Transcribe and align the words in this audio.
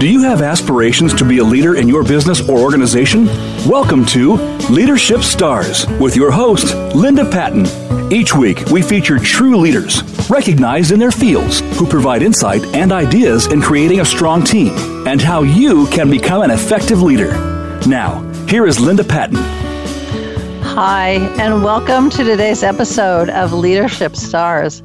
Do 0.00 0.08
you 0.08 0.22
have 0.22 0.40
aspirations 0.40 1.12
to 1.16 1.26
be 1.26 1.40
a 1.40 1.44
leader 1.44 1.74
in 1.74 1.86
your 1.86 2.02
business 2.02 2.40
or 2.48 2.58
organization? 2.58 3.26
Welcome 3.68 4.06
to 4.06 4.36
Leadership 4.70 5.20
Stars 5.20 5.86
with 6.00 6.16
your 6.16 6.30
host, 6.30 6.74
Linda 6.94 7.30
Patten. 7.30 7.66
Each 8.10 8.34
week, 8.34 8.64
we 8.70 8.80
feature 8.80 9.18
true 9.18 9.58
leaders, 9.58 10.02
recognized 10.30 10.90
in 10.90 10.98
their 10.98 11.10
fields, 11.10 11.60
who 11.78 11.86
provide 11.86 12.22
insight 12.22 12.64
and 12.74 12.92
ideas 12.92 13.48
in 13.52 13.60
creating 13.60 14.00
a 14.00 14.04
strong 14.06 14.42
team 14.42 14.72
and 15.06 15.20
how 15.20 15.42
you 15.42 15.86
can 15.88 16.08
become 16.08 16.40
an 16.40 16.50
effective 16.50 17.02
leader. 17.02 17.32
Now, 17.86 18.22
here 18.48 18.66
is 18.66 18.80
Linda 18.80 19.04
Patten. 19.04 19.36
Hi, 20.62 21.10
and 21.38 21.62
welcome 21.62 22.08
to 22.08 22.24
today's 22.24 22.62
episode 22.62 23.28
of 23.28 23.52
Leadership 23.52 24.16
Stars. 24.16 24.82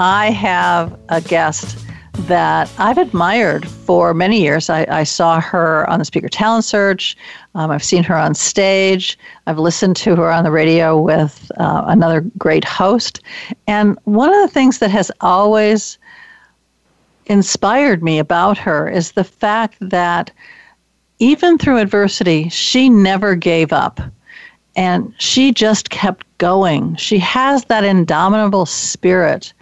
I 0.00 0.32
have 0.32 0.98
a 1.08 1.20
guest 1.20 1.85
that 2.26 2.70
I've 2.78 2.98
admired 2.98 3.68
for 3.68 4.12
many 4.14 4.40
years. 4.40 4.68
I, 4.68 4.86
I 4.88 5.04
saw 5.04 5.40
her 5.40 5.88
on 5.88 5.98
the 5.98 6.04
Speaker 6.04 6.28
Talent 6.28 6.64
Search. 6.64 7.16
Um, 7.54 7.70
I've 7.70 7.84
seen 7.84 8.02
her 8.04 8.16
on 8.16 8.34
stage. 8.34 9.18
I've 9.46 9.58
listened 9.58 9.96
to 9.96 10.16
her 10.16 10.30
on 10.30 10.44
the 10.44 10.50
radio 10.50 11.00
with 11.00 11.50
uh, 11.58 11.84
another 11.86 12.22
great 12.38 12.64
host. 12.64 13.20
And 13.66 13.98
one 14.04 14.32
of 14.34 14.40
the 14.40 14.52
things 14.52 14.78
that 14.78 14.90
has 14.90 15.10
always 15.20 15.98
inspired 17.26 18.02
me 18.02 18.18
about 18.18 18.58
her 18.58 18.88
is 18.88 19.12
the 19.12 19.24
fact 19.24 19.76
that 19.80 20.30
even 21.18 21.58
through 21.58 21.78
adversity, 21.78 22.48
she 22.48 22.88
never 22.88 23.34
gave 23.34 23.72
up 23.72 24.00
and 24.76 25.12
she 25.18 25.52
just 25.52 25.88
kept 25.90 26.24
going. 26.38 26.94
She 26.96 27.18
has 27.18 27.64
that 27.64 27.82
indomitable 27.82 28.66
spirit 28.66 29.52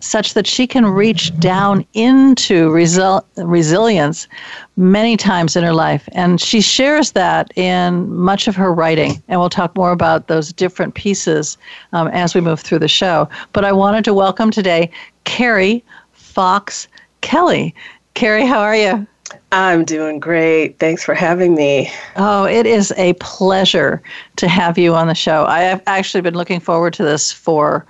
such 0.00 0.34
that 0.34 0.46
she 0.46 0.66
can 0.66 0.86
reach 0.86 1.36
down 1.40 1.84
into 1.94 2.68
resil- 2.70 3.24
resilience 3.36 4.28
many 4.76 5.16
times 5.16 5.56
in 5.56 5.64
her 5.64 5.72
life. 5.72 6.08
And 6.12 6.40
she 6.40 6.60
shares 6.60 7.12
that 7.12 7.50
in 7.56 8.14
much 8.14 8.46
of 8.46 8.54
her 8.56 8.72
writing. 8.72 9.22
And 9.28 9.40
we'll 9.40 9.48
talk 9.48 9.74
more 9.74 9.90
about 9.90 10.28
those 10.28 10.52
different 10.52 10.94
pieces 10.94 11.56
um, 11.92 12.08
as 12.08 12.34
we 12.34 12.40
move 12.42 12.60
through 12.60 12.80
the 12.80 12.88
show. 12.88 13.28
But 13.54 13.64
I 13.64 13.72
wanted 13.72 14.04
to 14.04 14.14
welcome 14.14 14.50
today 14.50 14.90
Kari 15.24 15.82
Fox 16.12 16.88
Kelley. 17.22 17.74
Kari, 18.14 18.44
how 18.46 18.60
are 18.60 18.76
you? 18.76 19.06
I'm 19.50 19.84
doing 19.84 20.20
great. 20.20 20.78
Thanks 20.78 21.02
for 21.02 21.14
having 21.14 21.54
me. 21.54 21.90
Oh, 22.16 22.44
it 22.44 22.66
is 22.66 22.92
a 22.96 23.14
pleasure 23.14 24.02
to 24.36 24.48
have 24.48 24.76
you 24.76 24.94
on 24.94 25.08
the 25.08 25.14
show. 25.14 25.46
I 25.46 25.60
have 25.60 25.82
actually 25.86 26.20
been 26.20 26.34
looking 26.34 26.60
forward 26.60 26.92
to 26.94 27.02
this 27.02 27.32
for 27.32 27.86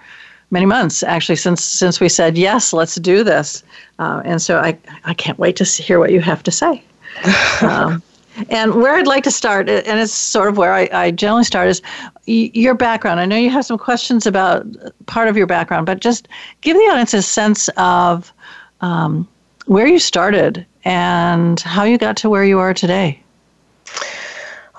many 0.50 0.66
months, 0.66 1.02
actually, 1.02 1.36
since 1.36 1.64
since 1.64 1.98
we 1.98 2.08
said 2.08 2.38
yes, 2.38 2.72
let's 2.72 2.94
do 2.94 3.24
this. 3.24 3.64
Uh, 3.98 4.22
and 4.24 4.40
so 4.40 4.58
I 4.58 4.78
I 5.04 5.14
can't 5.14 5.38
wait 5.38 5.56
to 5.56 5.64
hear 5.64 5.98
what 5.98 6.12
you 6.12 6.20
have 6.20 6.44
to 6.44 6.52
say. 6.52 6.82
um, 7.62 8.02
and 8.50 8.76
where 8.76 8.94
I'd 8.94 9.08
like 9.08 9.24
to 9.24 9.32
start, 9.32 9.68
and 9.68 9.98
it's 9.98 10.12
sort 10.12 10.48
of 10.48 10.56
where 10.56 10.72
I, 10.72 10.88
I 10.92 11.10
generally 11.10 11.42
start, 11.42 11.68
is 11.68 11.82
your 12.26 12.74
background. 12.74 13.18
I 13.18 13.24
know 13.24 13.36
you 13.36 13.50
have 13.50 13.64
some 13.64 13.78
questions 13.78 14.26
about 14.26 14.64
part 15.06 15.26
of 15.26 15.36
your 15.36 15.48
background, 15.48 15.86
but 15.86 15.98
just 15.98 16.28
give 16.60 16.76
the 16.76 16.82
audience 16.84 17.14
a 17.14 17.22
sense 17.22 17.68
of 17.76 18.32
um, 18.80 19.26
where 19.66 19.88
you 19.88 19.98
started 19.98 20.64
and 20.84 21.60
how 21.60 21.84
you 21.84 21.98
got 21.98 22.16
to 22.18 22.30
where 22.30 22.44
you 22.44 22.58
are 22.58 22.74
today. 22.74 23.20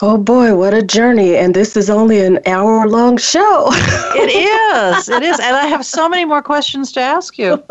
Oh 0.02 0.18
boy, 0.18 0.56
what 0.56 0.74
a 0.74 0.82
journey. 0.82 1.36
And 1.36 1.54
this 1.54 1.76
is 1.76 1.90
only 1.90 2.22
an 2.22 2.40
hour 2.46 2.88
long 2.88 3.18
show. 3.18 3.68
it 3.72 4.30
is. 4.98 5.10
It 5.10 5.24
is. 5.24 5.40
And 5.40 5.56
I 5.58 5.66
have 5.66 5.86
so 5.86 6.08
many 6.08 6.24
more 6.24 6.42
questions 6.42 6.92
to 6.94 7.02
ask 7.02 7.38
you. 7.38 7.62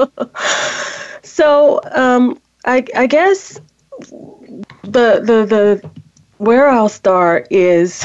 so, 1.23 1.81
um, 1.93 2.39
I, 2.67 2.85
I 2.95 3.07
guess 3.07 3.59
the, 4.83 5.21
the, 5.23 5.47
the, 5.47 5.91
where 6.37 6.69
I'll 6.69 6.91
start 6.91 7.49
is 7.51 8.05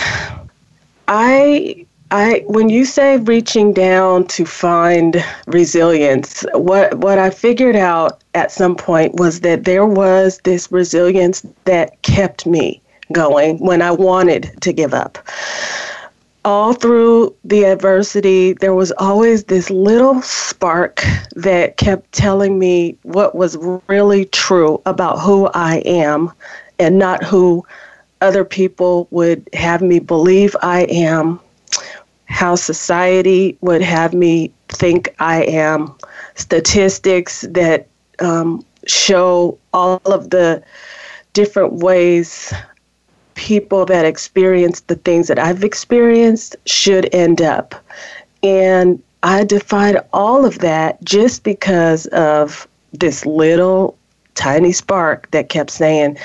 I 1.07 1.85
I 2.13 2.43
when 2.45 2.69
you 2.69 2.85
say 2.85 3.17
reaching 3.17 3.73
down 3.73 4.27
to 4.27 4.45
find 4.45 5.25
resilience, 5.47 6.45
what 6.53 6.93
what 6.99 7.17
I 7.17 7.31
figured 7.31 7.75
out 7.75 8.23
at 8.35 8.51
some 8.51 8.75
point 8.75 9.15
was 9.15 9.39
that 9.39 9.63
there 9.63 9.87
was 9.87 10.39
this 10.43 10.71
resilience 10.71 11.43
that 11.65 11.99
kept 12.03 12.45
me 12.45 12.79
going 13.11 13.57
when 13.57 13.81
I 13.81 13.89
wanted 13.89 14.51
to 14.61 14.71
give 14.71 14.93
up. 14.93 15.17
All 16.45 16.73
through 16.73 17.35
the 17.45 17.63
adversity, 17.63 18.53
there 18.53 18.75
was 18.75 18.91
always 18.99 19.45
this 19.45 19.71
little 19.71 20.21
spark 20.21 21.01
that 21.35 21.77
kept 21.77 22.11
telling 22.11 22.59
me 22.59 22.95
what 23.01 23.33
was 23.33 23.57
really 23.87 24.25
true 24.25 24.79
about 24.85 25.17
who 25.17 25.49
I 25.55 25.77
am 25.77 26.31
and 26.77 26.99
not 26.99 27.23
who 27.23 27.65
other 28.21 28.45
people 28.45 29.07
would 29.09 29.49
have 29.53 29.81
me 29.81 29.97
believe 29.97 30.55
I 30.61 30.81
am 30.83 31.39
how 32.25 32.55
society 32.55 33.57
would 33.61 33.81
have 33.81 34.13
me 34.13 34.51
think 34.69 35.13
I 35.19 35.43
am, 35.43 35.93
statistics 36.35 37.41
that 37.49 37.87
um, 38.19 38.65
show 38.87 39.57
all 39.73 40.01
of 40.05 40.29
the 40.29 40.63
different 41.33 41.73
ways 41.73 42.53
people 43.35 43.85
that 43.85 44.05
experience 44.05 44.81
the 44.81 44.95
things 44.95 45.27
that 45.27 45.39
I've 45.39 45.63
experienced 45.63 46.55
should 46.65 47.13
end 47.13 47.41
up. 47.41 47.75
And 48.43 49.01
I 49.23 49.43
defied 49.43 49.97
all 50.11 50.45
of 50.45 50.59
that 50.59 51.03
just 51.03 51.43
because 51.43 52.05
of 52.07 52.67
this 52.91 53.25
little 53.25 53.97
tiny 54.35 54.71
spark 54.71 55.29
that 55.31 55.49
kept 55.49 55.71
saying, 55.71 56.17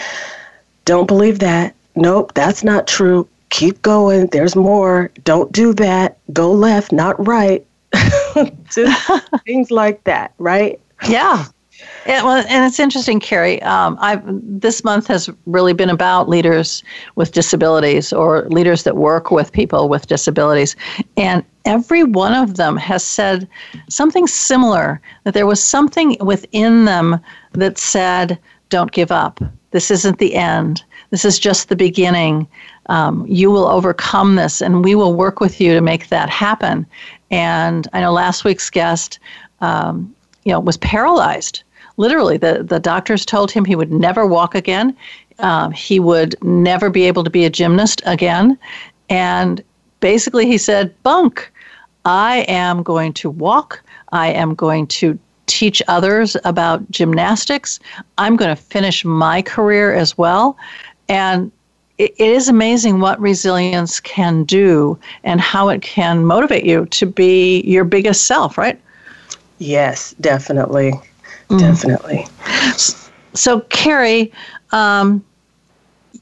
Don't 0.85 1.07
believe 1.07 1.39
that. 1.39 1.75
Nope, 1.95 2.33
that's 2.35 2.63
not 2.63 2.87
true 2.87 3.29
keep 3.51 3.81
going. 3.83 4.27
There's 4.29 4.57
more. 4.57 5.11
Don't 5.25 5.51
do 5.53 5.73
that. 5.75 6.19
Go 6.33 6.53
left, 6.53 6.93
not 6.93 7.25
right. 7.27 7.67
Things 9.47 9.71
like 9.71 10.05
that, 10.05 10.33
right? 10.39 10.81
Yeah. 11.09 11.47
Yeah, 12.07 12.25
well, 12.25 12.45
and 12.49 12.65
it's 12.65 12.81
interesting, 12.81 13.21
Kari. 13.21 13.63
Um, 13.63 13.97
I've, 14.01 14.23
this 14.25 14.83
month 14.83 15.07
has 15.09 15.31
really 15.47 15.73
been 15.73 15.91
about 15.91 16.29
leaders 16.29 16.83
with 17.15 17.33
disabilities 17.33 18.13
or 18.13 18.49
leaders 18.49 18.83
that 18.83 18.97
work 18.97 19.31
with 19.31 19.53
people 19.53 19.89
with 19.89 20.07
disabilities. 20.07 20.75
And 21.17 21.45
every 21.65 22.03
one 22.03 22.35
of 22.35 22.57
them 22.57 22.77
has 22.79 23.05
said 23.05 23.49
something 23.89 24.27
similar 24.27 25.01
that 25.25 25.35
there 25.35 25.47
was 25.47 25.63
something 25.63 26.17
within 26.21 26.85
them 26.85 27.21
that 27.53 27.79
said, 27.79 28.39
don't 28.71 28.93
give 28.93 29.13
up. 29.13 29.41
This 29.71 29.91
isn't 29.91 30.19
the 30.19 30.35
end. 30.35 30.83
This 31.11 31.25
is 31.25 31.39
just 31.39 31.69
the 31.69 31.77
beginning 31.77 32.49
um, 32.88 33.26
you 33.26 33.50
will 33.50 33.66
overcome 33.66 34.37
this 34.37 34.60
and 34.60 34.84
we 34.84 34.94
will 34.94 35.15
work 35.15 35.41
with 35.41 35.60
you 35.60 35.75
to 35.75 35.81
make 35.81 36.09
that 36.09 36.28
happen. 36.28 36.87
And 37.31 37.87
I 37.93 38.00
know 38.00 38.12
last 38.12 38.44
week's 38.44 38.71
guest, 38.71 39.19
um, 39.60 40.15
you 40.44 40.53
know, 40.53 40.60
was 40.60 40.76
paralyzed. 40.78 41.62
Literally, 41.97 42.37
the, 42.38 42.62
the 42.62 42.81
doctors 42.81 43.26
told 43.26 43.50
him 43.50 43.65
he 43.65 43.76
would 43.76 43.93
never 43.93 44.26
walk 44.26 44.54
again. 44.54 44.97
Um, 45.41 45.72
he 45.72 46.00
would 46.00 46.34
never 46.43 46.91
be 46.91 47.04
able 47.04 47.25
to 47.25 47.31
be 47.31 47.44
a 47.44 47.50
gymnast 47.50 48.03
again. 48.06 48.59
And 49.10 49.62
basically, 50.00 50.47
he 50.47 50.59
said, 50.59 50.94
Bunk, 51.03 51.50
I 52.05 52.44
am 52.49 52.82
going 52.82 53.12
to 53.15 53.31
walk. 53.31 53.82
I 54.12 54.28
am 54.28 54.55
going 54.55 54.87
to 54.87 55.19
teach 55.47 55.82
others 55.88 56.37
about 56.44 56.88
gymnastics. 56.91 57.81
I'm 58.16 58.37
going 58.37 58.55
to 58.55 58.62
finish 58.62 59.05
my 59.05 59.43
career 59.43 59.94
as 59.94 60.16
well. 60.16 60.56
And 61.09 61.50
it 61.99 62.19
is 62.19 62.49
amazing 62.49 63.01
what 63.01 63.21
resilience 63.21 64.01
can 64.01 64.45
do 64.45 64.99
and 65.25 65.41
how 65.41 65.69
it 65.69 65.83
can 65.83 66.25
motivate 66.25 66.65
you 66.65 66.87
to 66.87 67.07
be 67.07 67.61
your 67.63 67.85
biggest 67.85 68.25
self, 68.25 68.57
right? 68.57 68.81
Yes, 69.59 70.15
definitely. 70.21 70.93
Mm. 71.49 71.59
Definitely. 71.59 72.27
So, 73.35 73.61
Kari, 73.62 74.33
um, 74.71 75.25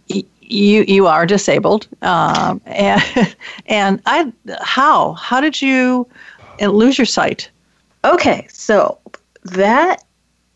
you 0.08 0.84
you 0.86 1.06
are 1.06 1.26
disabled, 1.26 1.88
um, 2.02 2.60
and 2.66 3.36
and 3.66 4.02
I 4.06 4.32
how 4.60 5.12
how 5.14 5.40
did 5.40 5.60
you 5.60 6.08
lose 6.60 6.98
your 6.98 7.06
sight? 7.06 7.50
Okay, 8.04 8.46
so 8.48 8.98
that 9.44 10.04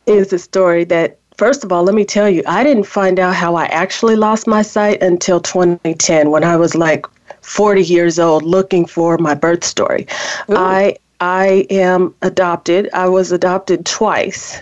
is 0.07 0.33
a 0.33 0.39
story 0.39 0.85
that 0.85 1.20
First 1.41 1.65
of 1.65 1.73
all, 1.73 1.85
let 1.85 1.95
me 1.95 2.05
tell 2.05 2.29
you, 2.29 2.43
I 2.47 2.63
didn't 2.63 2.85
find 2.85 3.19
out 3.19 3.35
how 3.35 3.55
I 3.55 3.65
actually 3.69 4.15
lost 4.15 4.47
my 4.47 4.61
sight 4.61 5.03
until 5.03 5.41
2010 5.41 6.31
when 6.31 6.45
I 6.45 6.55
was 6.57 6.75
like 6.75 7.07
40 7.41 7.83
years 7.83 8.19
old 8.19 8.43
looking 8.43 8.85
for 8.85 9.17
my 9.17 9.33
birth 9.33 9.65
story. 9.65 10.07
Ooh. 10.51 10.57
I 10.59 10.97
I 11.19 11.67
am 11.71 12.15
adopted. 12.21 12.91
I 12.93 13.09
was 13.09 13.33
adopted 13.33 13.87
twice. 13.87 14.59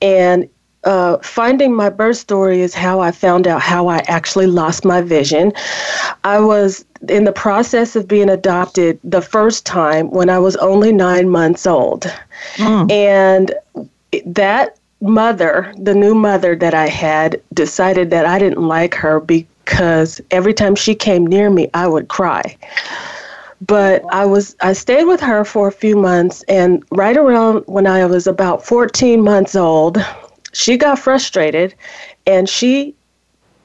And 0.00 0.48
uh, 0.82 1.18
finding 1.18 1.72
my 1.72 1.88
birth 1.88 2.16
story 2.16 2.62
is 2.62 2.74
how 2.74 2.98
I 2.98 3.12
found 3.12 3.46
out 3.46 3.62
how 3.62 3.86
I 3.86 3.98
actually 4.08 4.48
lost 4.48 4.84
my 4.84 5.02
vision. 5.02 5.52
I 6.24 6.40
was 6.40 6.84
in 7.08 7.22
the 7.22 7.32
process 7.46 7.94
of 7.94 8.08
being 8.08 8.28
adopted 8.28 8.98
the 9.04 9.22
first 9.22 9.64
time 9.64 10.10
when 10.10 10.30
I 10.30 10.40
was 10.40 10.56
only 10.56 10.90
nine 10.92 11.28
months 11.28 11.64
old. 11.64 12.12
Mm. 12.56 12.90
And 12.90 13.54
that 14.26 14.78
mother, 15.02 15.74
the 15.76 15.94
new 15.94 16.14
mother 16.14 16.54
that 16.56 16.74
I 16.74 16.86
had, 16.88 17.40
decided 17.52 18.10
that 18.10 18.24
I 18.24 18.38
didn't 18.38 18.66
like 18.66 18.94
her 18.94 19.20
because 19.20 20.20
every 20.30 20.54
time 20.54 20.74
she 20.74 20.94
came 20.94 21.26
near 21.26 21.50
me, 21.50 21.68
I 21.74 21.88
would 21.88 22.08
cry. 22.08 22.56
But 23.60 24.04
I 24.10 24.24
was 24.24 24.56
I 24.60 24.72
stayed 24.72 25.04
with 25.04 25.20
her 25.20 25.44
for 25.44 25.68
a 25.68 25.72
few 25.72 25.96
months 25.96 26.42
and 26.48 26.82
right 26.90 27.16
around 27.16 27.62
when 27.66 27.86
I 27.86 28.04
was 28.06 28.26
about 28.26 28.64
14 28.64 29.22
months 29.22 29.54
old, 29.54 30.04
she 30.52 30.76
got 30.76 30.98
frustrated 30.98 31.74
and 32.26 32.48
she 32.48 32.94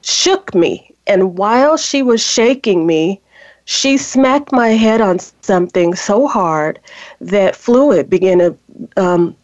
shook 0.02 0.54
me. 0.54 0.94
And 1.08 1.38
while 1.38 1.78
she 1.78 2.04
was 2.04 2.22
shaking 2.22 2.86
me, 2.86 3.22
she 3.66 3.98
smacked 3.98 4.52
my 4.52 4.70
head 4.70 5.02
on 5.02 5.20
something 5.42 5.96
so 5.96 6.28
hard 6.28 6.80
that 7.22 7.56
fluid 7.56 8.10
began 8.10 8.40
to 8.40 8.58
um, 8.98 9.36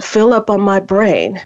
fill 0.00 0.32
up 0.32 0.50
on 0.50 0.60
my 0.60 0.80
brain. 0.80 1.40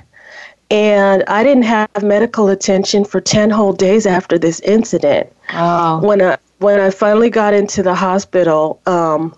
And 0.70 1.24
I 1.28 1.42
didn't 1.42 1.62
have 1.62 1.88
medical 2.02 2.48
attention 2.48 3.04
for 3.04 3.20
10 3.20 3.50
whole 3.50 3.72
days 3.72 4.06
after 4.06 4.38
this 4.38 4.60
incident. 4.60 5.32
Oh. 5.54 6.00
When 6.00 6.20
I 6.20 6.36
when 6.58 6.80
I 6.80 6.90
finally 6.90 7.30
got 7.30 7.54
into 7.54 7.82
the 7.84 7.94
hospital, 7.94 8.80
um, 8.86 9.34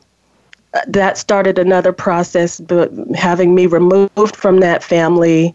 that 0.86 1.18
started 1.18 1.58
another 1.58 1.92
process, 1.92 2.60
but 2.60 2.92
having 3.14 3.54
me 3.54 3.66
removed 3.66 4.36
from 4.36 4.60
that 4.60 4.84
family. 4.84 5.54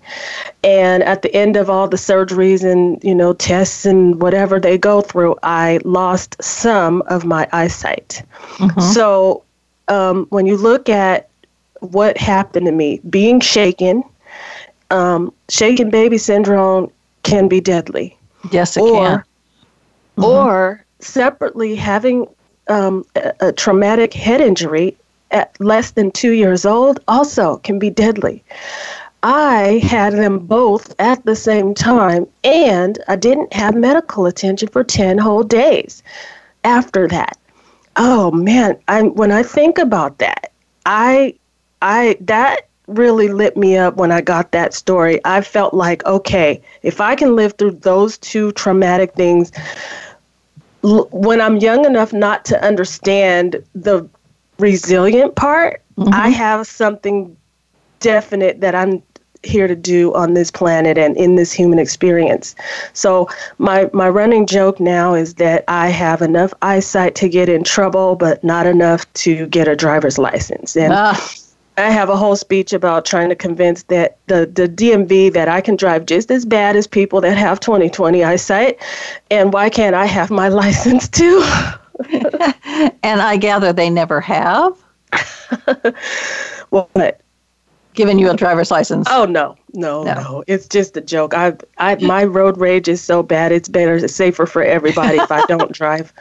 And 0.64 1.04
at 1.04 1.22
the 1.22 1.34
end 1.34 1.56
of 1.56 1.70
all 1.70 1.88
the 1.88 1.98
surgeries 1.98 2.70
and 2.70 3.02
you 3.04 3.16
know 3.16 3.34
tests 3.34 3.86
and 3.86 4.22
whatever 4.22 4.60
they 4.60 4.78
go 4.78 5.02
through, 5.02 5.36
I 5.44 5.80
lost 5.86 6.42
some 6.42 7.02
of 7.08 7.26
my 7.26 7.48
eyesight. 7.52 8.24
Mm-hmm. 8.58 8.80
So 8.94 9.44
um, 9.88 10.28
when 10.30 10.46
you 10.46 10.58
look 10.58 10.90
at 10.90 11.30
what 11.86 12.18
happened 12.18 12.66
to 12.66 12.72
me, 12.72 13.00
being 13.10 13.40
shaken, 13.40 14.04
um, 14.92 15.34
shaken 15.50 15.90
baby 15.90 16.18
syndrome 16.18 16.92
can 17.24 17.48
be 17.48 17.60
deadly. 17.60 18.18
Yes, 18.52 18.78
it 18.78 18.82
or, 18.82 19.04
can. 19.04 19.18
Mm-hmm. 19.18 20.24
Or 20.24 20.86
separately 21.00 21.76
having 21.76 22.28
um, 22.68 23.06
a, 23.16 23.34
a 23.42 23.52
traumatic 23.52 24.14
head 24.14 24.42
injury 24.42 24.96
at 25.32 25.60
less 25.60 25.92
than 25.92 26.12
two 26.12 26.32
years 26.32 26.66
old 26.66 27.00
also 27.08 27.58
can 27.58 27.80
be 27.80 27.90
deadly. 27.90 28.44
I 29.24 29.80
had 29.84 30.14
them 30.14 30.40
both 30.40 30.94
at 31.00 31.26
the 31.26 31.36
same 31.36 31.74
time, 31.74 32.28
and 32.44 33.00
I 33.08 33.16
didn't 33.16 33.54
have 33.54 33.76
medical 33.76 34.28
attention 34.28 34.68
for 34.70 34.84
10 34.84 35.18
whole 35.18 35.44
days 35.44 36.04
after 36.64 37.08
that. 37.08 37.38
Oh 37.96 38.30
man, 38.32 38.78
I 38.88 39.04
when 39.04 39.32
I 39.32 39.42
think 39.42 39.78
about 39.78 40.20
that, 40.20 40.52
I 40.86 41.34
I 41.82 42.18
that 42.22 42.68
really 42.88 43.30
lit 43.30 43.58
me 43.58 43.78
up 43.78 43.98
when 43.98 44.12
I 44.12 44.22
got 44.22 44.52
that 44.52 44.74
story. 44.74 45.20
I 45.26 45.42
felt 45.42 45.74
like, 45.74 46.06
okay, 46.06 46.62
if 46.84 47.02
I 47.02 47.16
can 47.16 47.36
live 47.36 47.54
through 47.54 47.72
those 47.72 48.18
two 48.20 48.52
traumatic 48.52 49.14
things 49.14 49.52
l- 50.84 51.08
when 51.12 51.42
I'm 51.42 51.58
young 51.58 51.86
enough 51.86 52.14
not 52.14 52.46
to 52.46 52.64
understand 52.64 53.64
the 53.74 54.08
resilient 54.60 55.36
part, 55.36 55.82
mm-hmm. 55.98 56.14
I 56.14 56.30
have 56.30 56.68
something 56.68 57.36
definite 58.00 58.62
that 58.62 58.76
I'm 58.76 59.02
here 59.44 59.68
to 59.68 59.76
do 59.76 60.14
on 60.16 60.34
this 60.34 60.50
planet 60.50 60.98
and 60.98 61.16
in 61.18 61.36
this 61.36 61.52
human 61.52 61.78
experience. 61.78 62.56
So 62.94 63.30
my 63.60 63.90
my 63.94 64.10
running 64.10 64.48
joke 64.48 64.80
now 64.80 65.14
is 65.14 65.36
that 65.36 65.64
I 65.68 65.90
have 65.90 66.22
enough 66.22 66.54
eyesight 66.64 67.14
to 67.16 67.30
get 67.30 67.48
in 67.48 67.64
trouble 67.64 68.16
but 68.16 68.44
not 68.44 68.66
enough 68.66 69.12
to 69.14 69.46
get 69.48 69.68
a 69.68 69.76
driver's 69.76 70.18
license. 70.18 70.76
And 70.76 70.94
ah. 70.94 71.36
I 71.78 71.90
have 71.90 72.10
a 72.10 72.16
whole 72.16 72.36
speech 72.36 72.74
about 72.74 73.06
trying 73.06 73.30
to 73.30 73.36
convince 73.36 73.84
that 73.84 74.18
the, 74.28 74.46
the 74.46 74.68
DMV 74.68 75.34
that 75.34 75.48
I 75.48 75.62
can 75.62 75.76
drive 75.76 76.06
just 76.06 76.32
as 76.32 76.46
bad 76.46 76.76
as 76.76 76.88
people 76.88 77.22
that 77.22 77.38
have 77.38 77.60
20/20 77.60 78.26
eyesight 78.26 78.80
and 79.30 79.52
why 79.54 79.70
can't 79.70 79.96
I 79.96 80.06
have 80.06 80.32
my 80.32 80.48
license 80.62 81.08
too? 81.08 81.44
and 83.04 83.22
I 83.22 83.38
gather 83.38 83.74
they 83.74 83.90
never 83.90 84.22
have. 84.22 84.78
what? 86.70 87.22
Given 87.94 88.20
you 88.20 88.30
a 88.30 88.36
driver's 88.36 88.72
license? 88.72 89.08
Oh 89.10 89.24
no, 89.24 89.56
no, 89.74 90.04
no, 90.04 90.14
no! 90.14 90.44
It's 90.48 90.68
just 90.68 90.98
a 90.98 91.02
joke. 91.02 91.34
I, 91.34 91.56
I, 91.78 91.96
my 91.96 92.26
road 92.26 92.58
rage 92.58 92.90
is 92.90 93.02
so 93.02 93.24
bad. 93.24 93.54
It's 93.54 93.70
better, 93.70 93.96
it's 93.96 94.14
safer 94.14 94.46
for 94.46 94.62
everybody 94.62 95.18
if 95.18 95.32
I 95.32 95.46
don't 95.46 95.72
drive. 95.72 96.12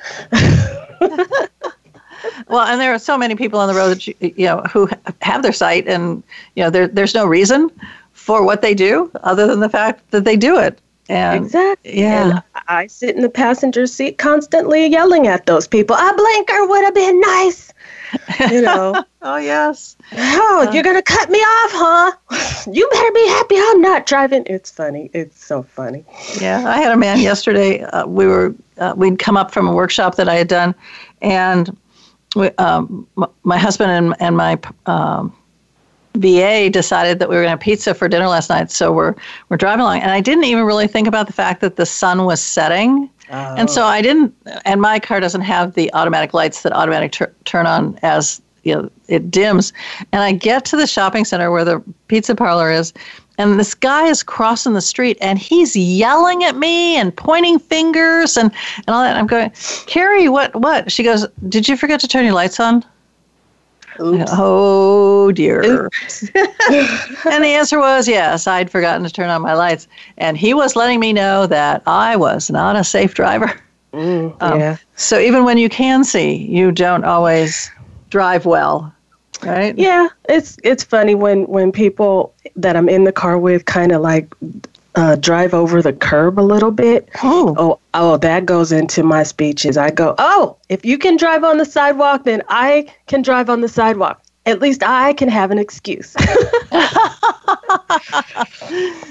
Well, 2.49 2.67
and 2.67 2.81
there 2.81 2.93
are 2.93 2.99
so 2.99 3.17
many 3.17 3.35
people 3.35 3.59
on 3.59 3.69
the 3.69 3.75
road, 3.75 3.91
that 3.91 4.07
you, 4.07 4.15
you 4.21 4.47
know, 4.47 4.63
who 4.73 4.89
have 5.21 5.43
their 5.43 5.53
sight, 5.53 5.87
and 5.87 6.23
you 6.57 6.63
know, 6.63 6.71
there, 6.71 6.89
there's 6.89 7.15
no 7.15 7.27
reason 7.27 7.71
for 8.13 8.45
what 8.45 8.63
they 8.63 8.75
do 8.75 9.11
other 9.23 9.47
than 9.47 9.61
the 9.61 9.69
fact 9.69 10.11
that 10.11 10.25
they 10.25 10.37
do 10.37 10.59
it. 10.59 10.79
And, 11.09 11.45
exactly. 11.45 12.01
Yeah. 12.01 12.31
And 12.31 12.43
I 12.69 12.87
sit 12.87 13.15
in 13.15 13.23
the 13.23 13.29
passenger 13.29 13.87
seat 13.87 14.17
constantly 14.17 14.87
yelling 14.87 15.27
at 15.27 15.45
those 15.45 15.69
people. 15.69 15.95
A 15.95 16.15
blinker 16.17 16.67
would 16.67 16.85
have 16.85 16.95
been 16.95 17.21
nice. 17.21 17.73
You 18.51 18.63
know. 18.63 19.05
oh 19.23 19.37
yes. 19.37 19.97
Oh, 20.13 20.67
uh, 20.67 20.73
you're 20.73 20.83
gonna 20.83 21.03
cut 21.03 21.29
me 21.31 21.39
off, 21.39 21.71
huh? 21.75 22.13
You 22.73 22.89
better 22.91 23.13
be 23.13 23.27
happy 23.29 23.57
I'm 23.59 23.83
not 23.83 24.07
driving. 24.07 24.45
It's 24.47 24.71
funny. 24.71 25.11
It's 25.13 25.45
so 25.45 25.63
funny. 25.63 26.03
Yeah, 26.41 26.67
I 26.67 26.79
had 26.79 26.93
a 26.93 26.97
man 26.97 27.21
yesterday. 27.21 27.83
Uh, 27.83 28.07
we 28.07 28.27
were 28.27 28.55
uh, 28.79 28.95
we'd 28.97 29.19
come 29.19 29.37
up 29.37 29.51
from 29.51 29.69
a 29.69 29.75
workshop 29.75 30.15
that 30.17 30.31
I 30.31 30.37
had 30.37 30.49
done, 30.49 30.75
and 31.21 31.77
we, 32.35 32.49
um, 32.53 33.07
my 33.43 33.59
husband 33.59 33.91
and 33.91 34.15
and 34.21 34.37
my 34.37 34.59
um, 34.87 35.35
VA 36.15 36.71
decided 36.71 37.19
that 37.19 37.29
we 37.29 37.35
were 37.35 37.43
going 37.43 37.49
to 37.49 37.51
have 37.51 37.61
pizza 37.61 37.95
for 37.95 38.09
dinner 38.09 38.29
last 38.29 38.49
night, 38.51 38.71
so 38.71 38.93
we're 38.93 39.15
we're 39.49 39.57
driving 39.57 39.81
along, 39.81 40.01
and 40.01 40.11
I 40.11 40.21
didn't 40.21 40.45
even 40.45 40.65
really 40.65 40.87
think 40.87 41.09
about 41.09 41.27
the 41.27 41.33
fact 41.33 41.61
that 41.61 41.77
the 41.77 41.87
sun 41.87 42.25
was 42.25 42.41
setting, 42.41 43.11
oh. 43.31 43.55
and 43.57 43.69
so 43.69 43.85
I 43.85 44.01
didn't. 44.01 44.35
And 44.65 44.81
my 44.81 45.01
car 45.01 45.21
doesn't 45.21 45.43
have 45.43 45.75
the 45.75 45.93
automatic 45.93 46.33
lights 46.35 46.63
that 46.63 46.73
automatic 46.73 47.13
tur- 47.13 47.35
turn 47.45 47.67
on 47.67 47.99
as 48.03 48.41
you 48.63 48.75
know 48.75 48.91
it 49.09 49.31
dims. 49.31 49.73
And 50.13 50.23
I 50.23 50.33
get 50.33 50.65
to 50.67 50.77
the 50.77 50.87
shopping 50.87 51.25
center 51.25 51.51
where 51.51 51.65
the 51.65 51.83
pizza 52.09 52.35
parlor 52.35 52.71
is, 52.71 52.93
and 53.39 53.59
this 53.59 53.75
guy 53.75 54.07
is 54.07 54.23
crossing 54.23 54.75
the 54.75 54.81
street, 54.81 55.19
and 55.21 55.39
he's 55.39 55.75
yelling 55.75 56.45
at 56.45 56.57
me 56.57 56.97
and 56.97 57.15
pointing 57.15 57.59
fingers 57.59 58.37
and 58.37 58.53
and 58.77 58.89
all 58.89 59.03
that. 59.03 59.11
And 59.11 59.19
I'm 59.19 59.27
going, 59.27 59.53
Carrie, 59.87 60.29
what 60.29 60.55
what? 60.55 60.91
She 60.91 61.03
goes, 61.03 61.27
Did 61.49 61.69
you 61.69 61.77
forget 61.77 62.01
to 62.01 62.09
turn 62.09 62.25
your 62.25 62.35
lights 62.35 62.61
on? 62.61 62.85
Oops. 64.01 64.31
Oh 64.37 65.33
dear. 65.33 65.63
and 66.35 67.43
the 67.43 67.55
answer 67.55 67.79
was 67.79 68.06
yes, 68.06 68.47
I'd 68.47 68.70
forgotten 68.70 69.05
to 69.05 69.11
turn 69.11 69.31
on 69.31 69.41
my 69.41 69.55
lights. 69.55 69.89
And 70.19 70.37
he 70.37 70.53
was 70.53 70.77
letting 70.77 71.01
me 71.01 71.13
know 71.13 71.47
that 71.47 71.82
I 71.87 72.17
was 72.17 72.51
not 72.51 72.77
a 72.77 72.85
safe 72.85 73.15
driver. 73.15 73.58
Mm, 73.94 74.37
um, 74.41 74.61
yeah. 74.61 74.77
So 74.97 75.19
even 75.19 75.44
when 75.44 75.56
you 75.56 75.69
can 75.69 76.05
see, 76.05 76.35
you 76.35 76.73
don't 76.73 77.05
always 77.05 77.70
drive 78.11 78.44
well. 78.44 78.94
Right? 79.44 79.77
Yeah, 79.77 80.08
it's 80.29 80.58
it's 80.63 80.84
funny 80.84 81.15
when 81.15 81.46
when 81.46 81.72
people 81.72 82.34
that 82.56 82.77
I'm 82.77 82.89
in 82.89 83.05
the 83.05 83.13
car 83.13 83.39
with 83.39 83.65
kind 83.65 83.93
of 83.93 84.03
like 84.03 84.34
uh, 84.94 85.17
drive 85.17 85.55
over 85.55 85.82
the 85.82 85.93
curb 85.93 86.39
a 86.39 86.43
little 86.43 86.70
bit. 86.70 87.08
Oh. 87.22 87.55
oh, 87.58 87.81
oh, 87.94 88.17
that 88.19 88.46
goes 88.46 88.72
into 88.72 89.03
my 89.03 89.22
speeches. 89.22 89.77
I 89.77 89.91
go, 89.91 90.15
oh, 90.19 90.56
if 90.69 90.84
you 90.84 90.98
can 90.98 91.17
drive 91.17 91.44
on 91.44 91.58
the 91.58 91.65
sidewalk, 91.65 92.24
then 92.24 92.43
I 92.48 92.93
can 93.06 93.22
drive 93.22 93.51
on 93.51 93.60
the 93.60 93.69
sidewalk. 93.69 94.22
At 94.46 94.60
least 94.60 94.82
I 94.84 95.15
can 95.15 95.29
have 95.29 95.51
an 95.51 95.58
excuse. 95.58 96.10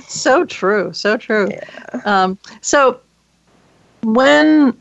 so 0.08 0.46
true, 0.46 0.94
so 0.94 1.18
true. 1.18 1.50
Yeah. 1.50 2.02
Um, 2.06 2.38
so 2.62 3.00
when 4.04 4.80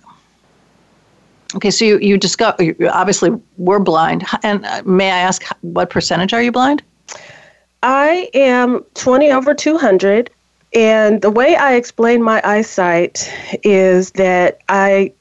okay, 1.56 1.70
so 1.70 1.84
you 1.84 1.98
you 1.98 2.18
discover 2.18 2.62
you 2.62 2.76
obviously 2.92 3.30
were 3.56 3.80
blind, 3.80 4.24
and 4.42 4.64
uh, 4.64 4.82
may 4.84 5.10
I 5.10 5.18
ask 5.18 5.44
what 5.60 5.90
percentage 5.90 6.32
are 6.32 6.42
you 6.42 6.52
blind? 6.52 6.82
I 7.82 8.30
am 8.34 8.84
twenty 8.94 9.30
over 9.30 9.54
two 9.54 9.78
hundred 9.78 10.30
and 10.74 11.20
the 11.20 11.30
way 11.30 11.54
I 11.56 11.74
explain 11.74 12.22
my 12.22 12.40
eyesight 12.44 13.30
is 13.62 14.12
that 14.12 14.58
I 14.68 15.12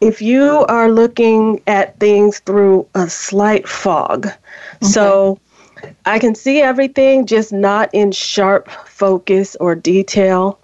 if 0.00 0.22
you 0.22 0.64
are 0.68 0.90
looking 0.90 1.60
at 1.66 1.98
things 1.98 2.38
through 2.40 2.86
a 2.94 3.08
slight 3.08 3.68
fog. 3.68 4.26
Okay. 4.26 4.36
So 4.82 5.40
I 6.06 6.18
can 6.18 6.34
see 6.34 6.60
everything, 6.60 7.26
just 7.26 7.52
not 7.52 7.90
in 7.92 8.12
sharp 8.12 8.68
focus 8.86 9.56
or 9.56 9.74
detail. 9.74 10.58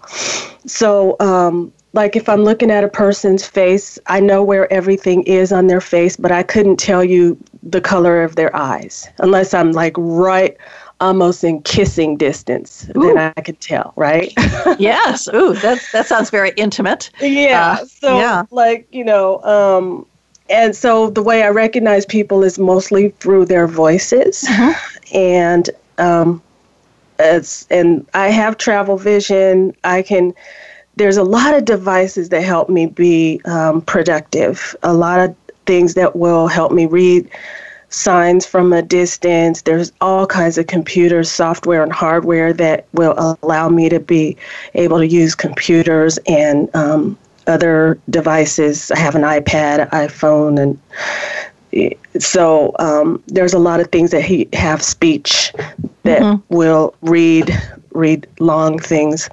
So, 0.65 1.15
um, 1.19 1.71
like 1.95 2.15
if 2.15 2.27
I'm 2.27 2.43
looking 2.43 2.69
at 2.69 2.83
a 2.83 2.89
person's 2.89 3.45
face, 3.47 3.97
I 4.07 4.19
know 4.19 4.43
where 4.43 4.71
everything 4.71 5.23
is 5.23 5.51
on 5.51 5.67
their 5.67 5.81
face, 5.81 6.17
but 6.17 6.31
I 6.31 6.43
couldn't 6.43 6.77
tell 6.77 7.03
you 7.03 7.37
the 7.63 7.81
color 7.81 8.21
of 8.21 8.35
their 8.35 8.55
eyes 8.55 9.09
unless 9.19 9.53
I'm 9.53 9.71
like 9.71 9.93
right 9.97 10.55
almost 11.01 11.43
in 11.43 11.61
kissing 11.61 12.15
distance, 12.17 12.87
Ooh. 12.95 13.01
then 13.01 13.33
I 13.35 13.41
could 13.41 13.59
tell, 13.59 13.93
right? 13.95 14.31
yes. 14.77 15.27
Ooh, 15.33 15.53
that 15.55 15.81
that 15.93 16.05
sounds 16.05 16.29
very 16.29 16.51
intimate. 16.57 17.09
Yeah. 17.21 17.77
Uh, 17.81 17.85
so 17.85 18.17
yeah. 18.17 18.43
like, 18.51 18.87
you 18.91 19.03
know, 19.03 19.41
um 19.43 20.05
and 20.49 20.75
so 20.75 21.09
the 21.09 21.23
way 21.23 21.43
I 21.43 21.49
recognize 21.49 22.05
people 22.05 22.43
is 22.43 22.59
mostly 22.59 23.09
through 23.19 23.45
their 23.45 23.67
voices. 23.67 24.43
Uh-huh. 24.43 24.73
And 25.13 25.69
um 25.97 26.41
it's 27.19 27.65
and 27.71 28.05
I 28.13 28.27
have 28.27 28.57
travel 28.57 28.97
vision. 28.97 29.73
I 29.85 30.01
can. 30.01 30.33
There's 30.97 31.17
a 31.17 31.23
lot 31.23 31.53
of 31.53 31.65
devices 31.65 32.29
that 32.29 32.43
help 32.43 32.69
me 32.69 32.85
be 32.85 33.41
um, 33.45 33.81
productive. 33.81 34.75
A 34.83 34.93
lot 34.93 35.19
of 35.19 35.35
things 35.65 35.93
that 35.95 36.15
will 36.15 36.47
help 36.47 36.71
me 36.71 36.85
read 36.85 37.29
signs 37.89 38.45
from 38.45 38.73
a 38.73 38.81
distance. 38.81 39.61
There's 39.61 39.91
all 40.01 40.27
kinds 40.27 40.57
of 40.57 40.67
computers, 40.67 41.31
software, 41.31 41.83
and 41.83 41.91
hardware 41.91 42.53
that 42.53 42.87
will 42.93 43.37
allow 43.41 43.69
me 43.69 43.89
to 43.89 43.99
be 43.99 44.37
able 44.73 44.99
to 44.99 45.07
use 45.07 45.35
computers 45.35 46.17
and 46.27 46.73
um, 46.75 47.17
other 47.47 47.99
devices. 48.09 48.91
I 48.91 48.99
have 48.99 49.15
an 49.15 49.21
iPad, 49.21 49.89
iPhone, 49.91 50.59
and 50.61 50.79
so 52.19 52.73
um, 52.79 53.21
there's 53.27 53.53
a 53.53 53.59
lot 53.59 53.79
of 53.79 53.91
things 53.91 54.11
that 54.11 54.23
he 54.23 54.47
have 54.53 54.81
speech 54.81 55.53
that 56.03 56.21
mm-hmm. 56.21 56.55
will 56.55 56.95
read 57.01 57.51
read 57.91 58.27
long 58.39 58.77
things 58.77 59.29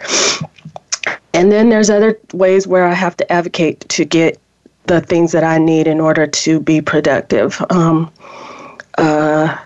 and 1.42 1.50
then 1.50 1.68
there's 1.68 1.90
other 1.90 2.18
ways 2.32 2.66
where 2.66 2.87
i 2.87 2.94
have 2.94 3.16
to 3.16 3.30
advocate 3.32 3.80
to 3.88 4.04
get 4.04 4.38
the 4.87 5.00
things 5.00 5.32
that 5.32 5.44
i 5.44 5.58
need 5.58 5.87
in 5.87 6.00
order 6.00 6.26
to 6.26 6.61
be 6.61 6.80
productive 6.80 7.61
um, 7.70 8.11
uh, 8.99 9.56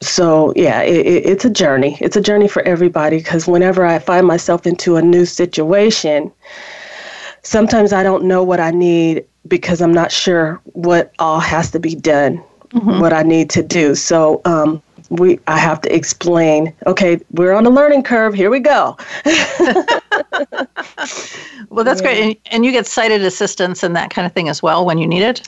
so 0.00 0.52
yeah 0.56 0.82
it, 0.82 1.06
it, 1.06 1.26
it's 1.26 1.44
a 1.44 1.50
journey 1.50 1.98
it's 2.00 2.16
a 2.16 2.20
journey 2.20 2.48
for 2.48 2.62
everybody 2.62 3.18
because 3.18 3.46
whenever 3.46 3.84
i 3.84 3.98
find 3.98 4.26
myself 4.26 4.66
into 4.66 4.96
a 4.96 5.02
new 5.02 5.24
situation 5.24 6.32
sometimes 7.42 7.92
i 7.92 8.02
don't 8.02 8.24
know 8.24 8.42
what 8.42 8.60
i 8.60 8.70
need 8.70 9.24
because 9.48 9.80
I'm 9.80 9.92
not 9.92 10.12
sure 10.12 10.60
what 10.64 11.12
all 11.18 11.40
has 11.40 11.70
to 11.72 11.80
be 11.80 11.94
done, 11.94 12.42
mm-hmm. 12.70 13.00
what 13.00 13.12
I 13.12 13.22
need 13.22 13.50
to 13.50 13.62
do. 13.62 13.94
So 13.94 14.40
um, 14.44 14.82
we, 15.08 15.40
I 15.46 15.58
have 15.58 15.80
to 15.82 15.94
explain. 15.94 16.74
Okay, 16.86 17.20
we're 17.32 17.52
on 17.52 17.66
a 17.66 17.70
learning 17.70 18.02
curve. 18.02 18.34
Here 18.34 18.50
we 18.50 18.60
go. 18.60 18.96
well, 21.70 21.84
that's 21.84 22.00
yeah. 22.00 22.06
great, 22.06 22.22
and, 22.22 22.36
and, 22.46 22.64
you 22.64 22.72
get 22.72 22.86
sighted 22.86 23.22
assistance 23.22 23.82
and 23.82 23.94
that 23.96 24.10
kind 24.10 24.26
of 24.26 24.32
thing 24.32 24.48
as 24.48 24.62
well 24.62 24.84
when 24.84 24.98
you 24.98 25.06
need 25.06 25.22
it. 25.22 25.46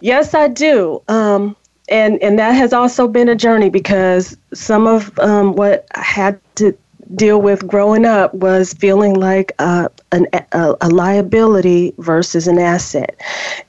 Yes, 0.00 0.34
I 0.34 0.48
do. 0.48 1.02
Um, 1.08 1.56
and 1.88 2.20
and 2.22 2.38
that 2.38 2.52
has 2.52 2.72
also 2.72 3.06
been 3.06 3.28
a 3.28 3.36
journey 3.36 3.70
because 3.70 4.36
some 4.52 4.86
of 4.86 5.16
um, 5.18 5.54
what 5.54 5.86
I 5.94 6.02
had 6.02 6.40
to 6.56 6.76
deal 7.14 7.40
with 7.40 7.66
growing 7.66 8.04
up 8.04 8.34
was 8.34 8.72
feeling 8.74 9.14
like 9.14 9.52
uh, 9.58 9.88
an, 10.10 10.26
a, 10.32 10.74
a, 10.80 10.88
liability 10.88 11.94
versus 11.98 12.48
an 12.48 12.58
asset. 12.58 13.14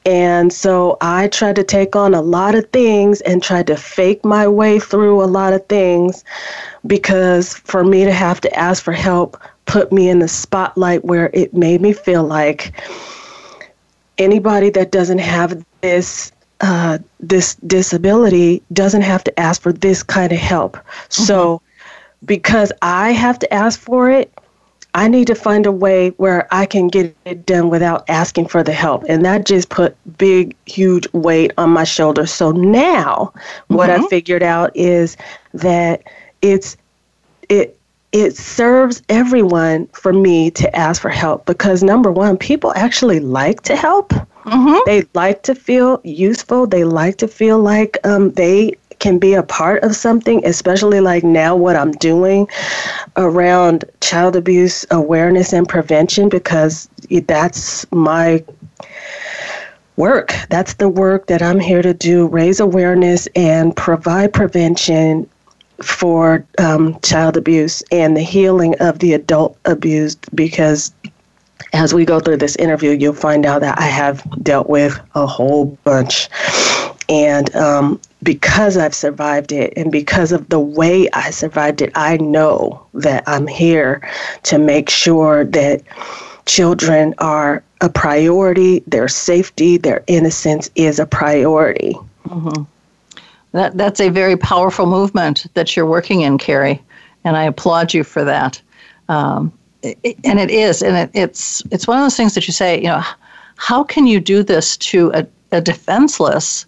And 0.06 0.52
so 0.52 0.98
I 1.02 1.28
tried 1.28 1.56
to 1.58 1.64
take 1.64 1.96
on 1.96 2.16
a 2.16 2.22
lot 2.22 2.56
of 2.56 2.68
things 2.72 3.22
and 3.22 3.44
tried 3.44 3.68
to 3.68 3.78
fake 3.78 4.26
my 4.26 4.48
way 4.48 4.80
through 4.80 5.24
a 5.24 5.26
lot 5.26 5.54
of 5.54 5.66
things 5.68 6.24
because 6.88 7.54
for 7.54 7.84
me 7.84 8.06
to 8.06 8.12
have 8.12 8.42
to 8.42 8.54
ask 8.58 8.84
for 8.84 8.94
help 8.94 9.40
put 9.68 9.92
me 9.92 10.10
in 10.10 10.20
the 10.20 10.28
spotlight 10.28 11.06
where 11.06 11.30
it 11.34 11.54
made 11.54 11.82
me 11.82 11.94
feel 11.94 12.24
like 12.24 12.74
anybody 14.18 14.70
that 14.72 14.92
doesn't 14.92 15.20
have 15.20 15.64
this 15.82 16.32
uh, 16.62 16.98
this 17.20 17.54
disability 17.68 18.64
doesn't 18.74 19.04
have 19.04 19.24
to 19.24 19.40
ask 19.40 19.62
for 19.62 19.72
this 19.72 20.02
kind 20.02 20.32
of 20.32 20.40
help. 20.40 20.76
Mm-hmm. 20.76 21.24
So 21.24 21.62
because 22.26 22.72
I 22.82 23.12
have 23.12 23.38
to 23.40 23.54
ask 23.54 23.80
for 23.80 24.10
it, 24.10 24.34
I 24.96 25.08
need 25.08 25.28
to 25.28 25.36
find 25.36 25.68
a 25.68 25.72
way 25.72 26.10
where 26.12 26.48
I 26.52 26.66
can 26.66 26.88
get 26.88 27.16
it 27.26 27.46
done 27.46 27.70
without 27.70 28.04
asking 28.10 28.48
for 28.48 28.64
the 28.64 28.74
help. 28.74 29.04
And 29.08 29.24
that 29.24 29.46
just 29.46 29.70
put 29.70 29.96
big, 30.18 30.56
huge 30.66 31.08
weight 31.14 31.52
on 31.60 31.70
my 31.70 31.84
shoulders. 31.84 32.34
So 32.34 32.52
now 32.52 33.32
mm-hmm. 33.36 33.76
what 33.76 33.92
I 33.92 33.98
mm-hmm. 33.98 34.08
figured 34.08 34.42
out 34.42 34.76
is 34.76 35.16
that 35.54 36.02
it's 36.42 36.76
it 37.50 37.77
it 38.12 38.38
serves 38.38 39.02
everyone 39.10 39.88
for 39.88 40.14
me 40.14 40.50
to 40.52 40.76
ask 40.76 41.02
for 41.02 41.10
help 41.10 41.46
because 41.46 41.84
number 41.84 42.12
one, 42.12 42.38
people 42.38 42.74
actually 42.76 43.20
like 43.20 43.62
to 43.64 43.76
help. 43.76 44.14
Mm-hmm. 44.46 44.78
They 44.86 45.04
like 45.14 45.44
to 45.44 45.56
feel 45.56 46.00
useful. 46.04 46.68
They 46.68 46.86
like 46.86 47.18
to 47.18 47.28
feel 47.28 47.60
like 47.60 47.98
um, 48.06 48.32
they 48.32 48.76
can 49.00 49.20
be 49.20 49.34
a 49.34 49.44
part 49.44 49.84
of 49.84 49.96
something, 49.96 50.44
especially 50.46 51.02
like 51.02 51.24
now 51.24 51.56
what 51.56 51.76
I'm 51.76 51.92
doing 51.92 52.48
around 53.18 53.86
child 54.02 54.36
abuse 54.36 54.86
awareness 54.90 55.54
and 55.54 55.68
prevention, 55.68 56.30
because 56.30 56.90
that's 57.28 57.90
my 57.92 58.44
work. 59.98 60.34
That's 60.50 60.76
the 60.76 60.90
work 60.90 61.28
that 61.28 61.42
I'm 61.42 61.60
here 61.60 61.82
to 61.82 61.94
do 61.94 62.28
raise 62.28 62.60
awareness 62.60 63.28
and 63.36 63.76
provide 63.76 64.34
prevention 64.34 65.30
for 65.82 66.46
um, 66.58 67.00
child 67.02 67.38
abuse 67.38 67.84
and 67.92 68.16
the 68.16 68.22
healing 68.22 68.76
of 68.80 69.00
the 69.00 69.14
adult 69.14 69.58
abused 69.66 70.20
because 70.36 70.92
as 71.74 71.94
we 71.94 72.06
go 72.06 72.20
through 72.20 72.38
this 72.38 72.56
interview, 72.56 72.92
you'll 72.92 73.14
find 73.14 73.46
out 73.46 73.62
that 73.62 73.78
I 73.80 73.86
have 73.86 74.24
dealt 74.44 74.70
with 74.70 75.00
a 75.16 75.26
whole 75.26 75.66
bunch. 75.84 76.30
And 77.10 77.54
um, 77.56 78.02
because 78.24 78.78
I've 78.78 78.96
survived 78.96 79.52
it 79.52 79.74
and 79.78 79.92
because 79.92 80.32
of 80.32 80.50
the 80.50 80.60
way 80.60 81.10
I 81.12 81.30
survived 81.30 81.82
it, 81.82 81.92
I 81.96 82.18
know 82.18 82.86
that 82.94 83.24
I'm 83.28 83.48
here 83.48 84.08
to 84.44 84.58
make 84.58 84.90
sure 84.90 85.46
that 85.46 85.82
children 86.46 87.14
are 87.20 87.64
a 87.82 87.90
priority, 87.90 88.82
their 88.88 89.08
safety, 89.08 89.78
their 89.78 90.04
innocence 90.08 90.70
is 90.76 91.00
a 91.00 91.06
priority. 91.06 91.96
Mm-hmm. 92.28 92.64
That, 93.58 93.78
that's 93.78 94.00
a 94.00 94.10
very 94.10 94.38
powerful 94.38 94.86
movement 94.86 95.48
that 95.54 95.76
you're 95.76 95.86
working 95.86 96.22
in, 96.22 96.38
Kari, 96.38 96.82
and 97.24 97.36
I 97.36 97.44
applaud 97.44 97.94
you 97.94 98.04
for 98.04 98.24
that. 98.24 98.62
Um, 99.10 99.52
it, 99.82 100.18
and 100.24 100.40
it 100.40 100.52
is, 100.52 100.82
and 100.82 100.96
it, 100.96 101.10
it's 101.14 101.64
it's 101.72 101.88
one 101.88 101.98
of 101.98 102.04
those 102.04 102.18
things 102.18 102.34
that 102.36 102.48
you 102.48 102.54
say, 102.54 102.78
you 102.78 102.88
know, 102.88 103.04
how 103.56 103.84
can 103.84 104.08
you 104.08 104.20
do 104.20 104.44
this 104.44 104.78
to 104.78 105.12
a, 105.14 105.28
a 105.52 105.62
defenseless 105.62 106.66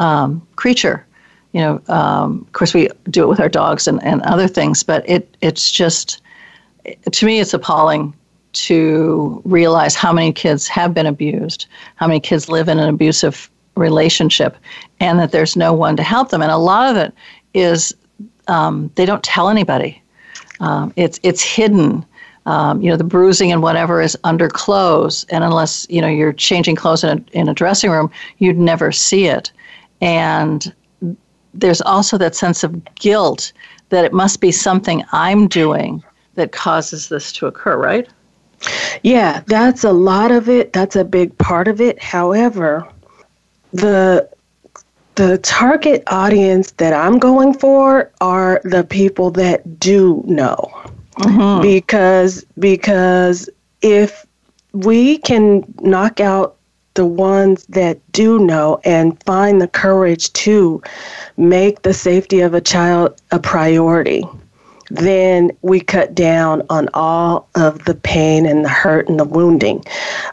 um, 0.00 0.46
creature. 0.56 1.06
You 1.52 1.60
know, 1.60 1.82
um, 1.88 2.44
of 2.46 2.52
course, 2.52 2.74
we 2.74 2.88
do 3.10 3.22
it 3.22 3.28
with 3.28 3.40
our 3.40 3.48
dogs 3.48 3.86
and, 3.86 4.02
and 4.02 4.22
other 4.22 4.48
things, 4.48 4.82
but 4.82 5.08
it 5.08 5.36
it's 5.40 5.70
just, 5.70 6.22
to 7.10 7.26
me, 7.26 7.40
it's 7.40 7.54
appalling 7.54 8.14
to 8.52 9.40
realize 9.44 9.94
how 9.94 10.12
many 10.12 10.32
kids 10.32 10.66
have 10.68 10.92
been 10.94 11.06
abused, 11.06 11.66
how 11.96 12.06
many 12.06 12.20
kids 12.20 12.48
live 12.48 12.68
in 12.68 12.78
an 12.78 12.88
abusive 12.88 13.50
relationship, 13.76 14.56
and 15.00 15.18
that 15.18 15.32
there's 15.32 15.56
no 15.56 15.72
one 15.72 15.96
to 15.96 16.02
help 16.02 16.30
them. 16.30 16.42
And 16.42 16.50
a 16.50 16.56
lot 16.56 16.90
of 16.90 16.96
it 16.96 17.14
is 17.54 17.94
um, 18.48 18.90
they 18.96 19.06
don't 19.06 19.22
tell 19.22 19.48
anybody. 19.48 20.02
Um, 20.60 20.92
it's 20.96 21.18
it's 21.22 21.42
hidden. 21.42 22.04
Um, 22.46 22.80
you 22.80 22.90
know, 22.90 22.96
the 22.96 23.04
bruising 23.04 23.52
and 23.52 23.62
whatever 23.62 24.00
is 24.00 24.16
under 24.24 24.48
clothes, 24.48 25.24
and 25.30 25.44
unless 25.44 25.86
you 25.90 26.00
know 26.00 26.08
you're 26.08 26.32
changing 26.32 26.76
clothes 26.76 27.04
in 27.04 27.18
a, 27.18 27.38
in 27.38 27.48
a 27.48 27.54
dressing 27.54 27.90
room, 27.90 28.10
you'd 28.38 28.58
never 28.58 28.92
see 28.92 29.26
it. 29.26 29.52
And 30.00 30.74
there's 31.52 31.80
also 31.82 32.16
that 32.18 32.34
sense 32.34 32.64
of 32.64 32.84
guilt 32.94 33.52
that 33.90 34.04
it 34.04 34.12
must 34.12 34.40
be 34.40 34.52
something 34.52 35.04
I'm 35.12 35.48
doing 35.48 36.02
that 36.34 36.52
causes 36.52 37.08
this 37.08 37.32
to 37.32 37.46
occur, 37.46 37.76
right? 37.76 38.08
Yeah, 39.02 39.42
that's 39.46 39.84
a 39.84 39.92
lot 39.92 40.30
of 40.30 40.48
it. 40.48 40.72
That's 40.72 40.96
a 40.96 41.04
big 41.04 41.36
part 41.38 41.66
of 41.66 41.80
it. 41.80 42.00
However, 42.02 42.86
the 43.72 44.28
the 45.16 45.38
target 45.38 46.02
audience 46.06 46.70
that 46.72 46.94
I'm 46.94 47.18
going 47.18 47.52
for 47.52 48.10
are 48.20 48.60
the 48.64 48.84
people 48.84 49.30
that 49.32 49.78
do 49.78 50.22
know. 50.26 50.70
Mm-hmm. 51.18 51.62
Because 51.62 52.44
because 52.58 53.50
if 53.82 54.24
we 54.72 55.18
can 55.18 55.64
knock 55.80 56.20
out 56.20 56.56
the 56.94 57.04
ones 57.04 57.66
that 57.66 58.00
do 58.12 58.38
know 58.38 58.80
and 58.84 59.22
find 59.24 59.60
the 59.60 59.68
courage 59.68 60.32
to 60.32 60.82
make 61.36 61.82
the 61.82 61.94
safety 61.94 62.40
of 62.40 62.54
a 62.54 62.60
child 62.60 63.20
a 63.30 63.38
priority, 63.38 64.24
then 64.90 65.50
we 65.62 65.80
cut 65.80 66.14
down 66.14 66.62
on 66.68 66.88
all 66.94 67.48
of 67.54 67.84
the 67.84 67.94
pain 67.94 68.44
and 68.44 68.64
the 68.64 68.68
hurt 68.68 69.08
and 69.08 69.20
the 69.20 69.24
wounding. 69.24 69.84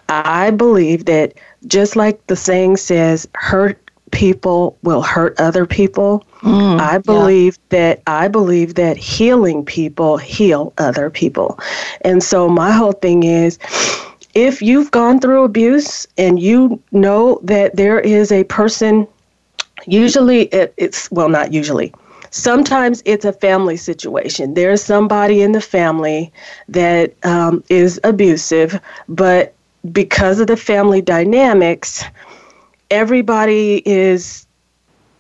I 0.09 0.51
believe 0.51 1.05
that 1.05 1.33
just 1.67 1.95
like 1.95 2.25
the 2.27 2.35
saying 2.35 2.77
says, 2.77 3.27
hurt 3.35 3.79
people 4.11 4.77
will 4.83 5.01
hurt 5.01 5.39
other 5.39 5.65
people. 5.65 6.25
Mm, 6.39 6.79
I 6.79 6.97
believe 6.97 7.57
yeah. 7.69 7.77
that 7.77 8.03
I 8.07 8.27
believe 8.27 8.75
that 8.75 8.97
healing 8.97 9.65
people 9.65 10.17
heal 10.17 10.73
other 10.77 11.09
people. 11.09 11.59
And 12.01 12.23
so 12.23 12.47
my 12.47 12.71
whole 12.71 12.93
thing 12.93 13.23
is 13.23 13.59
if 14.33 14.61
you've 14.61 14.91
gone 14.91 15.19
through 15.19 15.43
abuse 15.43 16.07
and 16.17 16.39
you 16.39 16.81
know 16.91 17.39
that 17.43 17.75
there 17.75 17.99
is 17.99 18.31
a 18.31 18.43
person, 18.45 19.07
usually 19.85 20.43
it, 20.43 20.73
it's, 20.77 21.09
well, 21.11 21.29
not 21.29 21.51
usually, 21.51 21.93
sometimes 22.29 23.01
it's 23.05 23.25
a 23.25 23.33
family 23.33 23.77
situation. 23.77 24.53
There's 24.53 24.83
somebody 24.83 25.41
in 25.41 25.53
the 25.53 25.61
family 25.61 26.31
that 26.69 27.13
um, 27.25 27.63
is 27.69 27.99
abusive, 28.03 28.79
but 29.09 29.53
because 29.91 30.39
of 30.39 30.47
the 30.47 30.57
family 30.57 31.01
dynamics, 31.01 32.03
everybody 32.89 33.81
is, 33.85 34.45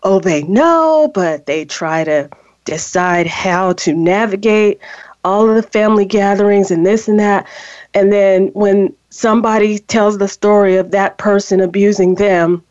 oh, 0.03 0.19
they 0.19 0.43
know, 0.43 1.11
but 1.13 1.45
they 1.45 1.65
try 1.65 2.03
to 2.03 2.29
decide 2.65 3.27
how 3.27 3.73
to 3.73 3.93
navigate 3.93 4.79
all 5.23 5.49
of 5.49 5.55
the 5.55 5.63
family 5.63 6.05
gatherings 6.05 6.71
and 6.71 6.85
this 6.85 7.07
and 7.07 7.19
that. 7.19 7.47
And 7.93 8.11
then 8.11 8.47
when 8.49 8.93
somebody 9.09 9.79
tells 9.79 10.17
the 10.17 10.27
story 10.27 10.77
of 10.77 10.91
that 10.91 11.17
person 11.17 11.59
abusing 11.61 12.15
them, 12.15 12.63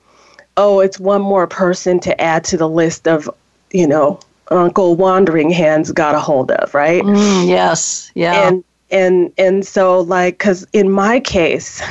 oh, 0.57 0.81
it's 0.81 0.99
one 0.99 1.21
more 1.23 1.47
person 1.47 2.01
to 2.01 2.19
add 2.21 2.45
to 2.45 2.57
the 2.57 2.69
list 2.69 3.07
of, 3.07 3.29
you 3.73 3.87
know, 3.87 4.21
Uncle 4.49 4.97
Wandering 4.97 5.51
Hands 5.51 5.91
got 5.93 6.15
a 6.15 6.21
hold 6.21 6.51
of, 6.51 6.73
right? 6.73 7.03
Mm, 7.03 7.49
yes, 7.49 8.11
yeah. 8.15 8.49
And 8.49 8.65
and 8.91 9.33
and 9.39 9.67
so 9.67 10.01
like, 10.01 10.39
cause 10.39 10.67
in 10.73 10.91
my 10.91 11.21
case, 11.21 11.83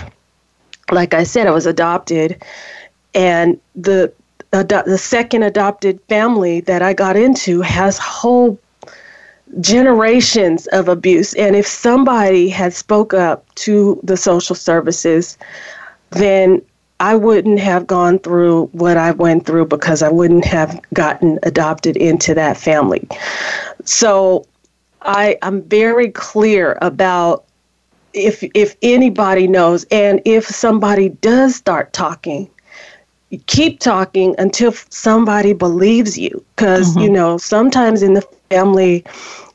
like 0.91 1.13
I 1.13 1.23
said, 1.23 1.47
I 1.47 1.51
was 1.51 1.65
adopted, 1.65 2.41
and 3.13 3.59
the 3.75 4.11
the 4.51 4.97
second 4.97 5.43
adopted 5.43 5.99
family 6.07 6.61
that 6.61 6.81
I 6.81 6.93
got 6.93 7.17
into 7.17 7.61
has 7.61 7.97
whole 7.97 8.57
generations 9.59 10.67
of 10.67 10.87
abuse 10.87 11.33
and 11.35 11.55
if 11.55 11.67
somebody 11.67 12.49
had 12.49 12.73
spoke 12.73 13.13
up 13.13 13.45
to 13.55 13.99
the 14.01 14.17
social 14.17 14.55
services 14.55 15.37
then 16.11 16.61
I 16.99 17.15
wouldn't 17.15 17.59
have 17.59 17.85
gone 17.85 18.19
through 18.19 18.67
what 18.67 18.97
I 18.97 19.11
went 19.11 19.45
through 19.45 19.65
because 19.65 20.01
I 20.01 20.09
wouldn't 20.09 20.45
have 20.45 20.79
gotten 20.93 21.39
adopted 21.43 21.97
into 21.97 22.33
that 22.35 22.55
family. 22.55 23.07
So 23.83 24.45
I 25.05 25.37
am 25.41 25.61
very 25.63 26.09
clear 26.09 26.77
about 26.81 27.45
if 28.13 28.43
if 28.53 28.75
anybody 28.81 29.47
knows 29.47 29.85
and 29.91 30.21
if 30.25 30.45
somebody 30.45 31.09
does 31.09 31.55
start 31.55 31.93
talking 31.93 32.49
keep 33.47 33.79
talking 33.79 34.33
until 34.37 34.71
somebody 34.89 35.51
believes 35.51 36.17
you 36.17 36.43
because 36.55 36.91
mm-hmm. 36.91 36.99
you 36.99 37.09
know 37.09 37.37
sometimes 37.37 38.01
in 38.01 38.13
the 38.13 38.21
family 38.49 39.03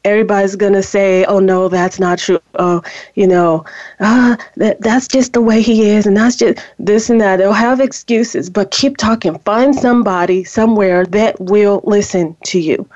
everybody's 0.04 0.56
going 0.56 0.72
to 0.72 0.82
say, 0.82 1.24
oh, 1.26 1.38
no, 1.38 1.68
that's 1.68 1.98
not 2.00 2.18
true. 2.18 2.40
Oh, 2.54 2.82
you 3.14 3.26
know, 3.26 3.64
ah, 4.00 4.36
that, 4.56 4.80
that's 4.80 5.06
just 5.06 5.32
the 5.32 5.42
way 5.42 5.60
he 5.60 5.90
is. 5.90 6.06
And 6.06 6.16
that's 6.16 6.36
just 6.36 6.58
this 6.78 7.10
and 7.10 7.20
that. 7.20 7.36
They'll 7.36 7.52
have 7.52 7.80
excuses, 7.80 8.48
but 8.48 8.70
keep 8.70 8.96
talking. 8.96 9.38
Find 9.40 9.74
somebody 9.74 10.44
somewhere 10.44 11.04
that 11.06 11.38
will 11.40 11.82
listen 11.84 12.36
to 12.44 12.58
you. 12.58 12.88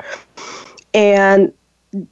And 0.94 1.52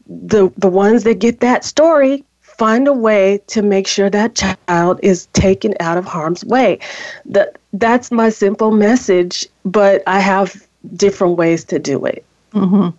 the, 0.07 0.53
the 0.57 0.69
ones 0.69 1.05
that 1.05 1.19
get 1.19 1.41
that 1.41 1.65
story, 1.65 2.25
find 2.41 2.87
a 2.87 2.93
way 2.93 3.41
to 3.49 3.63
make 3.63 3.87
sure 3.87 4.11
that 4.11 4.35
child 4.35 5.01
is 5.03 5.27
taken 5.33 5.75
out 5.81 5.99
of 5.99 6.05
harm's 6.05 6.45
way. 6.45 6.79
That, 7.25 7.59
that's 7.73 8.11
my 8.11 8.29
simple 8.29 8.71
message, 8.71 9.47
but 9.65 10.03
I 10.07 10.21
have 10.21 10.67
different 10.95 11.37
ways 11.37 11.65
to 11.65 11.79
do 11.79 12.05
it. 12.05 12.25
Mm-hmm. 12.53 12.97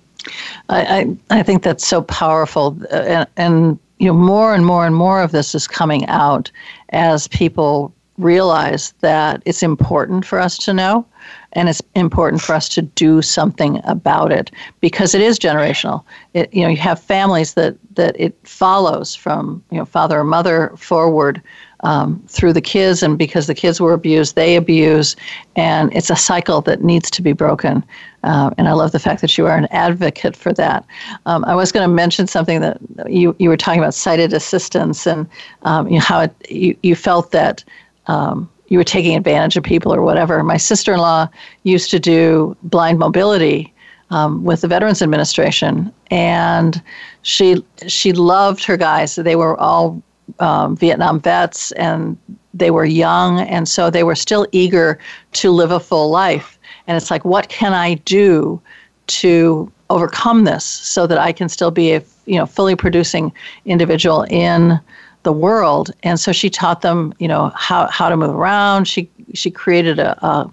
I, 0.70 0.86
I, 1.30 1.40
I 1.40 1.44
think 1.44 1.64
that's 1.64 1.86
so 1.86 2.02
powerful, 2.02 2.78
uh, 2.92 2.96
and, 2.96 3.28
and 3.38 3.80
you 4.00 4.08
know 4.08 4.14
more 4.14 4.54
and 4.54 4.66
more 4.66 4.86
and 4.86 4.96
more 4.96 5.22
of 5.22 5.32
this 5.32 5.54
is 5.54 5.68
coming 5.68 6.06
out 6.08 6.50
as 6.90 7.28
people 7.28 7.94
realize 8.18 8.94
that 9.02 9.42
it's 9.46 9.64
important 9.64 10.26
for 10.26 10.40
us 10.40 10.58
to 10.60 10.74
know 10.74 11.06
and 11.54 11.70
it's 11.70 11.82
important 11.96 12.42
for 12.42 12.54
us 12.54 12.68
to 12.70 12.82
do 12.82 13.22
something 13.22 13.80
about 13.86 14.32
it 14.32 14.52
because 14.82 15.16
it 15.16 15.22
is 15.22 15.40
generational. 15.40 16.04
It, 16.34 16.54
you 16.54 16.62
know, 16.62 16.70
you 16.70 16.78
have 16.78 17.00
families 17.00 17.54
that 17.54 17.76
that 17.96 18.16
it 18.20 18.36
follows 18.44 19.16
from 19.16 19.64
you 19.72 19.78
know 19.78 19.86
father 19.86 20.20
or 20.20 20.24
mother 20.24 20.72
forward 20.76 21.42
um, 21.82 22.24
through 22.28 22.54
the 22.54 22.62
kids, 22.62 23.04
and 23.04 23.18
because 23.18 23.48
the 23.48 23.56
kids 23.56 23.80
were 23.80 23.94
abused, 23.94 24.36
they 24.36 24.56
abuse, 24.56 25.16
and 25.56 25.94
it's 25.94 26.10
a 26.10 26.16
cycle 26.16 26.62
that 26.62 26.82
needs 26.82 27.12
to 27.12 27.22
be 27.22 27.34
broken. 27.34 27.84
Uh, 28.24 28.52
and 28.58 28.70
I 28.70 28.72
love 28.72 28.94
the 28.94 29.00
fact 29.00 29.20
that 29.22 29.38
you 29.38 29.46
are 29.48 29.58
an 29.58 29.68
advocate 29.70 30.36
for 30.36 30.54
that. 30.54 30.86
Um, 31.26 31.44
I 31.46 31.56
was 31.56 31.74
going 31.74 31.88
to 31.88 31.94
mention 31.94 32.26
something 32.26 32.62
that 32.62 32.80
you 33.08 33.36
you 33.38 33.50
were 33.50 33.58
talking 33.58 33.82
about 33.82 33.94
sighted 33.94 34.34
assistance 34.34 35.06
and 35.06 35.28
um, 35.64 35.88
you 35.88 35.96
know, 35.96 36.02
how 36.02 36.22
it, 36.22 36.36
you 36.50 36.76
you 36.84 36.96
felt 36.96 37.32
that. 37.32 37.64
Um, 38.08 38.50
you 38.74 38.80
were 38.80 38.84
taking 38.84 39.16
advantage 39.16 39.56
of 39.56 39.64
people 39.64 39.94
or 39.94 40.02
whatever. 40.02 40.42
My 40.42 40.58
sister 40.58 40.94
in 40.94 41.00
law 41.00 41.30
used 41.62 41.92
to 41.92 42.00
do 42.00 42.58
blind 42.64 42.98
mobility 42.98 43.72
um, 44.10 44.44
with 44.44 44.62
the 44.62 44.68
Veterans 44.68 45.00
Administration, 45.00 45.94
and 46.10 46.82
she 47.22 47.64
she 47.86 48.14
loved 48.14 48.64
her 48.64 48.76
guys. 48.76 49.14
They 49.14 49.36
were 49.36 49.56
all 49.60 50.02
um, 50.40 50.76
Vietnam 50.76 51.20
vets, 51.20 51.72
and 51.74 52.18
they 52.56 52.72
were 52.72 52.84
young, 52.84 53.42
and 53.42 53.70
so 53.70 53.92
they 53.92 54.04
were 54.04 54.16
still 54.16 54.48
eager 54.52 54.98
to 55.34 55.52
live 55.52 55.70
a 55.70 55.80
full 55.80 56.10
life. 56.10 56.58
And 56.88 56.98
it's 56.98 57.12
like, 57.12 57.24
what 57.24 57.50
can 57.50 57.74
I 57.74 57.94
do 58.06 58.60
to 59.06 59.72
overcome 59.92 60.46
this 60.46 60.66
so 60.66 61.06
that 61.06 61.20
I 61.20 61.32
can 61.32 61.48
still 61.48 61.70
be 61.70 61.94
a 61.94 62.04
you 62.26 62.40
know 62.40 62.48
fully 62.48 62.76
producing 62.76 63.32
individual 63.66 64.24
in 64.32 64.80
the 65.24 65.34
world. 65.34 65.92
And 66.04 66.20
so 66.20 66.32
she 66.32 66.50
taught 66.50 66.82
them, 66.82 67.14
you 67.20 67.28
know, 67.28 67.52
how, 67.56 67.88
how 67.88 68.10
to 68.10 68.18
move 68.18 68.36
around. 68.36 68.88
She 68.88 69.10
she 69.34 69.50
created 69.50 70.00
a 70.00 70.26
a, 70.26 70.52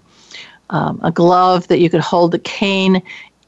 um, 0.69 0.99
a 1.03 1.11
glove 1.11 1.67
that 1.67 1.79
you 1.79 1.89
could 1.89 2.01
hold 2.01 2.31
the 2.31 2.39
cane 2.39 3.01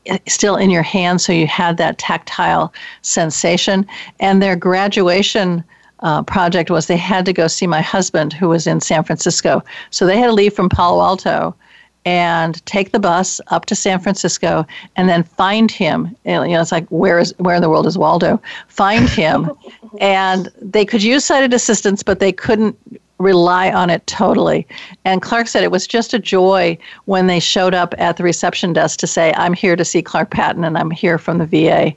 eh, 0.06 0.20
still 0.28 0.56
in 0.56 0.70
your 0.70 0.84
hand, 0.84 1.22
so 1.22 1.34
you 1.34 1.48
had 1.48 1.78
that 1.78 1.98
tactile 1.98 2.74
sensation. 3.02 3.86
And 4.20 4.42
their 4.42 4.56
graduation. 4.56 5.64
Uh, 6.00 6.22
project 6.22 6.70
was 6.70 6.88
they 6.88 6.98
had 6.98 7.24
to 7.24 7.32
go 7.32 7.48
see 7.48 7.66
my 7.66 7.80
husband 7.80 8.34
who 8.34 8.50
was 8.50 8.68
in 8.68 8.82
San 8.82 9.06
Francisco. 9.06 9.64
So 9.90 10.06
they 10.06 10.18
had 10.18 10.26
to 10.26 10.34
leave 10.34 10.54
from 10.54 10.68
Palo 10.68 11.02
Alto 11.02 11.56
and 12.06 12.66
take 12.66 12.92
the 12.92 13.00
bus 13.00 13.40
up 13.48 13.66
to 13.66 13.76
San 13.76 14.00
Francisco 14.00 14.66
and 14.96 15.08
then 15.08 15.24
find 15.24 15.72
him. 15.72 16.16
And, 16.26 16.50
you 16.50 16.56
know, 16.56 16.62
it's 16.62 16.72
like 16.72 16.88
where 16.90 17.20
is 17.20 17.34
where 17.38 17.56
in 17.56 17.62
the 17.62 17.70
world 17.70 17.88
is 17.88 17.98
Waldo? 17.98 18.42
Find 18.68 19.08
him, 19.10 19.52
and 20.00 20.50
they 20.62 20.86
could 20.86 21.04
use 21.04 21.26
sighted 21.26 21.54
assistance, 21.54 22.04
but 22.04 22.20
they 22.20 22.32
couldn't 22.32 22.78
rely 23.24 23.72
on 23.72 23.90
it 23.90 24.06
totally. 24.08 24.68
And 25.06 25.22
Clark 25.22 25.48
said 25.48 25.64
it 25.64 25.72
was 25.72 25.88
just 25.88 26.14
a 26.14 26.20
joy 26.20 26.78
when 27.06 27.28
they 27.28 27.40
showed 27.40 27.74
up 27.74 27.94
at 27.98 28.18
the 28.18 28.24
reception 28.24 28.74
desk 28.74 29.00
to 29.00 29.08
say, 29.08 29.34
I'm 29.36 29.54
here 29.54 29.76
to 29.76 29.86
see 29.86 30.02
Clark 30.02 30.32
Patten 30.32 30.64
and 30.64 30.78
I'm 30.78 30.92
here 30.92 31.18
from 31.18 31.38
the 31.38 31.46
VA. 31.46 31.88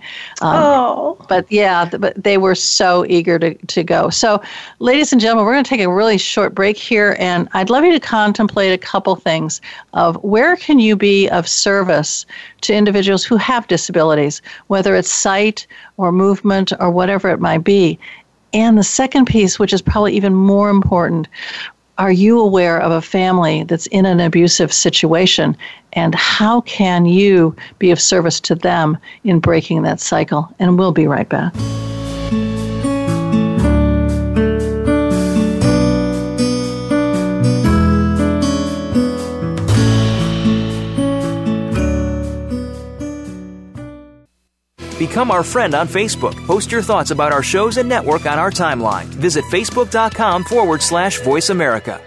Um, 0.40 0.62
oh. 0.62 1.26
But 1.28 1.50
yeah, 1.50 1.84
but 1.84 2.22
they 2.22 2.38
were 2.38 2.54
so 2.54 3.04
eager 3.08 3.38
to, 3.38 3.54
to 3.54 3.82
go. 3.82 4.10
So, 4.10 4.42
ladies 4.78 5.12
and 5.12 5.20
gentlemen, 5.20 5.44
we're 5.44 5.52
going 5.52 5.64
to 5.64 5.68
take 5.68 5.80
a 5.80 5.92
really 5.92 6.18
short 6.18 6.54
break 6.54 6.76
here. 6.76 7.16
And 7.18 7.48
I'd 7.52 7.70
love 7.70 7.84
you 7.84 7.92
to 7.92 8.00
contemplate 8.00 8.72
a 8.72 8.78
couple 8.78 9.16
things 9.16 9.60
of 9.92 10.22
where 10.22 10.56
can 10.56 10.78
you 10.78 10.96
be 10.96 11.28
of 11.28 11.48
service 11.48 12.26
to 12.62 12.74
individuals 12.74 13.24
who 13.24 13.36
have 13.36 13.66
disabilities, 13.68 14.42
whether 14.68 14.94
it's 14.94 15.10
sight 15.10 15.66
or 15.96 16.12
movement 16.12 16.72
or 16.80 16.90
whatever 16.90 17.30
it 17.30 17.40
might 17.40 17.64
be. 17.64 17.98
And 18.56 18.78
the 18.78 18.82
second 18.82 19.26
piece, 19.26 19.58
which 19.58 19.74
is 19.74 19.82
probably 19.82 20.16
even 20.16 20.34
more 20.34 20.70
important, 20.70 21.28
are 21.98 22.10
you 22.10 22.40
aware 22.40 22.80
of 22.80 22.90
a 22.90 23.02
family 23.02 23.64
that's 23.64 23.86
in 23.88 24.06
an 24.06 24.18
abusive 24.18 24.72
situation? 24.72 25.54
And 25.92 26.14
how 26.14 26.62
can 26.62 27.04
you 27.04 27.54
be 27.78 27.90
of 27.90 28.00
service 28.00 28.40
to 28.40 28.54
them 28.54 28.96
in 29.24 29.40
breaking 29.40 29.82
that 29.82 30.00
cycle? 30.00 30.48
And 30.58 30.78
we'll 30.78 30.92
be 30.92 31.06
right 31.06 31.28
back. 31.28 31.54
Become 44.98 45.30
our 45.30 45.44
friend 45.44 45.74
on 45.74 45.86
Facebook. 45.88 46.34
Post 46.46 46.72
your 46.72 46.82
thoughts 46.82 47.10
about 47.10 47.32
our 47.32 47.42
shows 47.42 47.76
and 47.76 47.88
network 47.88 48.24
on 48.24 48.38
our 48.38 48.50
timeline. 48.50 49.04
Visit 49.04 49.44
facebook.com 49.46 50.44
forward 50.44 50.82
slash 50.82 51.20
voice 51.20 51.50
America. 51.50 52.00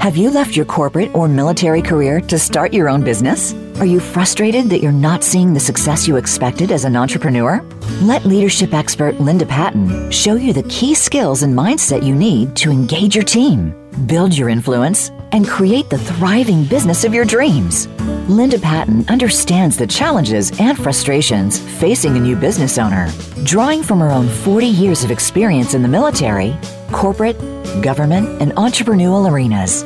Have 0.00 0.18
you 0.18 0.30
left 0.30 0.54
your 0.54 0.66
corporate 0.66 1.14
or 1.14 1.28
military 1.28 1.80
career 1.80 2.20
to 2.20 2.38
start 2.38 2.74
your 2.74 2.90
own 2.90 3.02
business? 3.02 3.54
Are 3.80 3.86
you 3.86 4.00
frustrated 4.00 4.68
that 4.68 4.82
you're 4.82 4.92
not 4.92 5.24
seeing 5.24 5.54
the 5.54 5.60
success 5.60 6.06
you 6.06 6.16
expected 6.16 6.70
as 6.70 6.84
an 6.84 6.94
entrepreneur? 6.94 7.62
Let 8.02 8.26
leadership 8.26 8.74
expert 8.74 9.18
Linda 9.18 9.46
Patten 9.46 10.10
show 10.10 10.34
you 10.34 10.52
the 10.52 10.64
key 10.64 10.94
skills 10.94 11.42
and 11.42 11.56
mindset 11.56 12.02
you 12.02 12.14
need 12.14 12.54
to 12.56 12.70
engage 12.70 13.14
your 13.14 13.24
team, 13.24 13.74
build 14.06 14.36
your 14.36 14.50
influence, 14.50 15.08
and 15.32 15.48
create 15.48 15.88
the 15.88 15.98
thriving 15.98 16.64
business 16.64 17.04
of 17.04 17.14
your 17.14 17.24
dreams. 17.24 17.86
Linda 18.28 18.58
Patten 18.58 19.06
understands 19.08 19.76
the 19.76 19.86
challenges 19.86 20.58
and 20.58 20.78
frustrations 20.78 21.58
facing 21.78 22.16
a 22.16 22.20
new 22.20 22.34
business 22.34 22.78
owner. 22.78 23.10
Drawing 23.42 23.82
from 23.82 24.00
her 24.00 24.10
own 24.10 24.28
40 24.28 24.66
years 24.66 25.04
of 25.04 25.10
experience 25.10 25.74
in 25.74 25.82
the 25.82 25.88
military, 25.88 26.56
corporate, 26.90 27.38
government, 27.82 28.40
and 28.40 28.52
entrepreneurial 28.52 29.30
arenas, 29.30 29.84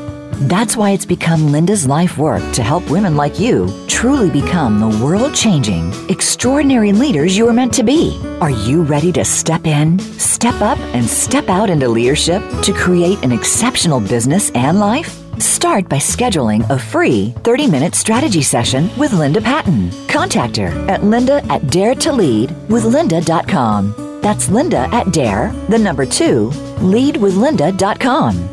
that's 0.49 0.77
why 0.77 0.91
it's 0.91 1.05
become 1.05 1.51
Linda's 1.51 1.85
life 1.89 2.17
work 2.17 2.43
to 2.53 2.63
help 2.63 2.89
women 2.89 3.17
like 3.17 3.41
you 3.41 3.69
truly 3.89 4.31
become 4.31 4.79
the 4.79 5.05
world 5.05 5.35
changing, 5.35 5.93
extraordinary 6.09 6.93
leaders 6.93 7.37
you 7.37 7.49
are 7.49 7.53
meant 7.53 7.75
to 7.75 7.83
be. 7.83 8.17
Are 8.41 8.51
you 8.51 8.83
ready 8.83 9.11
to 9.15 9.25
step 9.25 9.67
in, 9.67 9.99
step 9.99 10.61
up, 10.61 10.79
and 10.95 11.05
step 11.05 11.49
out 11.49 11.71
into 11.71 11.89
leadership 11.89 12.41
to 12.63 12.73
create 12.73 13.21
an 13.25 13.33
exceptional 13.33 13.99
business 13.99 14.53
and 14.53 14.79
life? 14.79 15.28
Start 15.41 15.89
by 15.89 15.97
scheduling 15.97 16.69
a 16.71 16.79
free 16.79 17.35
30 17.45 17.67
minute 17.69 17.95
strategy 17.95 18.43
session 18.43 18.91
with 18.97 19.13
Linda 19.13 19.41
Patten. 19.41 19.91
Contact 20.09 20.57
her 20.57 20.69
at 20.89 21.05
linda 21.05 21.45
at 21.47 21.63
daretoleadwithlinda.com. 21.63 24.21
That's 24.21 24.49
Linda 24.49 24.89
at 24.93 25.13
dare, 25.13 25.53
the 25.69 25.79
number 25.79 26.05
two, 26.05 26.51
leadwithlinda.com. 26.81 28.49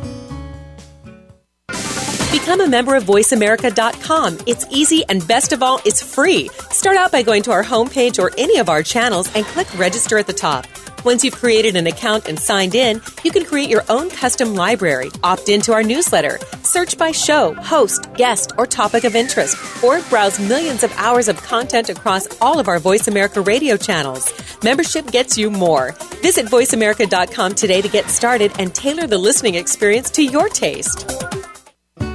Become 2.32 2.62
a 2.62 2.68
member 2.68 2.96
of 2.96 3.06
VoiceAmerica.com. 3.06 4.38
It's 4.46 4.68
easy 4.70 5.04
and 5.10 5.28
best 5.28 5.52
of 5.54 5.64
all, 5.64 5.82
it's 5.86 6.04
free. 6.04 6.50
Start 6.70 6.98
out 6.98 7.12
by 7.12 7.24
going 7.24 7.42
to 7.44 7.52
our 7.52 7.64
homepage 7.64 8.20
or 8.22 8.32
any 8.38 8.58
of 8.60 8.70
our 8.70 8.84
channels 8.84 9.34
and 9.36 9.46
click 9.46 9.68
register 9.80 10.18
at 10.18 10.28
the 10.28 10.34
top. 10.34 10.66
Once 11.06 11.24
you've 11.24 11.36
created 11.36 11.76
an 11.76 11.86
account 11.86 12.28
and 12.28 12.40
signed 12.40 12.74
in, 12.74 13.00
you 13.24 13.30
can 13.30 13.46
create 13.46 13.70
your 13.70 13.84
own 13.90 14.10
custom 14.10 14.56
library, 14.56 15.12
opt 15.24 15.50
into 15.50 15.72
our 15.72 15.84
newsletter, 15.84 16.40
search 16.64 16.98
by 16.98 17.12
show, 17.12 17.54
host, 17.54 18.12
guest, 18.16 18.54
or 18.58 18.66
topic 18.66 19.04
of 19.04 19.16
interest, 19.16 19.56
or 19.84 20.02
browse 20.10 20.40
millions 20.40 20.84
of 20.84 20.92
hours 20.98 21.28
of 21.28 21.38
content 21.44 21.90
across 21.90 22.28
all 22.42 22.60
of 22.60 22.68
our 22.68 22.80
Voice 22.80 23.08
America 23.08 23.40
radio 23.40 23.78
channels. 23.78 24.34
Membership 24.64 25.06
gets 25.12 25.38
you 25.38 25.52
more. 25.52 25.92
Visit 26.24 26.48
VoiceAmerica.com 26.48 27.54
today 27.54 27.84
to 27.84 27.88
get 27.88 28.10
started 28.10 28.52
and 28.58 28.74
tailor 28.74 29.06
the 29.06 29.20
listening 29.20 29.54
experience 29.54 30.10
to 30.10 30.24
your 30.24 30.50
taste. 30.50 31.06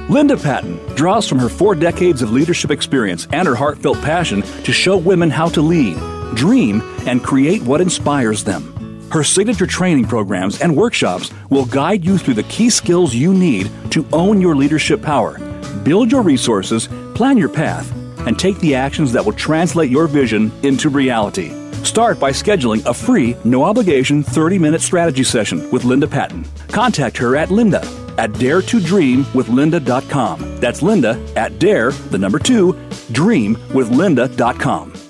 Linda 0.09 0.35
Patten 0.35 0.75
draws 0.95 1.29
from 1.29 1.39
her 1.39 1.47
four 1.47 1.75
decades 1.75 2.21
of 2.21 2.33
leadership 2.33 2.71
experience 2.71 3.25
and 3.31 3.47
her 3.47 3.55
heartfelt 3.55 4.01
passion 4.01 4.41
to 4.65 4.73
show 4.73 4.97
women 4.97 5.29
how 5.29 5.47
to 5.47 5.61
lead, 5.61 5.95
dream, 6.35 6.81
and 7.07 7.23
create 7.23 7.61
what 7.61 7.79
inspires 7.79 8.43
them. 8.43 8.80
Her 9.11 9.23
signature 9.25 9.67
training 9.67 10.05
programs 10.05 10.61
and 10.61 10.73
workshops 10.73 11.33
will 11.49 11.65
guide 11.65 12.05
you 12.05 12.17
through 12.17 12.35
the 12.35 12.43
key 12.43 12.69
skills 12.69 13.13
you 13.13 13.33
need 13.33 13.69
to 13.91 14.07
own 14.13 14.39
your 14.39 14.55
leadership 14.55 15.01
power, 15.01 15.37
build 15.83 16.09
your 16.09 16.21
resources, 16.21 16.87
plan 17.13 17.37
your 17.37 17.49
path, 17.49 17.91
and 18.25 18.39
take 18.39 18.57
the 18.59 18.73
actions 18.73 19.11
that 19.11 19.25
will 19.25 19.33
translate 19.33 19.91
your 19.91 20.07
vision 20.07 20.49
into 20.63 20.87
reality. 20.87 21.49
Start 21.83 22.21
by 22.21 22.31
scheduling 22.31 22.85
a 22.85 22.93
free, 22.93 23.35
no 23.43 23.63
obligation 23.63 24.23
30 24.23 24.57
minute 24.57 24.79
strategy 24.79 25.25
session 25.25 25.69
with 25.71 25.83
Linda 25.83 26.07
Patten. 26.07 26.45
Contact 26.69 27.17
her 27.17 27.35
at 27.35 27.51
linda 27.51 27.81
at 28.17 28.31
daretodreamwithlinda.com. 28.31 30.59
That's 30.61 30.81
Linda 30.81 31.21
at 31.35 31.59
dare, 31.59 31.91
the 31.91 32.17
number 32.17 32.39
two, 32.39 32.71
dreamwithlinda.com. 33.11 35.00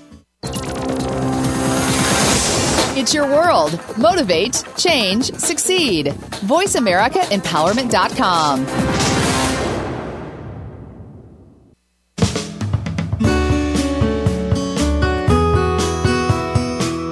It's 3.12 3.18
your 3.18 3.28
world. 3.28 3.78
Motivate, 3.98 4.64
change, 4.78 5.34
succeed. 5.34 6.06
VoiceAmericaEmpowerment.com. 6.48 8.66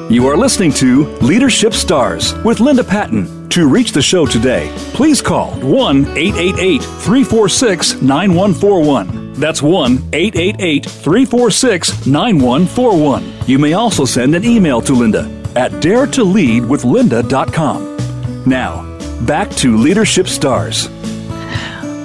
You 0.10 0.26
are 0.28 0.38
listening 0.38 0.72
to 0.76 1.08
Leadership 1.18 1.74
Stars 1.74 2.34
with 2.46 2.62
Linda 2.62 2.86
Patten. 2.86 3.50
To 3.50 3.68
reach 3.68 3.92
the 3.92 4.02
show 4.02 4.26
today, 4.26 4.72
please 4.94 5.22
call 5.22 5.52
1 5.56 6.18
888 6.18 6.82
346 6.82 8.02
9141. 8.02 9.34
That's 9.34 9.62
1 9.62 9.98
888 10.14 10.86
346 10.86 12.08
9141. 12.08 13.34
You 13.48 13.60
may 13.60 13.74
also 13.74 14.06
send 14.06 14.34
an 14.36 14.46
email 14.46 14.80
to 14.80 14.94
Linda 14.94 15.39
at 15.56 15.72
daretoleadwithlinda.com. 15.74 18.46
Now, 18.46 18.84
back 19.26 19.50
to 19.52 19.78
Leadership 19.78 20.28
Stars. 20.28 20.90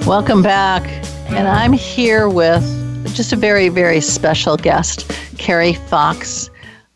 Welcome 0.05 0.41
back. 0.41 0.83
And 1.29 1.47
I'm 1.47 1.73
here 1.73 2.29
with 2.29 2.63
just 3.15 3.33
a 3.33 3.35
very, 3.35 3.69
very 3.69 4.01
special 4.01 4.57
guest, 4.57 5.11
Kari 5.37 5.73
Fox. 5.73 6.49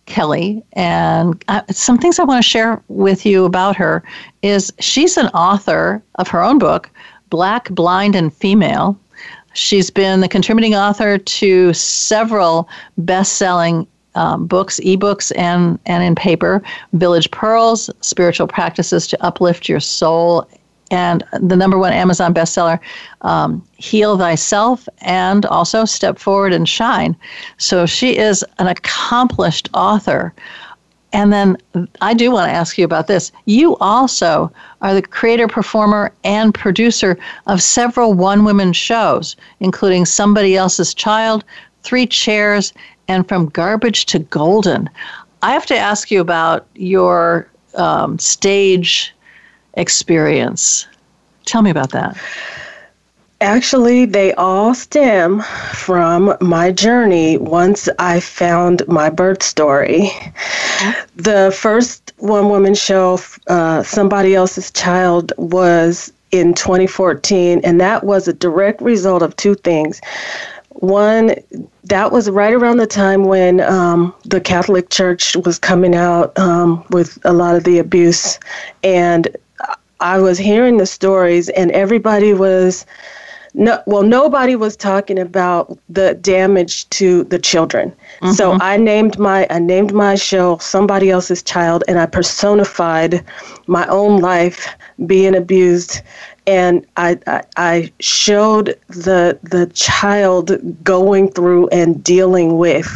Kelley, 0.10 0.64
and 0.74 1.46
some 1.70 2.00
things 2.00 2.18
I 2.18 2.24
want 2.24 2.44
to 2.44 2.50
share 2.50 2.82
with 2.88 3.28
you 3.28 3.46
about 3.46 3.76
her 3.76 4.04
is 4.42 4.74
she's 4.80 5.18
an 5.18 5.28
author 5.28 6.02
of 6.16 6.28
her 6.30 6.44
own 6.44 6.58
book, 6.58 6.90
Black, 7.30 7.70
Blind, 7.70 8.16
and 8.16 8.34
Female. 8.34 9.00
She's 9.54 9.92
been 9.92 10.22
the 10.22 10.28
contributing 10.28 10.74
author 10.74 11.20
to 11.20 11.74
several 11.74 12.68
best-selling 12.98 13.86
um, 14.20 14.46
books, 14.46 14.80
ebooks, 14.84 15.32
and 15.36 15.80
and 15.86 16.04
in 16.04 16.14
paper. 16.14 16.62
Village 16.94 17.32
Pearls: 17.32 17.90
Spiritual 18.02 18.48
Practices 18.48 19.08
to 19.08 19.26
Uplift 19.26 19.70
Your 19.70 19.80
Soul 19.80 20.48
and 20.92 21.24
the 21.40 21.56
number 21.56 21.78
one 21.78 21.94
Amazon 21.94 22.34
bestseller, 22.34 22.80
um, 23.22 23.64
Heal 23.78 24.18
Thyself, 24.18 24.88
and 25.02 25.46
also 25.46 25.86
Step 25.86 26.18
Forward 26.18 26.54
and 26.54 26.68
Shine. 26.68 27.16
So 27.58 27.86
she 27.86 28.18
is 28.18 28.44
an 28.58 28.68
accomplished 28.68 29.70
author. 29.74 30.34
And 31.12 31.34
then 31.34 31.58
I 32.02 32.14
do 32.14 32.32
want 32.32 32.50
to 32.50 32.56
ask 32.56 32.78
you 32.78 32.86
about 32.86 33.08
this. 33.08 33.32
You 33.46 33.78
also 33.78 34.52
are 34.82 34.94
the 34.94 35.02
creator, 35.02 35.48
performer, 35.48 36.12
and 36.24 36.54
producer 36.54 37.18
of 37.48 37.64
several 37.64 38.14
one 38.14 38.46
woman 38.46 38.74
shows, 38.74 39.36
including 39.60 40.06
Somebody 40.06 40.56
Else's 40.56 40.94
Child, 40.94 41.44
Three 41.82 42.06
Chairs, 42.06 42.74
and 43.10 43.28
From 43.28 43.48
Garbage 43.50 44.06
to 44.06 44.20
Golden. 44.20 44.90
I 45.42 45.52
have 45.52 45.66
to 45.66 45.78
ask 45.78 46.12
you 46.12 46.22
about 46.22 46.68
your 46.76 47.50
um, 47.76 48.20
stage 48.20 49.14
experience. 49.74 50.88
Tell 51.46 51.62
me 51.62 51.72
about 51.72 51.92
that. 51.92 52.16
Actually, 53.42 54.06
they 54.06 54.34
all 54.34 54.76
stem 54.76 55.42
from 55.74 56.36
my 56.42 56.72
journey 56.72 57.38
once 57.38 57.88
I 57.98 58.20
found 58.20 58.86
my 58.88 59.10
birth 59.10 59.42
story. 59.42 60.12
The 61.16 61.56
first 61.58 62.14
one 62.18 62.50
woman 62.50 62.76
show, 62.76 63.20
uh, 63.48 63.82
Somebody 63.84 64.36
Else's 64.36 64.72
Child, 64.72 65.32
was 65.38 66.12
in 66.32 66.54
2014, 66.54 67.62
and 67.64 67.80
that 67.80 68.04
was 68.04 68.28
a 68.28 68.34
direct 68.34 68.82
result 68.82 69.24
of 69.24 69.36
two 69.38 69.56
things. 69.56 70.02
One, 70.80 71.36
that 71.84 72.12
was 72.14 72.30
right 72.30 72.54
around 72.54 72.78
the 72.78 72.88
time 72.88 73.26
when 73.26 73.60
um, 73.60 74.14
the 74.24 74.40
Catholic 74.40 74.90
Church 74.90 75.36
was 75.36 75.60
coming 75.60 75.94
out 75.94 76.38
um, 76.40 76.86
with 76.92 77.20
a 77.26 77.34
lot 77.34 77.56
of 77.56 77.66
the 77.66 77.80
abuse, 77.80 78.40
and 78.82 79.28
I 80.00 80.20
was 80.20 80.38
hearing 80.38 80.78
the 80.78 80.86
stories, 80.86 81.50
and 81.50 81.70
everybody 81.72 82.34
was 82.34 82.86
no 83.54 83.82
well 83.88 84.04
nobody 84.04 84.56
was 84.56 84.76
talking 84.78 85.18
about 85.18 85.78
the 85.90 86.14
damage 86.16 86.88
to 86.90 87.24
the 87.26 87.40
children 87.40 87.90
mm-hmm. 88.22 88.32
so 88.32 88.54
i 88.62 88.78
named 88.78 89.18
my 89.18 89.48
i 89.50 89.58
named 89.58 89.92
my 89.92 90.14
show 90.16 90.58
somebody 90.60 91.10
else's 91.10 91.42
child 91.42 91.84
and 91.88 92.00
i 92.00 92.06
personified 92.06 93.24
my 93.68 93.88
own 93.88 94.22
life 94.22 94.68
being 95.08 95.36
abused 95.36 96.02
and 96.50 96.86
I, 96.98 97.44
I, 97.58 97.92
showed 98.00 98.78
the 98.88 99.38
the 99.44 99.70
child 99.74 100.52
going 100.84 101.32
through 101.32 101.68
and 101.70 102.04
dealing 102.04 102.58
with 102.58 102.88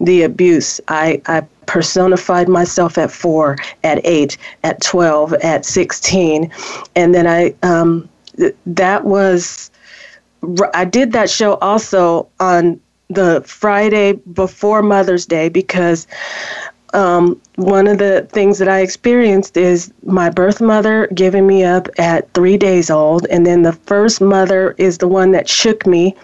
the 0.00 0.22
abuse 0.22 0.80
i 0.88 1.22
i 1.26 1.42
personified 1.66 2.48
myself 2.48 2.96
at 2.96 3.10
four, 3.10 3.56
at 3.84 4.00
eight, 4.04 4.38
at 4.64 4.80
12, 4.82 5.34
at 5.34 5.64
16. 5.64 6.50
And 6.94 7.14
then 7.14 7.26
I, 7.26 7.54
um, 7.62 8.08
th- 8.36 8.54
that 8.66 9.04
was, 9.04 9.70
I 10.74 10.84
did 10.84 11.12
that 11.12 11.28
show 11.28 11.54
also 11.56 12.28
on 12.40 12.80
the 13.08 13.42
Friday 13.46 14.12
before 14.12 14.82
Mother's 14.82 15.26
Day 15.26 15.48
because 15.48 16.06
um, 16.96 17.40
one 17.56 17.86
of 17.86 17.98
the 17.98 18.26
things 18.32 18.58
that 18.58 18.68
I 18.68 18.80
experienced 18.80 19.56
is 19.56 19.92
my 20.04 20.30
birth 20.30 20.60
mother 20.60 21.06
giving 21.14 21.46
me 21.46 21.62
up 21.62 21.88
at 21.98 22.32
three 22.32 22.56
days 22.56 22.90
old, 22.90 23.26
and 23.26 23.46
then 23.46 23.62
the 23.62 23.72
first 23.72 24.20
mother 24.20 24.74
is 24.78 24.98
the 24.98 25.08
one 25.08 25.30
that 25.32 25.48
shook 25.48 25.86
me 25.86 26.16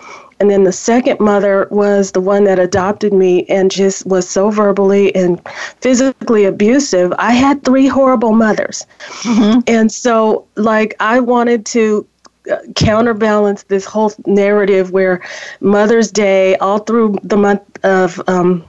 and 0.42 0.50
then 0.50 0.64
the 0.64 0.72
second 0.72 1.20
mother 1.20 1.68
was 1.70 2.10
the 2.10 2.20
one 2.20 2.42
that 2.44 2.58
adopted 2.58 3.12
me 3.12 3.44
and 3.44 3.70
just 3.70 4.04
was 4.06 4.28
so 4.28 4.50
verbally 4.50 5.14
and 5.14 5.40
physically 5.80 6.46
abusive. 6.46 7.12
I 7.16 7.30
had 7.30 7.62
three 7.62 7.86
horrible 7.86 8.32
mothers. 8.32 8.84
Mm-hmm. 9.20 9.60
And 9.68 9.92
so, 9.92 10.44
like, 10.56 10.96
I 10.98 11.20
wanted 11.20 11.64
to 11.66 12.04
uh, 12.50 12.56
counterbalance 12.74 13.62
this 13.62 13.84
whole 13.84 14.12
narrative 14.26 14.90
where 14.90 15.22
Mother's 15.60 16.10
Day, 16.10 16.56
all 16.56 16.80
through 16.80 17.18
the 17.22 17.36
month 17.36 17.62
of 17.84 18.20
um, 18.26 18.64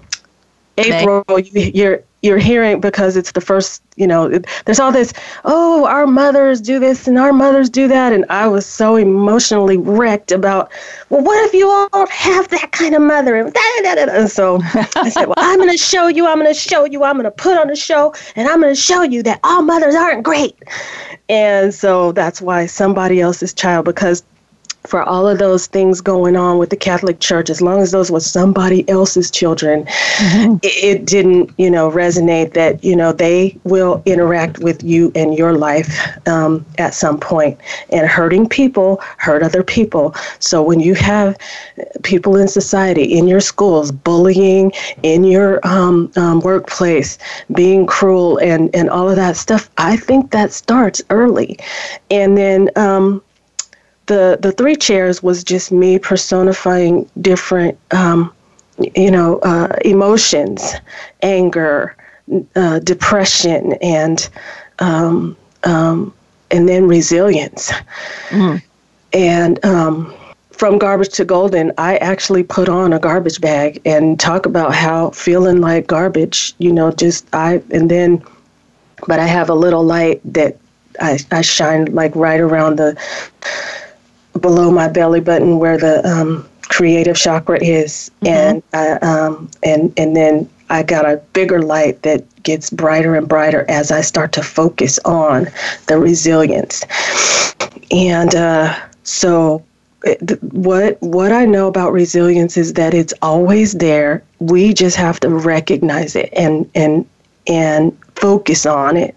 April, 0.78 1.24
you're 1.40 2.04
you're 2.24 2.38
hearing 2.38 2.80
because 2.80 3.18
it's 3.18 3.34
the 3.34 3.42
first 3.42 3.84
you 3.98 4.08
know 4.08 4.40
there's 4.66 4.80
all 4.80 4.92
this 4.92 5.14
oh 5.44 5.86
our 5.86 6.08
mothers 6.08 6.62
do 6.62 6.80
this 6.80 7.06
and 7.06 7.20
our 7.20 7.34
mothers 7.34 7.70
do 7.70 7.88
that. 7.88 8.14
And 8.14 8.26
i 8.30 8.48
was 8.48 8.66
so 8.66 8.96
emotionally 8.96 9.78
wrecked 9.78 10.32
about 10.32 10.72
well 11.10 11.22
what 11.22 11.46
if 11.46 11.54
you 11.54 11.70
all 11.70 12.08
have 12.08 12.48
that 12.48 12.72
kind 12.72 12.96
of 12.96 13.02
mother? 13.02 13.36
And, 13.36 13.56
and 13.56 14.32
so 14.32 14.60
i 14.96 15.10
said 15.10 15.26
well 15.26 15.36
i'm 15.38 15.60
going 15.60 15.70
to 15.70 15.78
show 15.78 16.08
you 16.08 16.26
i'm 16.26 16.40
going 16.40 16.52
to 16.52 16.60
show 16.60 16.86
you 16.86 17.04
i'm 17.04 17.16
going 17.16 17.26
to 17.26 17.32
put 17.32 17.58
on 17.58 17.70
a 17.70 17.76
show 17.76 18.16
and 18.36 18.48
i'm 18.48 18.62
going 18.62 18.74
to 18.74 18.82
show 18.82 19.04
you 19.04 19.22
that 19.24 19.40
all 19.44 19.62
mothers 19.62 19.94
aren't 19.94 20.24
great. 20.24 20.56
And 21.30 21.74
so 21.74 22.12
that's 22.12 22.42
why 22.42 22.66
somebody 22.66 23.22
else's 23.22 23.54
child 23.54 23.86
because 23.86 24.24
for 24.86 25.02
all 25.02 25.28
of 25.28 25.40
those 25.40 25.68
things 25.68 26.02
going 26.02 26.36
on 26.36 26.58
with 26.58 26.70
the 26.70 26.76
Catholic 26.76 27.20
Church, 27.20 27.50
as 27.50 27.62
long 27.62 27.82
as 27.82 27.92
those 27.92 28.12
were 28.12 28.20
somebody 28.20 28.88
else's 28.90 29.32
children, 29.32 29.86
mm-hmm. 29.86 30.56
it, 30.62 30.84
it, 30.84 31.06
didn't, 31.06 31.52
you 31.58 31.70
know, 31.72 31.90
resonate 31.90 32.54
that, 32.54 32.84
you 32.84 32.96
know, 32.96 33.14
they 33.14 33.58
will 33.64 34.04
interact 34.06 34.60
with 34.60 34.84
you 34.84 35.12
and 35.16 35.38
your 35.38 35.54
life 35.54 35.98
um, 36.28 36.66
at 36.78 36.94
some 36.94 37.20
point. 37.20 37.58
And 37.90 38.08
hurting 38.08 38.50
people 38.50 39.00
hurt 39.18 39.42
other 39.42 39.64
people. 39.64 40.16
So 40.40 40.62
when 40.62 40.80
you 40.80 40.96
have 40.96 41.38
people 42.04 42.36
in 42.36 42.48
society, 42.48 43.18
in 43.18 43.28
your 43.28 43.42
schools, 43.42 43.92
bullying, 43.92 44.74
in 45.02 45.24
your 45.24 45.66
um, 45.66 46.12
um, 46.18 46.42
workplace, 46.42 47.18
being 47.54 47.86
cruel, 47.86 48.38
and, 48.38 48.74
and 48.76 48.90
all 48.90 49.10
of 49.10 49.16
that 49.16 49.38
stuff, 49.38 49.70
I 49.78 49.96
think 49.96 50.32
that 50.32 50.52
starts 50.52 51.02
early. 51.10 51.58
And 52.12 52.38
then, 52.38 52.70
um, 52.76 53.22
the 54.08 54.38
the 54.42 54.52
three 54.52 54.76
chairs 54.76 55.24
was 55.24 55.44
just 55.44 55.72
me 55.72 55.98
personifying 56.00 57.10
different 57.22 57.78
um, 57.92 58.34
you 58.96 59.12
know 59.12 59.40
uh, 59.40 59.76
emotions 59.86 60.74
anger 61.22 61.96
uh, 62.56 62.80
depression 62.80 63.74
and 63.82 64.30
um, 64.80 65.38
um, 65.64 66.14
and 66.52 66.68
then 66.68 66.88
resilience 66.88 67.72
mm. 68.30 68.62
and 69.14 69.64
um, 69.66 70.14
from 70.52 70.78
garbage 70.78 71.10
to 71.10 71.26
golden 71.26 71.72
i 71.78 71.98
actually 71.98 72.44
put 72.44 72.70
on 72.70 72.94
a 72.94 73.00
garbage 73.00 73.40
bag 73.42 73.82
and 73.86 74.20
talk 74.20 74.46
about 74.46 74.74
how 74.74 75.10
feeling 75.12 75.62
like 75.62 75.88
garbage 75.88 76.54
you 76.58 76.72
know 76.72 76.92
just 76.92 77.26
i 77.34 77.62
and 77.72 77.90
then 77.90 78.24
but 79.08 79.20
i 79.20 79.26
have 79.26 79.50
a 79.50 79.56
little 79.56 79.84
light 79.84 80.22
that 80.26 80.58
I, 81.02 81.18
I 81.32 81.42
shine 81.42 81.86
like 81.86 82.16
right 82.16 82.40
around 82.40 82.78
the 82.78 82.96
below 84.44 84.70
my 84.70 84.88
belly 84.90 85.22
button 85.22 85.58
where 85.58 85.80
the 85.80 86.08
um, 86.08 86.48
creative 86.70 87.16
chakra 87.16 87.58
is, 87.64 88.12
mm-hmm. 88.22 88.28
and 88.28 88.64
I, 88.74 88.92
um, 89.00 89.50
and 89.64 89.92
and 89.98 90.16
then 90.16 90.48
I 90.70 90.84
got 90.84 91.06
a 91.06 91.18
bigger 91.34 91.64
light 91.64 92.04
that 92.04 92.24
gets 92.44 92.70
brighter 92.70 93.16
and 93.16 93.28
brighter 93.28 93.66
as 93.70 93.92
I 93.92 94.02
start 94.02 94.34
to 94.34 94.44
focus 94.44 95.00
on 95.06 95.48
the 95.88 95.98
resilience, 95.98 96.84
and 97.90 98.36
uh, 98.36 98.76
so. 99.04 99.64
what 100.52 101.02
what 101.02 101.32
I 101.32 101.46
know 101.46 101.68
about 101.70 101.94
resilience 101.94 102.58
is 102.58 102.74
that 102.74 102.94
it's 102.94 103.14
always 103.22 103.72
there. 103.74 104.22
We 104.40 104.74
just 104.74 104.98
have 104.98 105.20
to 105.22 105.30
recognize 105.30 106.16
it 106.18 106.30
and 106.36 106.70
and 106.76 107.06
and 107.48 107.98
focus 108.16 108.66
on 108.66 108.96
it 108.98 109.16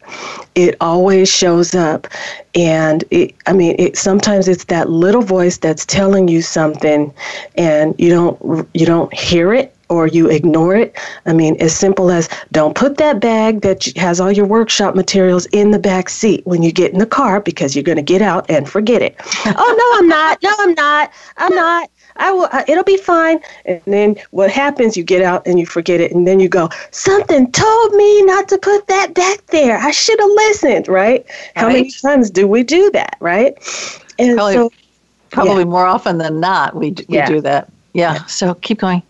it 0.55 0.77
always 0.81 1.29
shows 1.29 1.75
up 1.75 2.07
and 2.55 3.05
it, 3.11 3.35
i 3.47 3.53
mean 3.53 3.75
it 3.79 3.97
sometimes 3.97 4.49
it's 4.49 4.65
that 4.65 4.91
little 4.91 5.23
voice 5.23 5.59
that's 5.59 5.85
telling 5.85 6.29
you 6.29 6.43
something 6.43 7.13
and 7.57 7.95
you 7.99 8.11
don't 8.11 8.69
you 8.75 8.87
don't 8.87 9.13
hear 9.15 9.53
it 9.53 9.77
or 9.89 10.07
you 10.07 10.29
ignore 10.29 10.75
it. 10.75 10.97
I 11.27 11.33
mean, 11.33 11.57
as 11.61 11.75
simple 11.77 12.11
as 12.11 12.29
don't 12.53 12.75
put 12.75 12.97
that 12.97 13.21
bag 13.21 13.61
that 13.61 13.85
has 13.97 14.21
all 14.21 14.33
your 14.33 14.47
workshop 14.47 14.95
materials 14.95 15.47
in 15.47 15.71
the 15.71 15.79
back 15.79 16.09
seat 16.09 16.45
when 16.47 16.63
you 16.63 16.73
get 16.73 16.93
in 16.93 16.99
the 16.99 17.07
car 17.07 17.41
because 17.41 17.77
you're 17.77 17.85
going 17.85 17.97
to 17.97 18.03
get 18.03 18.23
out 18.23 18.51
and 18.51 18.69
forget 18.69 19.03
it. 19.03 19.17
oh 19.47 19.77
no, 19.79 19.99
I'm 19.99 20.09
not. 20.09 20.43
No, 20.43 20.55
I'm 20.59 20.75
not. 20.75 21.13
I'm 21.37 21.55
not. 21.55 21.91
I 22.19 22.33
will. 22.33 22.49
Uh, 22.53 22.65
it'll 22.69 22.85
be 22.85 22.97
fine. 22.97 23.41
And 23.65 23.81
then 23.87 24.17
what 24.31 24.51
happens? 24.51 24.97
You 24.97 25.05
get 25.05 25.23
out 25.23 25.47
and 25.47 25.59
you 25.59 25.67
forget 25.67 26.01
it, 26.01 26.13
and 26.13 26.27
then 26.27 26.41
you 26.41 26.49
go. 26.49 26.69
Something 26.91 27.51
told 27.53 27.95
me 27.95 28.23
not 28.23 28.49
to 28.49 28.59
put 28.59 28.87
that 28.89 29.15
back 29.15 29.45
there. 29.47 29.79
I 29.79 29.91
should 29.91 30.19
have 30.21 30.31
listened. 30.31 30.89
Right? 30.89 31.25
right? 31.27 31.27
How 31.55 31.69
many 31.69 31.91
times 31.91 32.31
do 32.31 32.47
we 32.47 32.63
do 32.63 32.91
that? 32.93 33.17
Right? 33.21 33.55
And 34.19 34.37
probably, 34.37 34.55
so, 34.55 34.73
probably 35.31 35.59
yeah. 35.59 35.71
more 35.71 35.87
often 35.87 36.19
than 36.19 36.41
not, 36.41 36.75
we 36.75 36.91
we 36.91 37.05
yeah. 37.09 37.29
do 37.29 37.41
that. 37.43 37.71
Yeah. 37.93 38.15
yeah. 38.15 38.25
So 38.27 38.55
keep 38.55 38.81
going. 38.81 39.03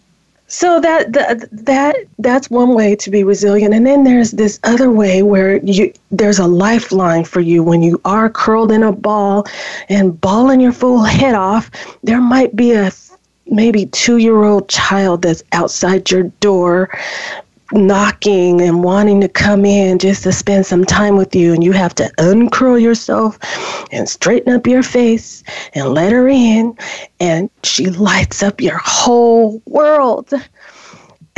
So 0.49 0.81
that, 0.81 1.13
that 1.13 1.49
that 1.67 1.97
that's 2.19 2.49
one 2.49 2.75
way 2.75 2.95
to 2.97 3.11
be 3.11 3.25
resilient, 3.25 3.75
and 3.75 3.85
then 3.85 4.05
there's 4.05 4.31
this 4.31 4.61
other 4.63 4.91
way 4.93 5.23
where 5.23 5.57
you 5.57 5.93
there's 6.13 6.39
a 6.39 6.47
lifeline 6.47 7.25
for 7.25 7.41
you 7.41 7.65
when 7.65 7.83
you 7.83 8.01
are 8.05 8.31
curled 8.31 8.71
in 8.71 8.85
a 8.85 8.93
ball 8.93 9.45
and 9.89 10.21
bawling 10.21 10.61
your 10.61 10.73
full 10.73 11.03
head 11.03 11.35
off. 11.35 11.71
There 12.05 12.21
might 12.21 12.55
be 12.55 12.73
a 12.73 12.93
maybe 13.47 13.87
two 13.87 14.19
year 14.19 14.45
old 14.45 14.69
child 14.69 15.23
that's 15.23 15.43
outside 15.53 16.11
your 16.11 16.25
door 16.41 16.91
knocking 17.73 18.61
and 18.61 18.85
wanting 18.85 19.21
to 19.21 19.29
come 19.29 19.65
in 19.65 19.99
just 19.99 20.23
to 20.23 20.33
spend 20.33 20.67
some 20.67 20.85
time 20.85 21.17
with 21.17 21.35
you 21.35 21.53
and 21.53 21.65
you 21.65 21.73
have 21.73 21.95
to 21.95 22.11
uncurl 22.19 22.79
yourself 22.79 23.39
and 23.91 24.09
straighten 24.09 24.53
up 24.53 24.67
your 24.67 24.83
face 24.83 25.43
and 25.75 25.93
let 25.93 26.13
her 26.13 26.29
in 26.29 26.77
and 27.19 27.51
she 27.65 27.87
lights 27.87 28.43
up 28.43 28.61
your 28.61 28.79
whole 28.79 29.61
world. 29.67 30.33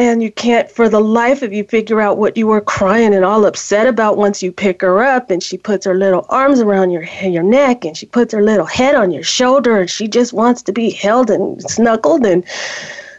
And 0.01 0.23
you 0.23 0.31
can't 0.31 0.71
for 0.71 0.89
the 0.89 1.01
life 1.01 1.43
of 1.43 1.53
you 1.53 1.65
figure 1.65 2.01
out 2.01 2.19
what 2.19 2.37
you 2.37 2.47
were 2.47 2.61
crying 2.61 3.15
and 3.15 3.25
all 3.25 3.45
upset 3.45 3.89
about 3.89 4.17
once 4.17 4.45
you 4.45 4.53
pick 4.53 4.81
her 4.83 5.03
up 5.03 5.29
and 5.29 5.43
she 5.43 5.59
puts 5.59 5.85
her 5.87 5.95
little 5.97 6.25
arms 6.29 6.61
around 6.61 6.91
your 6.91 7.03
your 7.23 7.43
neck 7.43 7.85
and 7.85 7.97
she 7.97 8.07
puts 8.07 8.33
her 8.33 8.43
little 8.43 8.67
head 8.67 8.95
on 8.95 9.11
your 9.11 9.25
shoulder 9.25 9.81
and 9.81 9.91
she 9.91 10.07
just 10.07 10.33
wants 10.33 10.63
to 10.63 10.73
be 10.73 10.91
held 10.91 11.31
and 11.31 11.61
snuggled 11.69 12.25
and 12.25 12.45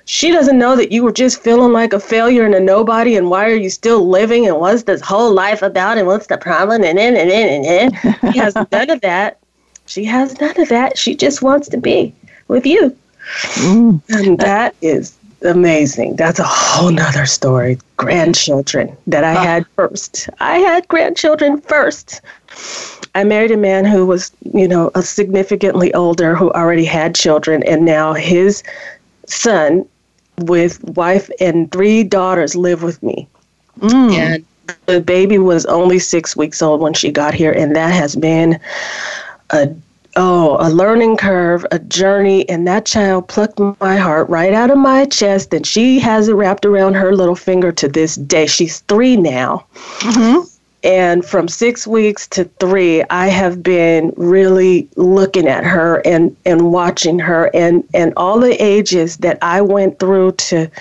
she 0.09 0.31
doesn't 0.31 0.57
know 0.57 0.75
that 0.75 0.91
you 0.91 1.03
were 1.03 1.11
just 1.11 1.39
feeling 1.39 1.71
like 1.71 1.93
a 1.93 1.99
failure 1.99 2.43
and 2.43 2.55
a 2.55 2.59
nobody 2.59 3.15
and 3.15 3.29
why 3.29 3.45
are 3.45 3.53
you 3.53 3.69
still 3.69 4.09
living 4.09 4.47
and 4.47 4.59
what's 4.59 4.81
this 4.83 5.01
whole 5.01 5.31
life 5.31 5.61
about 5.61 5.99
and 5.99 6.07
what's 6.07 6.25
the 6.25 6.37
problem 6.37 6.83
and 6.83 6.97
then 6.97 7.15
and 7.15 7.29
then 7.29 7.47
and 7.47 7.93
then 7.93 8.33
she 8.33 8.39
has 8.39 8.55
none 8.71 8.89
of 8.89 9.01
that. 9.01 9.37
She 9.85 10.03
has 10.05 10.41
none 10.41 10.59
of 10.59 10.67
that. 10.69 10.97
She 10.97 11.13
just 11.13 11.43
wants 11.43 11.69
to 11.69 11.77
be 11.77 12.11
with 12.47 12.65
you. 12.65 12.97
Mm. 13.57 14.01
and 14.09 14.39
that 14.39 14.73
is 14.81 15.15
amazing. 15.43 16.15
That's 16.15 16.39
a 16.39 16.43
whole 16.43 16.89
nother 16.89 17.27
story. 17.27 17.77
Grandchildren 17.97 18.97
that 19.05 19.23
i 19.23 19.33
had 19.33 19.67
first. 19.75 20.27
I 20.39 20.57
had 20.57 20.87
grandchildren 20.87 21.61
first. 21.61 22.21
I 23.13 23.23
married 23.23 23.51
a 23.51 23.57
man 23.57 23.85
who 23.85 24.07
was, 24.07 24.31
you 24.53 24.67
know, 24.67 24.89
a 24.95 25.03
significantly 25.03 25.93
older 25.93 26.35
who 26.35 26.49
already 26.53 26.85
had 26.85 27.13
children, 27.13 27.61
and 27.61 27.85
now 27.85 28.13
his 28.13 28.63
son 29.27 29.85
with 30.43 30.83
wife 30.83 31.29
and 31.39 31.71
three 31.71 32.03
daughters 32.03 32.55
live 32.55 32.83
with 32.83 33.01
me. 33.03 33.27
Mm. 33.79 34.13
And 34.13 34.45
the 34.85 35.01
baby 35.01 35.37
was 35.37 35.65
only 35.65 35.99
six 35.99 36.35
weeks 36.35 36.61
old 36.61 36.81
when 36.81 36.93
she 36.93 37.11
got 37.11 37.33
here, 37.33 37.51
and 37.51 37.75
that 37.75 37.93
has 37.93 38.15
been 38.15 38.59
a 39.51 39.73
oh 40.15 40.57
a 40.59 40.69
learning 40.69 41.17
curve, 41.17 41.65
a 41.71 41.79
journey. 41.79 42.47
And 42.49 42.67
that 42.67 42.85
child 42.85 43.27
plucked 43.27 43.59
my 43.79 43.97
heart 43.97 44.29
right 44.29 44.53
out 44.53 44.71
of 44.71 44.77
my 44.77 45.05
chest, 45.05 45.53
and 45.53 45.65
she 45.65 45.99
has 45.99 46.27
it 46.27 46.33
wrapped 46.33 46.65
around 46.65 46.95
her 46.95 47.15
little 47.15 47.35
finger 47.35 47.71
to 47.73 47.87
this 47.87 48.15
day. 48.15 48.45
She's 48.45 48.79
three 48.81 49.15
now. 49.15 49.65
Mm-hmm. 49.99 50.47
And 50.83 51.25
from 51.25 51.47
six 51.47 51.85
weeks 51.85 52.27
to 52.29 52.45
three, 52.59 53.03
I 53.09 53.27
have 53.27 53.61
been 53.61 54.13
really 54.15 54.87
looking 54.95 55.47
at 55.47 55.65
her 55.65 56.01
and, 56.05 56.35
and 56.45 56.71
watching 56.71 57.19
her 57.19 57.51
and, 57.53 57.83
and 57.93 58.13
all 58.15 58.39
the 58.39 58.61
ages 58.63 59.17
that 59.17 59.37
I 59.41 59.61
went 59.61 59.99
through 59.99 60.33
to 60.33 60.71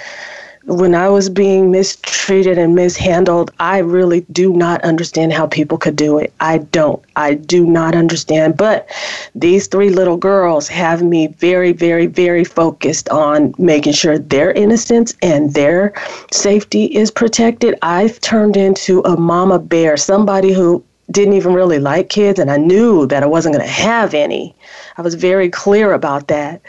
when 0.69 0.95
I 0.95 1.09
was 1.09 1.31
being 1.31 1.71
mistreated 1.71 2.59
and 2.59 2.75
mishandled, 2.75 3.51
I 3.59 3.79
really 3.79 4.21
do 4.33 4.53
not 4.53 4.83
understand 4.85 5.33
how 5.33 5.47
people 5.47 5.79
could 5.79 5.97
do 5.97 6.19
it. 6.19 6.31
I 6.41 6.59
don't. 6.59 7.03
I 7.17 7.35
do 7.35 7.65
not 7.65 7.95
understand. 7.95 8.59
But 8.59 8.87
these 9.35 9.67
three 9.67 9.89
little 9.89 10.19
girls 10.19 10.69
have 10.69 11.03
me 11.03 11.29
very, 11.29 11.73
very, 11.73 12.05
very 12.05 12.45
focused 12.45 13.09
on 13.09 13.55
making 13.57 13.95
sure 13.95 14.19
their 14.19 14.53
innocence 14.53 15.15
and 15.23 15.55
their 15.55 15.95
safety 16.31 16.85
is 16.85 17.11
protected. 17.11 17.75
I've 17.81 18.21
turned 18.21 18.59
into 18.59 19.01
a 19.01 19.17
mama 19.17 19.59
bear, 19.59 19.97
somebody 19.97 20.53
who 20.53 20.85
didn't 21.11 21.33
even 21.33 21.55
really 21.55 21.79
like 21.79 22.11
kids, 22.11 22.39
and 22.39 22.51
I 22.51 22.59
knew 22.59 23.07
that 23.07 23.23
I 23.23 23.27
wasn't 23.27 23.55
going 23.55 23.67
to 23.67 23.73
have 23.73 24.13
any. 24.13 24.55
I 24.99 25.03
was 25.03 25.15
very 25.15 25.49
clear 25.49 25.95
about 25.95 26.29
that. 26.29 26.61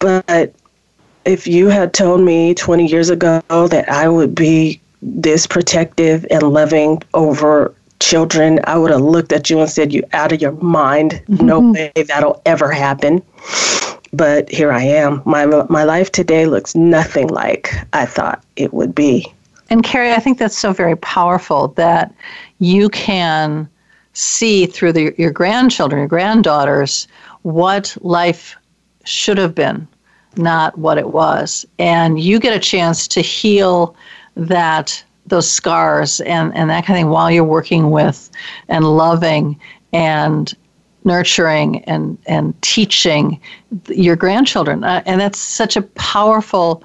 But 0.00 0.52
if 1.24 1.46
you 1.46 1.68
had 1.68 1.92
told 1.92 2.20
me 2.20 2.54
20 2.54 2.86
years 2.86 3.10
ago 3.10 3.40
that 3.48 3.88
I 3.88 4.08
would 4.08 4.34
be 4.34 4.80
this 5.02 5.46
protective 5.46 6.26
and 6.30 6.42
loving 6.42 7.02
over 7.14 7.74
children, 8.00 8.60
I 8.64 8.76
would 8.78 8.90
have 8.90 9.00
looked 9.00 9.32
at 9.32 9.50
you 9.50 9.60
and 9.60 9.68
said, 9.68 9.92
You 9.92 10.02
out 10.12 10.32
of 10.32 10.40
your 10.40 10.52
mind. 10.52 11.22
Mm-hmm. 11.28 11.46
No 11.46 11.60
way 11.72 11.92
that'll 12.06 12.40
ever 12.46 12.70
happen. 12.70 13.22
But 14.12 14.50
here 14.50 14.72
I 14.72 14.82
am. 14.82 15.22
My, 15.24 15.46
my 15.46 15.84
life 15.84 16.10
today 16.10 16.46
looks 16.46 16.74
nothing 16.74 17.28
like 17.28 17.74
I 17.92 18.06
thought 18.06 18.42
it 18.56 18.74
would 18.74 18.94
be. 18.94 19.32
And 19.68 19.84
Kari, 19.84 20.10
I 20.10 20.18
think 20.18 20.38
that's 20.38 20.58
so 20.58 20.72
very 20.72 20.96
powerful 20.96 21.68
that 21.68 22.12
you 22.58 22.88
can 22.88 23.68
see 24.14 24.66
through 24.66 24.92
the, 24.92 25.14
your 25.16 25.30
grandchildren, 25.30 26.00
your 26.00 26.08
granddaughters, 26.08 27.06
what 27.42 27.96
life 28.00 28.56
should 29.04 29.38
have 29.38 29.54
been 29.54 29.86
not 30.36 30.76
what 30.78 30.98
it 30.98 31.10
was. 31.10 31.66
And 31.78 32.20
you 32.20 32.38
get 32.38 32.54
a 32.54 32.60
chance 32.60 33.08
to 33.08 33.20
heal 33.20 33.94
that 34.36 35.02
those 35.26 35.50
scars 35.50 36.20
and, 36.20 36.54
and 36.54 36.70
that 36.70 36.84
kind 36.84 36.96
of 36.96 37.02
thing 37.02 37.10
while 37.10 37.30
you're 37.30 37.44
working 37.44 37.90
with 37.90 38.30
and 38.68 38.84
loving 38.84 39.58
and 39.92 40.54
nurturing 41.04 41.82
and 41.84 42.18
and 42.26 42.60
teaching 42.62 43.40
your 43.88 44.16
grandchildren, 44.16 44.84
uh, 44.84 45.02
and 45.06 45.20
that's 45.20 45.38
such 45.38 45.76
a 45.76 45.82
powerful 45.82 46.84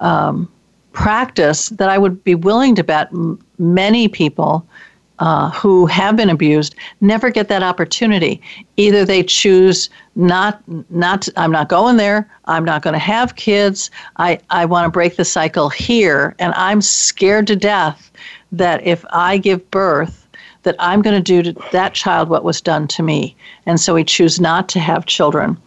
um, 0.00 0.50
practice 0.92 1.70
that 1.70 1.88
I 1.88 1.98
would 1.98 2.22
be 2.24 2.34
willing 2.34 2.74
to 2.76 2.84
bet 2.84 3.10
many 3.58 4.08
people 4.08 4.66
uh, 5.18 5.50
who 5.50 5.86
have 5.86 6.16
been 6.16 6.30
abused 6.30 6.74
never 7.00 7.30
get 7.30 7.48
that 7.48 7.62
opportunity. 7.62 8.40
Either 8.76 9.04
they 9.04 9.22
choose 9.22 9.88
not 10.16 10.62
not 10.90 11.28
I'm 11.36 11.52
not 11.52 11.68
going 11.68 11.96
there. 11.96 12.28
I'm 12.46 12.64
not 12.64 12.82
going 12.82 12.94
to 12.94 12.98
have 12.98 13.36
kids. 13.36 13.90
I 14.16 14.38
I 14.50 14.64
want 14.64 14.86
to 14.86 14.90
break 14.90 15.16
the 15.16 15.24
cycle 15.24 15.68
here, 15.68 16.34
and 16.38 16.52
I'm 16.54 16.80
scared 16.80 17.46
to 17.48 17.56
death 17.56 18.10
that 18.52 18.84
if 18.86 19.04
I 19.10 19.38
give 19.38 19.70
birth 19.70 20.26
that 20.64 20.76
I'm 20.78 21.02
going 21.02 21.16
to 21.16 21.42
do 21.42 21.52
to 21.52 21.60
that 21.72 21.94
child 21.94 22.28
what 22.28 22.42
was 22.42 22.60
done 22.60 22.88
to 22.88 23.02
me. 23.02 23.36
And 23.66 23.78
so 23.78 23.94
we 23.94 24.04
choose 24.04 24.40
not 24.40 24.68
to 24.70 24.80
have 24.80 25.06
children. 25.06 25.58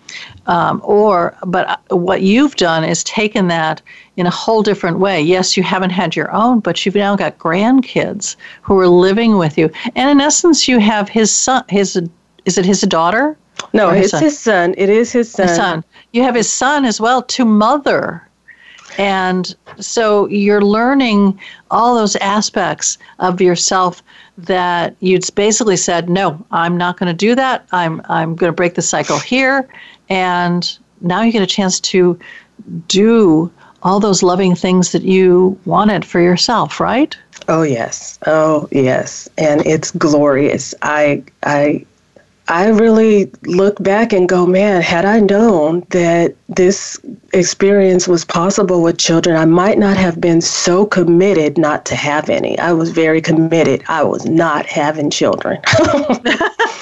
Um, 0.46 0.82
or, 0.84 1.36
but 1.46 1.68
uh, 1.68 1.96
what 1.96 2.22
you've 2.22 2.56
done 2.56 2.84
is 2.84 3.04
taken 3.04 3.48
that 3.50 3.82
in 4.16 4.26
a 4.26 4.32
whole 4.32 4.64
different 4.64 5.00
way. 5.00 5.22
Yes, 5.22 5.58
you 5.58 5.64
haven't 5.64 5.90
had 5.90 6.16
your 6.16 6.32
own, 6.32 6.60
but 6.60 6.86
you've 6.86 6.96
now 6.96 7.16
got 7.16 7.38
grandkids 7.38 8.36
who 8.62 8.80
are 8.80 8.88
living 8.88 9.38
with 9.38 9.58
you. 9.58 9.70
And 9.96 10.10
in 10.10 10.22
essence, 10.22 10.68
you 10.68 10.80
have 10.80 11.10
his 11.10 11.36
son, 11.36 11.64
his, 11.70 12.02
is 12.46 12.58
it 12.58 12.66
his 12.66 12.82
daughter? 12.82 13.38
No, 13.74 13.92
his 13.92 14.06
it's 14.06 14.12
son? 14.12 14.24
his 14.24 14.40
son. 14.40 14.76
It 14.78 14.90
is 14.90 15.12
his 15.12 15.32
son. 15.32 15.48
His 15.48 15.58
son. 15.58 15.84
You 16.14 16.24
have 16.24 16.36
his 16.36 16.52
son 16.52 16.86
as 16.86 17.02
well 17.02 17.22
to 17.24 17.46
mother. 17.46 18.24
And 18.98 19.56
so 19.80 20.28
you're 20.28 20.62
learning 20.62 21.40
all 21.70 21.94
those 21.94 22.16
aspects 22.16 22.98
of 23.20 23.42
yourself 23.42 24.02
that 24.38 24.96
you'd 25.02 25.24
basically 25.36 25.78
said, 25.78 26.10
no, 26.10 26.44
I'm 26.52 26.78
not 26.78 26.98
going 26.98 27.08
to 27.08 27.14
do 27.14 27.36
that. 27.36 27.68
I'm, 27.72 28.02
I'm 28.06 28.36
going 28.36 28.52
to 28.52 28.56
break 28.56 28.76
the 28.76 28.82
cycle 28.82 29.20
here. 29.20 29.68
And 30.10 30.78
now 31.02 31.22
you 31.22 31.32
get 31.32 31.42
a 31.42 31.48
chance 31.48 31.80
to 31.82 32.20
do 32.88 33.52
all 33.84 34.00
those 34.00 34.24
loving 34.24 34.56
things 34.56 34.92
that 34.92 35.04
you 35.04 35.60
wanted 35.66 36.04
for 36.04 36.20
yourself, 36.20 36.80
right? 36.80 37.16
Oh 37.48 37.62
yes. 37.62 38.18
Oh 38.26 38.68
yes. 38.72 39.30
And 39.38 39.66
it's 39.66 39.92
glorious. 39.92 40.74
I 40.82 41.24
I 41.44 41.86
I 42.50 42.70
really 42.70 43.30
look 43.44 43.82
back 43.84 44.14
and 44.14 44.28
go, 44.28 44.46
man, 44.46 44.82
had 44.82 45.04
I 45.04 45.20
known 45.20 45.86
that 45.90 46.34
this 46.48 46.98
experience 47.34 48.08
was 48.08 48.24
possible 48.24 48.82
with 48.82 48.98
children, 48.98 49.36
I 49.36 49.44
might 49.44 49.78
not 49.78 49.98
have 49.98 50.22
been 50.22 50.40
so 50.40 50.86
committed 50.86 51.58
not 51.58 51.86
to 51.88 51.96
have 51.96 52.30
any. 52.30 52.58
I 52.58 52.72
was 52.72 52.92
very 52.92 53.22
committed. 53.22 53.84
I 53.90 54.04
was 54.04 54.26
not 54.26 54.66
having 54.66 55.10
children. 55.10 55.60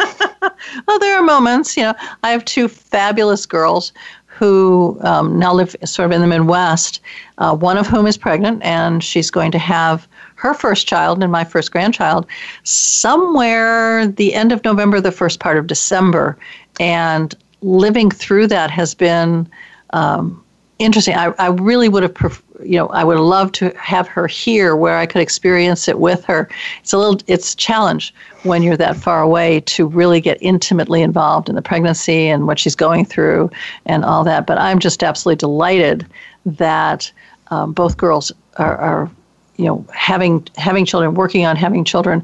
there 1.00 1.18
are 1.18 1.24
moments, 1.24 1.78
you 1.78 1.84
know, 1.84 1.94
I 2.24 2.32
have 2.32 2.46
two 2.46 2.68
fabulous 2.68 3.46
girls 3.46 3.94
who 4.26 4.98
um, 5.02 5.40
now 5.40 5.54
live 5.54 5.76
sort 5.86 6.08
of 6.08 6.12
in 6.12 6.22
the 6.22 6.28
Midwest, 6.28 7.00
uh, 7.38 7.56
one 7.56 7.78
of 7.78 7.88
whom 7.88 8.06
is 8.06 8.18
pregnant, 8.18 8.62
and 8.64 9.02
she's 9.04 9.32
going 9.32 9.52
to 9.52 9.58
have 9.58 10.08
her 10.36 10.54
first 10.54 10.88
child 10.88 11.24
and 11.24 11.32
my 11.32 11.46
first 11.46 11.72
grandchild 11.72 12.28
somewhere 12.64 14.08
the 14.08 14.34
end 14.34 14.52
of 14.52 14.64
November, 14.66 15.00
the 15.00 15.12
first 15.12 15.40
part 15.40 15.58
of 15.58 15.68
December. 15.68 16.38
And 16.80 17.34
living 17.62 18.12
through 18.12 18.48
that 18.48 18.70
has 18.72 18.94
been 18.94 19.50
um, 19.92 20.44
interesting. 20.80 21.16
I, 21.16 21.28
I 21.40 21.48
really 21.48 21.88
would 21.88 22.04
have, 22.04 22.14
pref- 22.14 22.44
you 22.64 22.78
know, 22.78 22.88
I 22.88 23.04
would 23.04 23.20
love 23.20 23.52
to 23.54 23.74
have 23.78 24.08
her 24.08 24.28
here 24.28 24.76
where 24.76 24.98
I 24.98 25.06
could 25.06 25.22
experience 25.22 25.88
it 25.88 26.00
with 26.00 26.24
her. 26.26 26.50
It's 26.82 26.94
a 26.94 26.98
little, 26.98 27.20
it's 27.28 27.54
a 27.54 27.58
challenge 27.58 28.14
when 28.44 28.64
you're 28.64 28.78
that 28.78 28.96
far 28.96 29.22
away 29.22 29.62
to 29.62 29.88
really 29.88 30.22
get 30.22 30.38
intimately 30.42 31.02
involved 31.02 31.50
in 31.50 31.56
the 31.56 31.62
pregnancy 31.62 32.28
and 32.28 32.48
what 32.48 32.60
she's 32.60 32.76
going 32.76 33.06
through 33.06 33.50
and 33.86 34.06
all 34.06 34.24
that. 34.24 34.46
But 34.46 34.58
I'm 34.58 34.80
just 34.80 35.04
absolutely 35.04 35.38
delighted 35.38 36.06
that 36.46 37.12
um, 37.48 37.74
both 37.74 37.98
girls 37.98 38.32
are, 38.58 38.78
are 38.78 39.12
you 39.58 39.66
know 39.66 39.86
having 39.94 40.48
having 40.58 40.86
children 40.86 41.14
working 41.14 41.46
on 41.46 41.56
having 41.56 41.84
children 41.84 42.24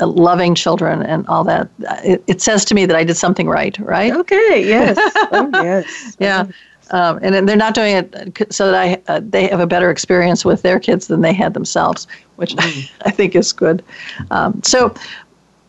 uh, 0.00 0.06
loving 0.06 0.54
children 0.54 1.02
and 1.02 1.26
all 1.26 1.42
that. 1.44 1.68
It, 2.04 2.22
it, 2.28 2.40
says 2.40 2.64
to 2.66 2.74
me 2.74 2.86
that 2.86 2.94
i 2.94 3.02
did 3.02 3.16
something 3.16 3.48
right 3.48 3.76
right? 3.78 4.12
Okay 4.12 4.64
yes. 4.66 4.96
Oh, 5.32 5.50
yes. 5.62 6.16
Yeah 6.20 6.46
um, 6.90 7.18
and 7.22 7.48
they're 7.48 7.56
not 7.56 7.74
doing 7.74 7.96
it 7.96 8.52
so 8.52 8.70
that 8.70 8.74
I, 8.74 9.12
uh, 9.12 9.20
they 9.22 9.46
have 9.48 9.60
a 9.60 9.66
better 9.66 9.90
experience 9.90 10.44
with 10.44 10.62
their 10.62 10.80
kids 10.80 11.06
than 11.06 11.20
they 11.20 11.32
had 11.32 11.54
themselves, 11.54 12.06
which 12.36 12.54
mm. 12.56 12.90
I 13.02 13.10
think 13.10 13.34
is 13.34 13.52
good. 13.52 13.82
Um, 14.30 14.62
so 14.62 14.94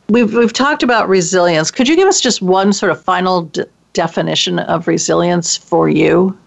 we've, 0.08 0.34
we've 0.34 0.54
talked 0.54 0.84
about 0.84 1.10
resilience. 1.10 1.72
Could 1.72 1.88
you 1.88 1.96
give 1.96 2.08
us 2.08 2.22
just 2.22 2.42
one 2.42 2.74
sort 2.74 2.92
of 2.92 3.02
final 3.02 3.44
d- 3.44 3.66
definition 3.94 4.60
of 4.60 4.88
resilience 4.88 5.58
for 5.58 5.90
you? 5.90 6.38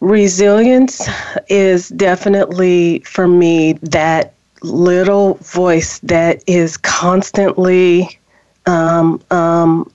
Resilience 0.00 1.08
is 1.48 1.88
definitely 1.90 3.00
for 3.00 3.26
me 3.26 3.74
that 3.74 4.34
little 4.62 5.34
voice 5.34 5.98
that 6.00 6.42
is 6.46 6.76
constantly 6.76 8.18
um, 8.66 9.20
um, 9.30 9.90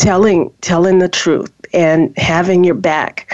telling 0.00 0.50
telling 0.62 0.98
the 0.98 1.08
truth 1.08 1.52
and 1.72 2.16
having 2.18 2.64
your 2.64 2.74
back. 2.74 3.32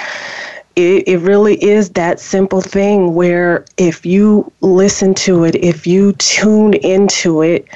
It, 0.75 1.09
it 1.09 1.19
really 1.19 1.63
is 1.65 1.91
that 1.91 2.21
simple 2.21 2.61
thing 2.61 3.15
where 3.15 3.65
if 3.79 4.05
you 4.05 4.53
listen 4.61 5.15
to 5.15 5.45
it, 5.45 5.55
if 5.55 5.87
you 5.87 6.13
tune 6.15 6.75
into 6.75 7.41
it, 7.41 7.67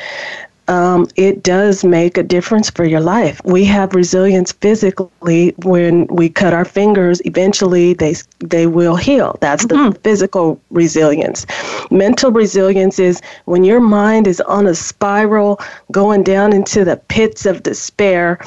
um, 0.71 1.09
it 1.17 1.43
does 1.43 1.83
make 1.83 2.17
a 2.17 2.23
difference 2.23 2.71
for 2.71 2.85
your 2.85 3.01
life. 3.01 3.41
We 3.45 3.65
have 3.65 3.93
resilience 3.93 4.53
physically 4.53 5.53
when 5.65 6.07
we 6.07 6.29
cut 6.29 6.55
our 6.55 6.65
fingers. 6.65 7.21
Eventually, 7.25 7.93
they 7.95 8.15
they 8.39 8.69
will 8.69 8.95
heal. 8.95 9.37
That's 9.41 9.67
mm-hmm. 9.67 9.91
the 9.91 9.99
physical 9.99 10.61
resilience. 10.71 11.45
Mental 11.91 12.31
resilience 12.31 13.01
is 13.01 13.21
when 13.47 13.65
your 13.65 13.81
mind 13.81 14.29
is 14.29 14.41
on 14.43 14.69
a 14.69 14.75
spiral, 14.75 15.61
going 15.91 16.23
down 16.23 16.53
into 16.53 16.85
the 16.85 16.97
pits 17.09 17.47
of 17.47 17.65
despair. 17.65 18.39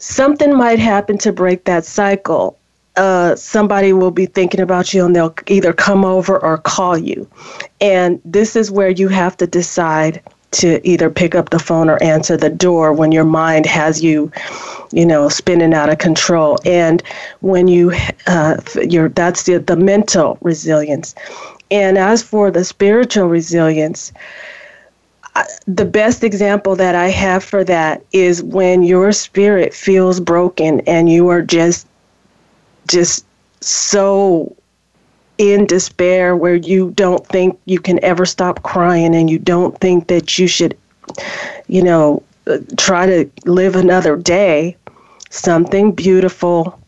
Something 0.00 0.56
might 0.56 0.78
happen 0.78 1.18
to 1.18 1.32
break 1.32 1.64
that 1.64 1.84
cycle. 1.84 2.58
Uh, 2.96 3.36
somebody 3.36 3.92
will 3.92 4.10
be 4.10 4.24
thinking 4.24 4.60
about 4.60 4.94
you 4.94 5.04
and 5.04 5.14
they'll 5.14 5.34
either 5.48 5.74
come 5.74 6.06
over 6.06 6.38
or 6.38 6.56
call 6.56 6.96
you. 6.96 7.28
And 7.82 8.18
this 8.24 8.56
is 8.56 8.70
where 8.70 8.88
you 8.88 9.08
have 9.08 9.36
to 9.36 9.46
decide 9.46 10.22
to 10.56 10.86
either 10.88 11.10
pick 11.10 11.34
up 11.34 11.50
the 11.50 11.58
phone 11.58 11.88
or 11.88 12.02
answer 12.02 12.36
the 12.36 12.50
door 12.50 12.92
when 12.92 13.12
your 13.12 13.24
mind 13.24 13.66
has 13.66 14.02
you 14.02 14.30
you 14.92 15.06
know 15.06 15.28
spinning 15.28 15.74
out 15.74 15.88
of 15.88 15.98
control. 15.98 16.58
And 16.64 17.02
when 17.40 17.68
you 17.68 17.92
uh, 18.26 18.60
you're 18.88 19.08
that's 19.08 19.44
the, 19.44 19.58
the 19.58 19.76
mental 19.76 20.38
resilience. 20.40 21.14
And 21.70 21.98
as 21.98 22.22
for 22.22 22.50
the 22.50 22.64
spiritual 22.64 23.26
resilience 23.26 24.12
the 25.66 25.84
best 25.84 26.24
example 26.24 26.76
that 26.76 26.94
I 26.94 27.08
have 27.08 27.44
for 27.44 27.64
that 27.64 28.02
is 28.12 28.42
when 28.42 28.82
your 28.82 29.12
spirit 29.12 29.74
feels 29.74 30.20
broken 30.20 30.80
and 30.86 31.10
you 31.10 31.28
are 31.28 31.42
just 31.42 31.86
just 32.86 33.26
so 33.60 34.54
in 35.38 35.66
despair 35.66 36.36
where 36.36 36.54
you 36.54 36.90
don't 36.92 37.26
think 37.26 37.58
you 37.66 37.78
can 37.78 38.02
ever 38.04 38.24
stop 38.24 38.62
crying 38.62 39.14
and 39.14 39.28
you 39.30 39.38
don't 39.38 39.78
think 39.80 40.08
that 40.08 40.38
you 40.38 40.46
should, 40.46 40.76
you 41.66 41.82
know, 41.82 42.22
try 42.76 43.06
to 43.06 43.28
live 43.44 43.76
another 43.76 44.16
day, 44.16 44.76
something 45.30 45.92
beautiful 45.92 46.78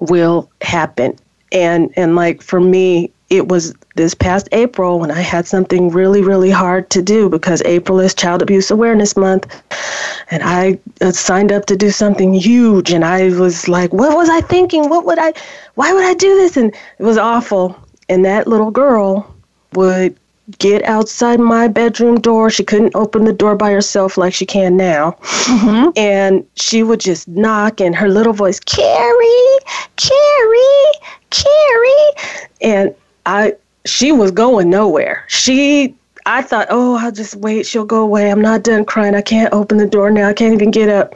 will 0.00 0.50
happen. 0.60 1.18
And 1.52 1.92
and 1.96 2.16
like 2.16 2.42
for 2.42 2.60
me, 2.60 3.10
it 3.28 3.48
was 3.48 3.74
this 3.96 4.14
past 4.14 4.48
April 4.52 5.00
when 5.00 5.10
I 5.10 5.20
had 5.20 5.46
something 5.46 5.90
really, 5.90 6.22
really 6.22 6.50
hard 6.50 6.90
to 6.90 7.02
do 7.02 7.28
because 7.28 7.60
April 7.64 7.98
is 7.98 8.14
Child 8.14 8.42
Abuse 8.42 8.70
Awareness 8.70 9.16
Month. 9.16 9.62
And 10.30 10.42
I 10.44 10.78
uh, 11.00 11.12
signed 11.12 11.50
up 11.50 11.66
to 11.66 11.76
do 11.76 11.90
something 11.90 12.34
huge. 12.34 12.92
And 12.92 13.04
I 13.04 13.30
was 13.30 13.68
like, 13.68 13.92
what 13.92 14.16
was 14.16 14.28
I 14.28 14.40
thinking? 14.42 14.88
What 14.88 15.06
would 15.06 15.18
I, 15.18 15.32
why 15.74 15.92
would 15.92 16.04
I 16.04 16.14
do 16.14 16.36
this? 16.36 16.56
And 16.56 16.72
it 16.98 17.02
was 17.02 17.18
awful. 17.18 17.76
And 18.08 18.24
that 18.24 18.46
little 18.46 18.70
girl 18.70 19.34
would 19.72 20.16
get 20.58 20.84
outside 20.84 21.40
my 21.40 21.66
bedroom 21.66 22.20
door. 22.20 22.50
She 22.50 22.62
couldn't 22.62 22.94
open 22.94 23.24
the 23.24 23.32
door 23.32 23.56
by 23.56 23.72
herself 23.72 24.16
like 24.16 24.34
she 24.34 24.46
can 24.46 24.76
now. 24.76 25.16
Mm-hmm. 25.22 25.90
And 25.96 26.46
she 26.54 26.84
would 26.84 27.00
just 27.00 27.26
knock 27.26 27.80
and 27.80 27.96
her 27.96 28.08
little 28.08 28.32
voice, 28.32 28.60
Kari, 28.60 29.58
Kari, 29.96 30.92
Kari. 31.30 31.90
And 32.60 32.94
I 33.26 33.54
she 33.84 34.12
was 34.12 34.30
going 34.30 34.70
nowhere. 34.70 35.24
She 35.28 35.94
I 36.26 36.42
thought, 36.42 36.66
oh, 36.70 36.96
I'll 36.96 37.12
just 37.12 37.36
wait. 37.36 37.66
She'll 37.66 37.84
go 37.84 38.02
away. 38.02 38.30
I'm 38.30 38.40
not 38.40 38.64
done 38.64 38.84
crying. 38.84 39.14
I 39.14 39.22
can't 39.22 39.52
open 39.52 39.78
the 39.78 39.86
door 39.86 40.10
now. 40.10 40.28
I 40.28 40.32
can't 40.32 40.52
even 40.52 40.72
get 40.72 40.88
up. 40.88 41.14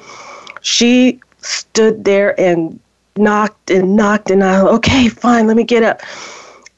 She 0.62 1.20
stood 1.38 2.04
there 2.04 2.38
and 2.38 2.78
knocked 3.16 3.70
and 3.70 3.96
knocked, 3.96 4.30
and 4.30 4.44
I, 4.44 4.60
okay, 4.60 5.08
fine, 5.08 5.48
let 5.48 5.56
me 5.56 5.64
get 5.64 5.82
up. 5.82 6.00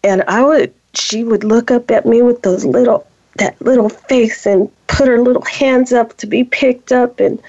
And 0.02 0.22
I 0.28 0.42
would, 0.42 0.72
she 0.94 1.24
would 1.24 1.44
look 1.44 1.70
up 1.70 1.90
at 1.90 2.06
me 2.06 2.22
with 2.22 2.40
those 2.40 2.64
little, 2.64 3.06
that 3.36 3.60
little 3.60 3.90
face 3.90 4.46
and 4.46 4.70
put 4.86 5.08
her 5.08 5.20
little 5.20 5.44
hands 5.44 5.92
up 5.92 6.16
to 6.18 6.26
be 6.26 6.42
picked 6.42 6.90
up. 6.90 7.20
And 7.20 7.40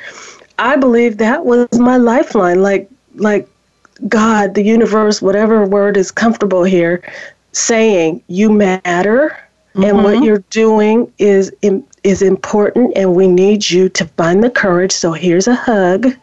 I 0.59 0.75
believe 0.75 1.17
that 1.17 1.45
was 1.45 1.67
my 1.79 1.95
lifeline. 1.95 2.61
Like, 2.61 2.89
like 3.15 3.47
God, 4.07 4.55
the 4.55 4.63
universe, 4.63 5.21
whatever 5.21 5.65
word 5.65 5.95
is 5.95 6.11
comfortable 6.11 6.63
here, 6.63 7.01
saying 7.53 8.21
you 8.27 8.51
matter 8.51 9.37
mm-hmm. 9.73 9.83
and 9.83 10.03
what 10.03 10.15
mm-hmm. 10.15 10.23
you're 10.23 10.43
doing 10.49 11.11
is 11.17 11.51
is 12.03 12.21
important 12.21 12.91
and 12.97 13.15
we 13.15 13.27
need 13.27 13.69
you 13.69 13.87
to 13.89 14.05
find 14.05 14.43
the 14.43 14.49
courage. 14.49 14.91
So 14.91 15.13
here's 15.13 15.47
a 15.47 15.55
hug 15.55 16.13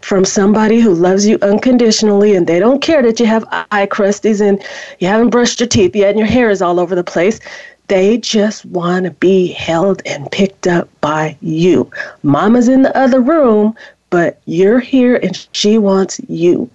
from 0.00 0.24
somebody 0.24 0.80
who 0.80 0.94
loves 0.94 1.26
you 1.26 1.38
unconditionally 1.42 2.34
and 2.34 2.46
they 2.46 2.58
don't 2.58 2.80
care 2.80 3.02
that 3.02 3.20
you 3.20 3.26
have 3.26 3.44
eye 3.70 3.86
crusties 3.86 4.40
and 4.40 4.62
you 5.00 5.08
haven't 5.08 5.30
brushed 5.30 5.60
your 5.60 5.68
teeth 5.68 5.94
yet 5.94 6.10
and 6.10 6.18
your 6.18 6.28
hair 6.28 6.50
is 6.50 6.62
all 6.62 6.80
over 6.80 6.94
the 6.94 7.04
place. 7.04 7.40
They 7.88 8.16
just 8.18 8.64
want 8.64 9.04
to 9.04 9.10
be 9.10 9.48
held 9.48 10.00
and 10.06 10.30
picked 10.30 10.66
up 10.66 10.88
by 11.00 11.36
you. 11.42 11.90
Mama's 12.22 12.68
in 12.68 12.82
the 12.82 12.96
other 12.96 13.20
room, 13.20 13.76
but 14.08 14.40
you're 14.46 14.80
here 14.80 15.16
and 15.16 15.46
she 15.52 15.78
wants 15.78 16.20
you. 16.28 16.70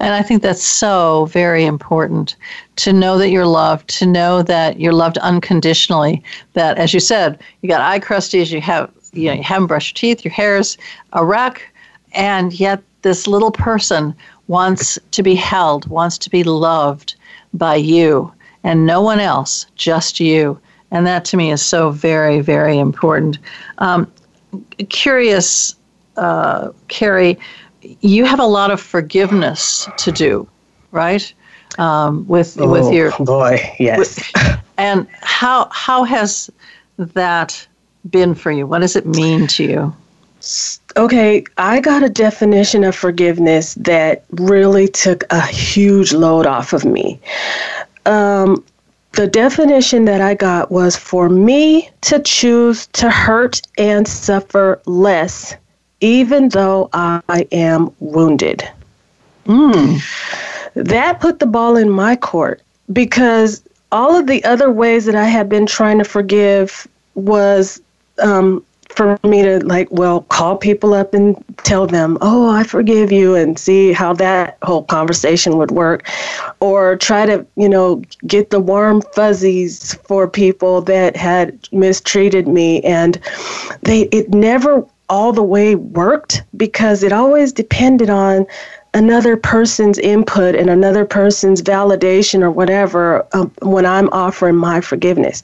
And 0.00 0.14
I 0.14 0.22
think 0.22 0.42
that's 0.42 0.64
so 0.64 1.26
very 1.26 1.64
important 1.64 2.36
to 2.76 2.92
know 2.92 3.18
that 3.18 3.30
you're 3.30 3.46
loved, 3.46 3.88
to 3.98 4.06
know 4.06 4.42
that 4.42 4.80
you're 4.80 4.92
loved 4.92 5.18
unconditionally. 5.18 6.22
That, 6.54 6.78
as 6.78 6.94
you 6.94 7.00
said, 7.00 7.40
you 7.62 7.68
got 7.68 7.80
eye 7.80 8.00
crusties, 8.00 8.50
you 8.50 8.60
have 8.60 8.90
you, 9.12 9.28
know, 9.28 9.34
you 9.34 9.42
haven't 9.42 9.68
brushed 9.68 10.02
your 10.02 10.14
teeth, 10.14 10.24
your 10.24 10.32
hair's 10.32 10.76
a 11.12 11.24
wreck, 11.24 11.72
and 12.12 12.52
yet 12.58 12.82
this 13.02 13.26
little 13.26 13.52
person 13.52 14.14
wants 14.48 14.98
to 15.12 15.22
be 15.22 15.34
held, 15.34 15.86
wants 15.88 16.18
to 16.18 16.30
be 16.30 16.42
loved 16.42 17.14
by 17.52 17.76
you 17.76 18.32
and 18.64 18.86
no 18.86 19.00
one 19.00 19.20
else, 19.20 19.66
just 19.76 20.18
you. 20.18 20.58
And 20.90 21.06
that 21.06 21.24
to 21.26 21.36
me 21.36 21.52
is 21.52 21.62
so 21.62 21.90
very, 21.90 22.40
very 22.40 22.78
important. 22.78 23.38
Um, 23.78 24.10
curious, 24.88 25.76
uh, 26.16 26.70
Kari, 26.88 27.38
you 28.00 28.24
have 28.24 28.40
a 28.40 28.46
lot 28.46 28.70
of 28.70 28.80
forgiveness 28.80 29.88
to 29.98 30.12
do, 30.12 30.48
right? 30.90 31.32
Um, 31.78 32.26
with 32.28 32.60
oh, 32.60 32.70
with 32.70 32.92
your 32.92 33.12
boy, 33.18 33.60
yes. 33.78 33.98
With, 33.98 34.62
and 34.78 35.06
how 35.20 35.68
how 35.70 36.04
has 36.04 36.50
that 36.98 37.66
been 38.10 38.34
for 38.34 38.50
you? 38.50 38.66
What 38.66 38.80
does 38.80 38.96
it 38.96 39.06
mean 39.06 39.46
to 39.48 39.64
you? 39.64 39.96
Okay, 40.96 41.44
I 41.56 41.80
got 41.80 42.02
a 42.02 42.08
definition 42.08 42.84
of 42.84 42.94
forgiveness 42.94 43.74
that 43.74 44.24
really 44.30 44.88
took 44.88 45.24
a 45.30 45.40
huge 45.40 46.12
load 46.12 46.46
off 46.46 46.72
of 46.72 46.84
me. 46.84 47.18
Um, 48.04 48.62
the 49.12 49.26
definition 49.26 50.04
that 50.04 50.20
I 50.20 50.34
got 50.34 50.70
was 50.70 50.96
for 50.96 51.28
me 51.28 51.88
to 52.02 52.20
choose 52.20 52.86
to 52.88 53.10
hurt 53.10 53.62
and 53.78 54.06
suffer 54.06 54.82
less 54.86 55.56
even 56.04 56.50
though 56.50 56.90
I 56.92 57.48
am 57.50 57.90
wounded. 57.98 58.62
Mm. 59.46 60.02
That 60.74 61.20
put 61.20 61.38
the 61.38 61.46
ball 61.46 61.76
in 61.76 61.88
my 61.88 62.14
court 62.14 62.60
because 62.92 63.62
all 63.90 64.14
of 64.14 64.26
the 64.26 64.44
other 64.44 64.70
ways 64.70 65.06
that 65.06 65.14
I 65.14 65.24
had 65.24 65.48
been 65.48 65.64
trying 65.64 65.98
to 65.98 66.04
forgive 66.04 66.86
was 67.14 67.80
um, 68.22 68.62
for 68.90 69.18
me 69.24 69.42
to 69.42 69.64
like 69.64 69.88
well 69.90 70.22
call 70.22 70.56
people 70.56 70.94
up 70.94 71.14
and 71.14 71.42
tell 71.64 71.84
them 71.86 72.16
oh 72.20 72.48
i 72.50 72.62
forgive 72.62 73.10
you 73.10 73.34
and 73.34 73.58
see 73.58 73.92
how 73.92 74.12
that 74.12 74.56
whole 74.62 74.84
conversation 74.84 75.56
would 75.56 75.72
work 75.72 76.08
or 76.60 76.94
try 76.96 77.26
to 77.26 77.44
you 77.56 77.68
know 77.68 78.00
get 78.26 78.50
the 78.50 78.60
warm 78.60 79.02
fuzzies 79.12 79.94
for 80.04 80.28
people 80.28 80.80
that 80.80 81.16
had 81.16 81.58
mistreated 81.72 82.46
me 82.46 82.80
and 82.82 83.18
they 83.82 84.02
it 84.12 84.28
never 84.30 84.86
all 85.14 85.32
the 85.32 85.44
way 85.44 85.76
worked 85.76 86.42
because 86.56 87.04
it 87.04 87.12
always 87.12 87.52
depended 87.52 88.10
on 88.10 88.44
another 88.94 89.36
person's 89.36 89.96
input 89.96 90.56
and 90.56 90.68
another 90.68 91.04
person's 91.04 91.62
validation 91.62 92.42
or 92.42 92.50
whatever 92.50 93.24
um, 93.32 93.48
when 93.62 93.86
I'm 93.86 94.08
offering 94.10 94.56
my 94.56 94.80
forgiveness. 94.80 95.40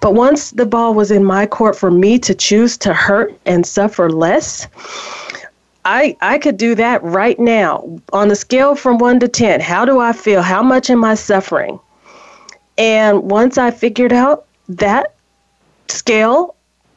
But 0.00 0.12
once 0.12 0.50
the 0.50 0.66
ball 0.66 0.92
was 0.92 1.10
in 1.10 1.24
my 1.24 1.46
court 1.46 1.78
for 1.78 1.90
me 1.90 2.18
to 2.18 2.34
choose 2.34 2.76
to 2.76 2.92
hurt 2.92 3.34
and 3.46 3.64
suffer 3.64 4.10
less, 4.10 4.68
I, 5.86 6.14
I 6.20 6.36
could 6.36 6.58
do 6.58 6.74
that 6.74 7.02
right 7.02 7.40
now 7.40 7.98
on 8.12 8.30
a 8.30 8.36
scale 8.36 8.74
from 8.74 8.98
1 8.98 9.20
to 9.20 9.28
10. 9.28 9.60
How 9.60 9.86
do 9.86 9.98
I 9.98 10.12
feel? 10.12 10.42
How 10.42 10.62
much 10.62 10.90
am 10.90 11.02
I 11.02 11.14
suffering? 11.14 11.80
And 12.76 13.22
once 13.22 13.56
I 13.56 13.70
figured 13.70 14.12
out 14.12 14.44
that 14.68 15.14
scale, 15.88 16.54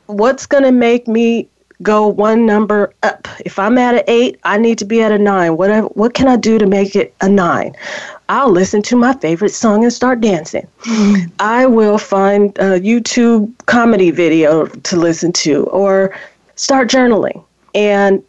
what's 0.07 0.45
going 0.45 0.63
to 0.63 0.73
make 0.73 1.07
me 1.07 1.47
go 1.81 2.07
one 2.07 2.45
number 2.45 2.93
up. 3.03 3.27
If 3.45 3.57
I'm 3.57 3.77
at 3.77 3.95
an 3.95 4.03
eight, 4.07 4.39
I 4.43 4.57
need 4.57 4.77
to 4.79 4.85
be 4.85 5.01
at 5.01 5.11
a 5.11 5.17
nine. 5.17 5.57
What 5.57 5.95
what 5.95 6.13
can 6.13 6.27
I 6.27 6.35
do 6.35 6.57
to 6.57 6.65
make 6.65 6.95
it 6.95 7.13
a 7.21 7.29
nine? 7.29 7.75
I'll 8.27 8.51
listen 8.51 8.81
to 8.83 8.95
my 8.95 9.13
favorite 9.13 9.49
song 9.53 9.83
and 9.83 9.91
start 9.91 10.21
dancing. 10.21 10.67
Mm. 10.83 11.31
I 11.39 11.65
will 11.65 11.97
find 11.97 12.57
a 12.59 12.79
YouTube 12.79 13.51
comedy 13.65 14.11
video 14.11 14.67
to 14.67 14.97
listen 14.97 15.31
to 15.33 15.63
or 15.65 16.15
start 16.55 16.89
journaling. 16.89 17.43
And 17.73 18.23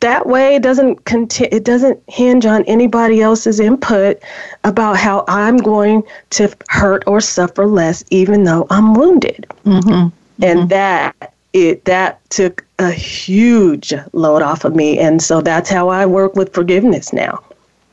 that 0.00 0.26
way 0.26 0.54
it 0.54 0.62
doesn't 0.62 1.04
conti- 1.04 1.48
it 1.50 1.64
doesn't 1.64 2.00
hinge 2.08 2.46
on 2.46 2.64
anybody 2.64 3.20
else's 3.20 3.60
input 3.60 4.20
about 4.64 4.96
how 4.96 5.24
I'm 5.28 5.56
going 5.56 6.02
to 6.30 6.54
hurt 6.68 7.02
or 7.06 7.20
suffer 7.20 7.66
less 7.66 8.04
even 8.10 8.44
though 8.44 8.66
I'm 8.70 8.94
wounded. 8.94 9.46
Mm-hmm. 9.64 10.08
And 10.44 10.58
mm-hmm. 10.60 10.68
that 10.68 11.34
it 11.52 11.84
that 11.84 12.20
took 12.30 12.64
a 12.78 12.90
huge 12.90 13.92
load 14.12 14.42
off 14.42 14.64
of 14.64 14.74
me. 14.74 14.98
And 14.98 15.22
so 15.22 15.40
that's 15.40 15.70
how 15.70 15.88
i 15.88 16.06
work 16.06 16.34
with 16.36 16.52
forgiveness 16.52 17.12
now. 17.12 17.42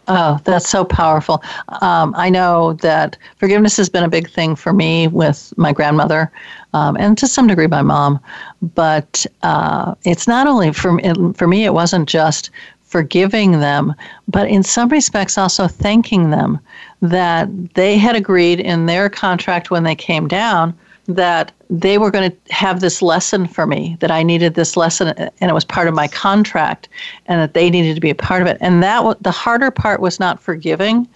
Oh 0.08 0.40
that's 0.44 0.70
so 0.70 0.86
powerful. 0.86 1.42
Um, 1.82 2.14
i 2.18 2.30
know 2.30 2.74
that 2.74 3.18
forgiveness 3.38 3.78
has 3.78 3.90
been 3.90 4.04
a 4.04 4.10
big 4.10 4.30
thing 4.30 4.56
for 4.56 4.74
me 4.74 5.08
with 5.08 5.54
my 5.58 5.74
grandmother 5.74 6.32
um, 6.74 6.96
and 6.98 7.18
to 7.18 7.28
some 7.28 7.48
degree 7.48 7.68
my 7.68 7.82
mom. 7.82 8.20
But 8.62 9.26
uh, 9.44 9.96
it's 10.04 10.28
not 10.28 10.48
only 10.48 10.74
for, 10.74 11.00
for 11.34 11.48
me 11.48 11.66
it 11.66 11.74
wasn't 11.74 12.08
just 12.10 12.52
forgiving 12.84 13.60
them, 13.60 13.94
but 14.28 14.48
in 14.48 14.64
some 14.64 14.90
respects 14.90 15.38
also 15.38 15.68
thanking 15.68 16.30
them 16.30 16.60
that 17.02 17.50
they 17.74 17.98
had 17.98 18.16
agreed 18.16 18.60
in 18.60 18.86
their 18.86 19.10
contract 19.10 19.72
when 19.72 19.84
they 19.84 19.96
came 19.96 20.28
down 20.28 20.78
that 21.08 21.52
they 21.70 21.98
were 21.98 22.12
going 22.12 22.32
to 22.32 22.54
have 22.54 22.80
this 22.80 23.02
lesson 23.02 23.48
for 23.48 23.66
me, 23.66 23.98
that 24.00 24.12
I 24.12 24.24
needed 24.24 24.56
this 24.56 24.76
lesson, 24.76 25.10
and 25.10 25.52
it 25.52 25.54
was 25.54 25.66
part 25.66 25.88
of 25.88 25.94
my 25.94 26.08
contract, 26.08 26.90
and 27.28 27.40
that 27.40 27.54
they 27.54 27.70
needed 27.70 27.96
to 27.96 28.02
be 28.02 28.10
a 28.10 28.16
part 28.16 28.42
of 28.42 28.48
it. 28.48 28.58
And 28.60 28.82
that 28.84 29.22
the 29.22 29.32
harder 29.32 29.72
part 29.72 30.00
was 30.00 30.20
not 30.20 30.40
forgiving. 30.40 31.08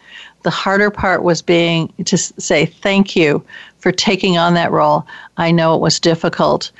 The 0.44 0.52
harder 0.52 0.92
part 0.92 1.24
was 1.24 1.42
being 1.42 1.92
to 2.06 2.18
say 2.18 2.66
thank 2.66 3.16
you 3.16 3.44
for 3.80 3.92
taking 3.92 4.38
on 4.38 4.54
that 4.54 4.72
role. 4.72 5.06
I 5.38 5.52
know 5.52 5.76
it 5.76 5.82
was 5.82 6.00
difficult, 6.00 6.72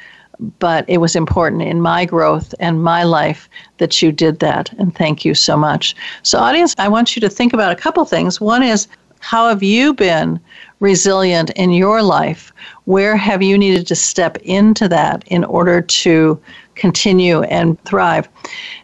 but 0.60 0.86
it 0.88 1.00
was 1.00 1.16
important 1.16 1.64
in 1.64 1.82
my 1.82 2.06
growth 2.06 2.54
and 2.60 2.84
my 2.84 3.04
life 3.04 3.50
that 3.78 4.02
you 4.02 4.12
did 4.12 4.40
that. 4.40 4.72
And 4.74 4.96
thank 4.96 5.26
you 5.26 5.34
so 5.34 5.58
much. 5.58 5.96
So, 6.24 6.40
audience, 6.40 6.76
I 6.78 6.88
want 6.88 7.16
you 7.16 7.20
to 7.22 7.30
think 7.30 7.54
about 7.54 7.72
a 7.72 7.76
couple 7.76 8.06
things. 8.06 8.40
One 8.40 8.64
is 8.64 8.88
how 9.20 9.50
have 9.50 9.64
you 9.64 9.94
been 9.94 10.40
resilient 10.80 11.50
in 11.52 11.72
your 11.72 12.02
life? 12.02 12.52
Where 12.86 13.16
have 13.16 13.42
you 13.42 13.58
needed 13.58 13.88
to 13.88 13.96
step 13.96 14.38
into 14.38 14.88
that 14.90 15.24
in 15.28 15.44
order 15.44 15.82
to 15.82 16.42
continue 16.76 17.42
and 17.44 17.82
thrive? 17.84 18.28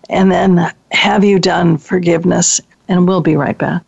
And 0.10 0.32
then 0.32 0.72
have 0.92 1.24
you 1.24 1.40
done 1.40 1.78
forgiveness? 1.78 2.62
And 2.88 3.08
we'll 3.08 3.22
be 3.22 3.36
right 3.36 3.58
back. 3.58 3.84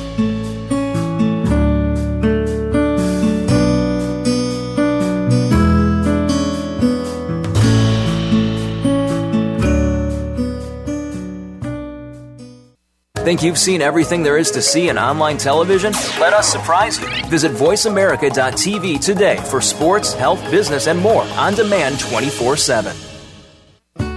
Think 13.28 13.44
you've 13.44 13.58
seen 13.58 13.82
everything 13.82 14.24
there 14.24 14.38
is 14.38 14.52
to 14.52 14.62
see 14.62 14.88
in 14.88 14.98
online 14.98 15.38
television? 15.38 15.92
Let 16.18 16.32
us 16.32 16.50
surprise 16.50 16.98
you. 16.98 17.08
Visit 17.26 17.52
VoiceAmerica.tv 17.52 19.04
today 19.04 19.36
for 19.36 19.60
sports, 19.60 20.14
health, 20.14 20.40
business, 20.50 20.88
and 20.88 20.98
more 20.98 21.24
on 21.24 21.54
demand 21.54 22.00
24 22.00 22.56
7. 22.56 22.96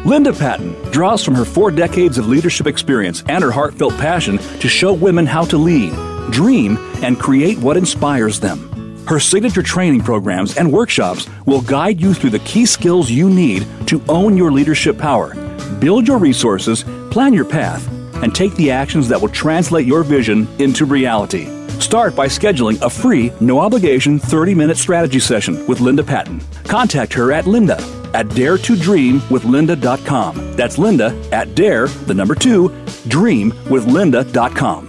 Linda 0.04 0.32
Patten 0.32 0.74
draws 0.92 1.24
from 1.24 1.34
her 1.34 1.44
four 1.44 1.72
decades 1.72 2.18
of 2.18 2.28
leadership 2.28 2.68
experience 2.68 3.24
and 3.28 3.42
her 3.42 3.50
heartfelt 3.50 3.94
passion 3.94 4.38
to 4.60 4.68
show 4.68 4.92
women 4.92 5.26
how 5.26 5.44
to 5.44 5.58
lead, 5.58 5.90
dream, 6.30 6.78
and 7.02 7.18
create 7.18 7.58
what 7.58 7.76
inspires 7.76 8.38
them. 8.38 9.04
Her 9.08 9.18
signature 9.18 9.64
training 9.64 10.02
programs 10.02 10.56
and 10.56 10.72
workshops 10.72 11.28
will 11.46 11.62
guide 11.62 12.00
you 12.00 12.14
through 12.14 12.30
the 12.30 12.38
key 12.38 12.64
skills 12.64 13.10
you 13.10 13.28
need 13.28 13.66
to 13.88 14.00
own 14.08 14.36
your 14.36 14.52
leadership 14.52 14.96
power, 14.96 15.34
build 15.80 16.06
your 16.06 16.18
resources, 16.18 16.84
plan 17.10 17.34
your 17.34 17.44
path, 17.44 17.88
and 18.22 18.34
take 18.34 18.54
the 18.54 18.70
actions 18.70 19.08
that 19.08 19.20
will 19.20 19.28
translate 19.28 19.86
your 19.86 20.02
vision 20.02 20.48
into 20.58 20.84
reality. 20.84 21.46
Start 21.80 22.14
by 22.14 22.26
scheduling 22.26 22.80
a 22.82 22.90
free, 22.90 23.32
no 23.40 23.58
obligation 23.58 24.18
30 24.18 24.54
minute 24.54 24.76
strategy 24.76 25.20
session 25.20 25.66
with 25.66 25.80
Linda 25.80 26.02
Patten. 26.04 26.40
Contact 26.64 27.12
her 27.14 27.32
at 27.32 27.46
linda 27.46 27.78
at 28.14 28.28
dare 28.30 28.58
to 28.58 28.76
dream 28.76 29.22
with 29.30 29.44
daretodreamwithlinda.com. 29.44 30.56
That's 30.56 30.78
Linda 30.78 31.28
at 31.32 31.54
dare, 31.54 31.86
the 31.86 32.14
number 32.14 32.34
two, 32.34 32.68
dream 33.08 33.50
with 33.68 33.86
dreamwithlinda.com. 33.86 34.88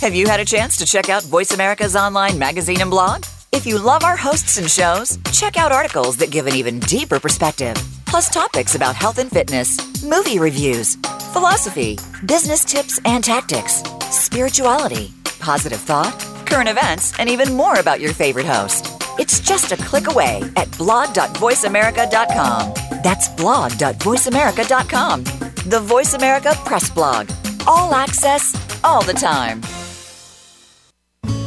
Have 0.00 0.14
you 0.14 0.28
had 0.28 0.40
a 0.40 0.44
chance 0.44 0.76
to 0.76 0.86
check 0.86 1.08
out 1.08 1.24
Voice 1.24 1.52
America's 1.52 1.96
online 1.96 2.38
magazine 2.38 2.80
and 2.80 2.90
blog? 2.90 3.24
If 3.50 3.66
you 3.66 3.80
love 3.80 4.04
our 4.04 4.16
hosts 4.16 4.58
and 4.58 4.70
shows, 4.70 5.18
check 5.32 5.56
out 5.56 5.72
articles 5.72 6.16
that 6.18 6.30
give 6.30 6.46
an 6.46 6.54
even 6.54 6.78
deeper 6.80 7.18
perspective, 7.18 7.74
plus 8.06 8.32
topics 8.32 8.74
about 8.74 8.94
health 8.94 9.18
and 9.18 9.30
fitness, 9.30 10.04
movie 10.04 10.38
reviews, 10.38 10.96
philosophy, 11.38 11.96
business 12.26 12.64
tips 12.64 12.98
and 13.04 13.22
tactics, 13.22 13.84
spirituality, 14.10 15.12
positive 15.38 15.78
thought, 15.78 16.18
current 16.46 16.68
events, 16.68 17.16
and 17.20 17.30
even 17.30 17.54
more 17.54 17.78
about 17.78 18.00
your 18.00 18.12
favorite 18.12 18.44
host. 18.44 18.88
It's 19.20 19.38
just 19.38 19.70
a 19.70 19.76
click 19.76 20.10
away 20.10 20.42
at 20.56 20.76
blog.voiceamerica.com. 20.76 22.72
That's 23.04 23.28
blog.voiceamerica.com. 23.28 25.24
The 25.70 25.78
Voice 25.80 26.14
America 26.14 26.54
Press 26.64 26.90
Blog. 26.90 27.30
All 27.68 27.94
access, 27.94 28.52
all 28.82 29.04
the 29.04 29.12
time. 29.12 29.62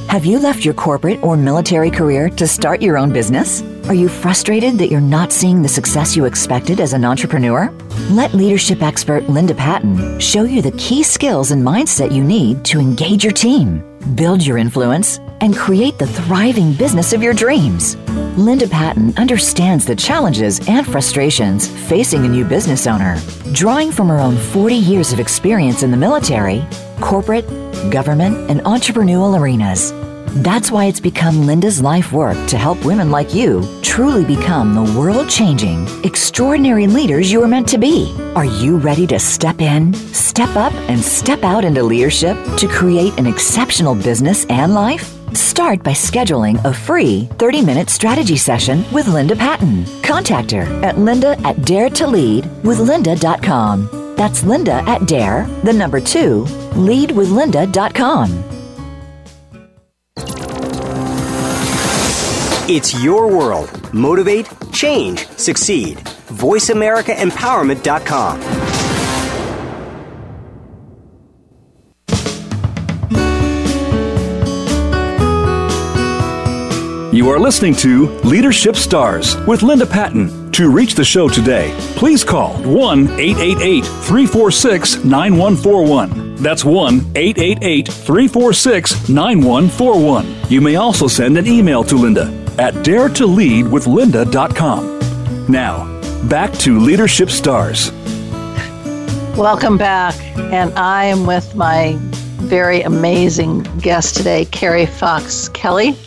Have 0.08 0.24
you 0.26 0.40
left 0.40 0.64
your 0.64 0.74
corporate 0.74 1.22
or 1.22 1.36
military 1.36 1.92
career 1.92 2.30
to 2.30 2.48
start 2.48 2.82
your 2.82 2.98
own 2.98 3.12
business? 3.12 3.62
Are 3.92 4.04
you 4.04 4.08
frustrated 4.08 4.78
that 4.78 4.90
you're 4.90 5.02
not 5.02 5.34
seeing 5.34 5.62
the 5.62 5.68
success 5.68 6.16
you 6.16 6.24
expected 6.24 6.80
as 6.80 6.94
an 6.94 7.04
entrepreneur? 7.04 7.70
Let 8.12 8.34
leadership 8.34 8.82
expert 8.82 9.28
Linda 9.28 9.54
Patten 9.54 10.18
show 10.18 10.44
you 10.44 10.62
the 10.62 10.72
key 10.78 11.04
skills 11.04 11.52
and 11.52 11.62
mindset 11.62 12.10
you 12.10 12.24
need 12.24 12.64
to 12.64 12.80
engage 12.80 13.26
your 13.26 13.34
team, 13.34 13.84
build 14.16 14.46
your 14.46 14.58
influence, 14.58 15.18
and 15.42 15.54
create 15.54 16.00
the 16.00 16.08
thriving 16.08 16.72
business 16.72 17.12
of 17.12 17.22
your 17.22 17.34
dreams. 17.34 17.98
Linda 18.38 18.66
Patten 18.66 19.14
understands 19.18 19.86
the 19.86 19.98
challenges 19.98 20.66
and 20.70 20.88
frustrations 20.88 21.68
facing 21.90 22.24
a 22.24 22.30
new 22.30 22.46
business 22.46 22.88
owner. 22.88 23.20
Drawing 23.52 23.92
from 23.92 24.08
her 24.08 24.20
own 24.20 24.38
40 24.38 24.74
years 24.74 25.12
of 25.12 25.20
experience 25.20 25.84
in 25.84 25.92
the 25.92 25.98
military, 25.98 26.66
corporate, 27.02 27.46
government, 27.92 28.50
and 28.50 28.62
entrepreneurial 28.62 29.38
arenas. 29.38 29.92
That's 30.36 30.72
why 30.72 30.86
it's 30.86 31.02
become 31.02 31.46
Linda's 31.46 31.82
life 31.82 32.14
work 32.14 32.38
to 32.48 32.58
help 32.58 32.86
women 32.86 33.12
like 33.12 33.34
you 33.34 33.68
truly 33.82 34.24
become 34.24 34.74
the 34.74 34.98
world 34.98 35.30
changing, 35.30 35.86
extraordinary 36.06 36.88
leaders 36.88 37.30
you 37.30 37.44
are 37.44 37.48
meant 37.48 37.68
to 37.68 37.78
be. 37.78 38.16
Are 38.36 38.46
you 38.46 38.78
ready 38.78 39.06
to 39.08 39.20
step 39.20 39.60
in, 39.60 39.94
step 39.94 40.56
up, 40.56 40.72
and 40.88 41.02
step 41.02 41.44
out 41.44 41.66
into 41.66 41.84
leadership 41.84 42.38
to 42.56 42.68
create 42.70 43.20
an 43.20 43.28
exceptional 43.28 43.94
business 43.94 44.46
and 44.46 44.74
life? 44.74 45.14
Start 45.36 45.84
by 45.84 45.92
scheduling 45.92 46.64
a 46.64 46.74
free 46.74 47.28
30 47.38 47.66
minute 47.66 47.90
strategy 47.90 48.38
session 48.38 48.86
with 48.94 49.10
Linda 49.10 49.36
Patten. 49.36 49.84
Contact 50.02 50.52
her 50.52 50.64
at 50.84 50.98
linda 50.98 51.32
at 51.42 51.58
daretoleadwithlinda.com. 51.58 54.16
That's 54.16 54.44
Linda 54.44 54.84
at 54.88 55.08
dare, 55.08 55.46
the 55.64 55.74
number 55.74 56.00
two, 56.00 56.46
leadwithlinda.com. 56.76 58.61
It's 62.70 63.04
your 63.04 63.28
world. 63.28 63.92
Motivate, 63.92 64.48
change, 64.72 65.28
succeed. 65.30 65.98
VoiceAmericaEmpowerment.com. 65.98 68.42
You 77.14 77.30
are 77.30 77.40
listening 77.40 77.76
to 77.78 78.10
Leadership 78.20 78.76
Stars 78.76 79.36
with 79.48 79.64
Linda 79.64 79.88
Patten. 79.88 80.52
To 80.52 80.70
reach 80.70 80.94
the 80.94 81.04
show 81.04 81.28
today, 81.28 81.74
please 81.96 82.24
call 82.24 82.54
1 82.64 83.20
888 83.20 83.84
346 83.84 85.04
9141. 85.04 86.36
That's 86.36 86.64
1 86.64 87.00
888 87.16 87.88
346 87.88 89.10
9141. 89.10 90.28
You 90.50 90.62
may 90.62 90.76
also 90.76 91.08
send 91.08 91.38
an 91.38 91.48
email 91.48 91.84
to 91.84 91.96
Linda 91.96 92.41
at 92.62 92.74
daretoleadwithlinda.com. 92.76 95.52
Now, 95.52 96.00
back 96.30 96.54
to 96.60 96.80
Leadership 96.80 97.32
Stars. 97.32 97.92
Welcome 99.36 99.80
back. 99.80 100.14
And 100.54 100.72
I 100.78 101.06
am 101.06 101.26
with 101.26 101.56
my 101.56 101.98
very 102.44 102.84
amazing 102.84 103.64
guest 103.80 104.16
today, 104.16 104.46
Kari 104.46 104.86
Fox 104.86 105.50
Kelley. 105.50 105.98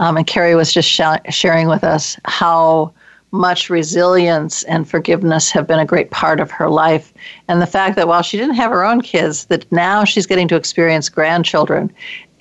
Um, 0.00 0.18
and 0.18 0.26
Kari 0.26 0.54
was 0.54 0.70
just 0.70 0.86
sh- 0.86 1.00
sharing 1.30 1.68
with 1.68 1.82
us 1.82 2.18
how 2.26 2.92
much 3.30 3.70
resilience 3.70 4.64
and 4.64 4.86
forgiveness 4.86 5.50
have 5.50 5.66
been 5.66 5.78
a 5.78 5.86
great 5.86 6.10
part 6.10 6.40
of 6.40 6.50
her 6.50 6.68
life. 6.68 7.14
And 7.48 7.62
the 7.62 7.66
fact 7.66 7.96
that 7.96 8.06
while 8.06 8.20
she 8.20 8.36
didn't 8.36 8.56
have 8.56 8.70
her 8.70 8.84
own 8.84 9.00
kids, 9.00 9.46
that 9.46 9.64
now 9.72 10.04
she's 10.04 10.26
getting 10.26 10.46
to 10.48 10.56
experience 10.56 11.08
grandchildren 11.08 11.90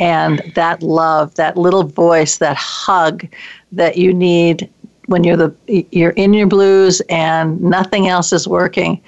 and 0.01 0.41
that 0.55 0.81
love, 0.81 1.35
that 1.35 1.55
little 1.55 1.83
voice, 1.83 2.39
that 2.39 2.57
hug 2.57 3.25
that 3.71 3.97
you 3.97 4.11
need 4.11 4.67
when 5.05 5.23
you're 5.23 5.37
the 5.37 5.85
you're 5.91 6.11
in 6.11 6.33
your 6.33 6.47
blues 6.47 7.01
and 7.07 7.61
nothing 7.61 8.07
else 8.07 8.33
is 8.33 8.47
working. 8.47 8.99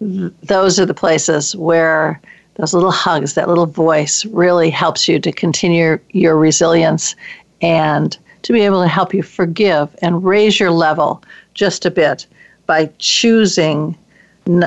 Those 0.00 0.78
are 0.78 0.86
the 0.86 0.94
places 0.94 1.56
where 1.56 2.20
those 2.56 2.74
little 2.74 2.90
hugs, 2.90 3.32
that 3.34 3.48
little 3.48 3.66
voice 3.66 4.26
really 4.26 4.68
helps 4.68 5.08
you 5.08 5.18
to 5.20 5.32
continue 5.32 5.98
your 6.10 6.36
resilience 6.36 7.16
and 7.62 8.16
to 8.42 8.52
be 8.52 8.60
able 8.60 8.82
to 8.82 8.88
help 8.88 9.14
you 9.14 9.22
forgive 9.22 9.96
and 10.02 10.22
raise 10.22 10.60
your 10.60 10.70
level 10.70 11.22
just 11.54 11.86
a 11.86 11.90
bit 11.90 12.26
by 12.66 12.90
choosing 12.98 13.96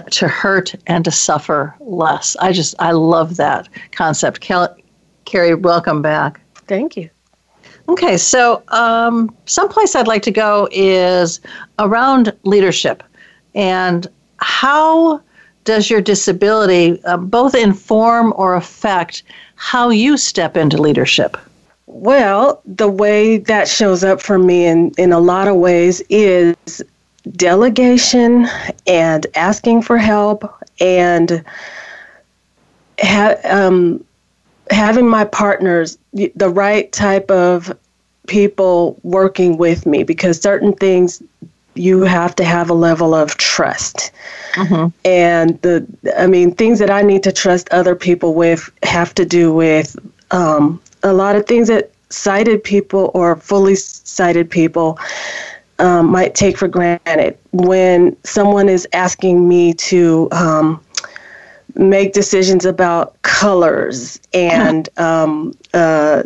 to 0.10 0.28
hurt 0.28 0.74
and 0.88 1.06
to 1.06 1.12
suffer 1.12 1.76
less. 1.82 2.36
I 2.40 2.54
just, 2.54 2.74
I 2.80 2.94
love 2.94 3.36
that 3.36 3.68
concept. 3.92 4.40
Kari, 5.26 5.56
welcome 5.56 6.02
back. 6.02 6.42
Thank 6.68 6.96
you. 6.96 7.10
Okay, 7.88 8.18
so 8.18 8.64
um, 8.70 9.36
someplace 9.46 9.96
I'd 9.96 10.08
like 10.08 10.24
to 10.24 10.32
go 10.32 10.68
is 10.72 11.40
around 11.78 12.34
leadership 12.44 13.04
and 13.54 14.08
how 14.38 15.22
does 15.64 15.90
your 15.90 16.02
disability 16.02 17.04
uh, 17.06 17.18
both 17.18 17.56
inform 17.56 18.34
or 18.36 18.56
affect 18.56 19.24
how 19.56 19.90
you 19.90 20.18
step 20.18 20.58
into 20.58 20.78
leadership? 20.78 21.38
Well, 21.88 22.62
the 22.66 22.90
way 22.90 23.38
that 23.38 23.68
shows 23.68 24.04
up 24.04 24.22
for 24.22 24.38
me 24.38 24.66
in, 24.66 24.92
in 24.98 25.12
a 25.12 25.20
lot 25.20 25.48
of 25.48 25.56
ways 25.56 26.02
is 26.10 26.84
delegation 27.32 28.48
and 28.86 29.26
asking 29.36 29.82
for 29.82 29.98
help 29.98 30.44
and 30.80 31.44
ha- 33.00 33.38
um, 33.46 34.04
having 34.70 35.08
my 35.08 35.26
partners, 35.26 35.98
the 36.14 36.50
right 36.50 36.92
type 36.92 37.30
of 37.32 37.76
people 38.28 39.00
working 39.04 39.58
with 39.58 39.86
me, 39.86 40.04
because 40.04 40.42
certain 40.42 40.74
things 40.74 41.22
you 41.76 42.02
have 42.02 42.36
to 42.36 42.44
have 42.44 42.70
a 42.70 42.74
level 42.74 43.14
of 43.14 43.36
trust. 43.38 44.12
Mm-hmm. 44.54 44.88
And 45.04 45.62
the, 45.62 45.86
I 46.18 46.26
mean, 46.26 46.56
things 46.56 46.80
that 46.80 46.90
I 46.90 47.02
need 47.02 47.24
to 47.24 47.32
trust 47.32 47.68
other 47.72 47.96
people 47.96 48.34
with 48.34 48.70
have 48.84 49.14
to 49.16 49.26
do 49.26 49.54
with 49.54 49.98
um, 50.32 50.82
a 51.04 51.14
lot 51.14 51.36
of 51.36 51.46
things 51.46 51.68
that 51.68 51.92
sighted 52.10 52.64
people 52.64 53.12
or 53.14 53.36
fully 53.36 53.76
sighted 53.76 54.50
people 54.50 54.98
um, 55.80 56.08
might 56.08 56.34
take 56.34 56.58
for 56.58 56.70
granted. 56.70 57.38
When 57.52 58.16
someone 58.24 58.70
is 58.70 58.88
asking 58.94 59.48
me 59.48 59.74
to 59.74 60.30
um, 60.32 60.82
make 61.76 62.14
decisions 62.14 62.66
about 62.66 63.22
colors 63.24 64.20
and 64.34 64.90
um, 64.98 65.54
uh, 65.74 66.24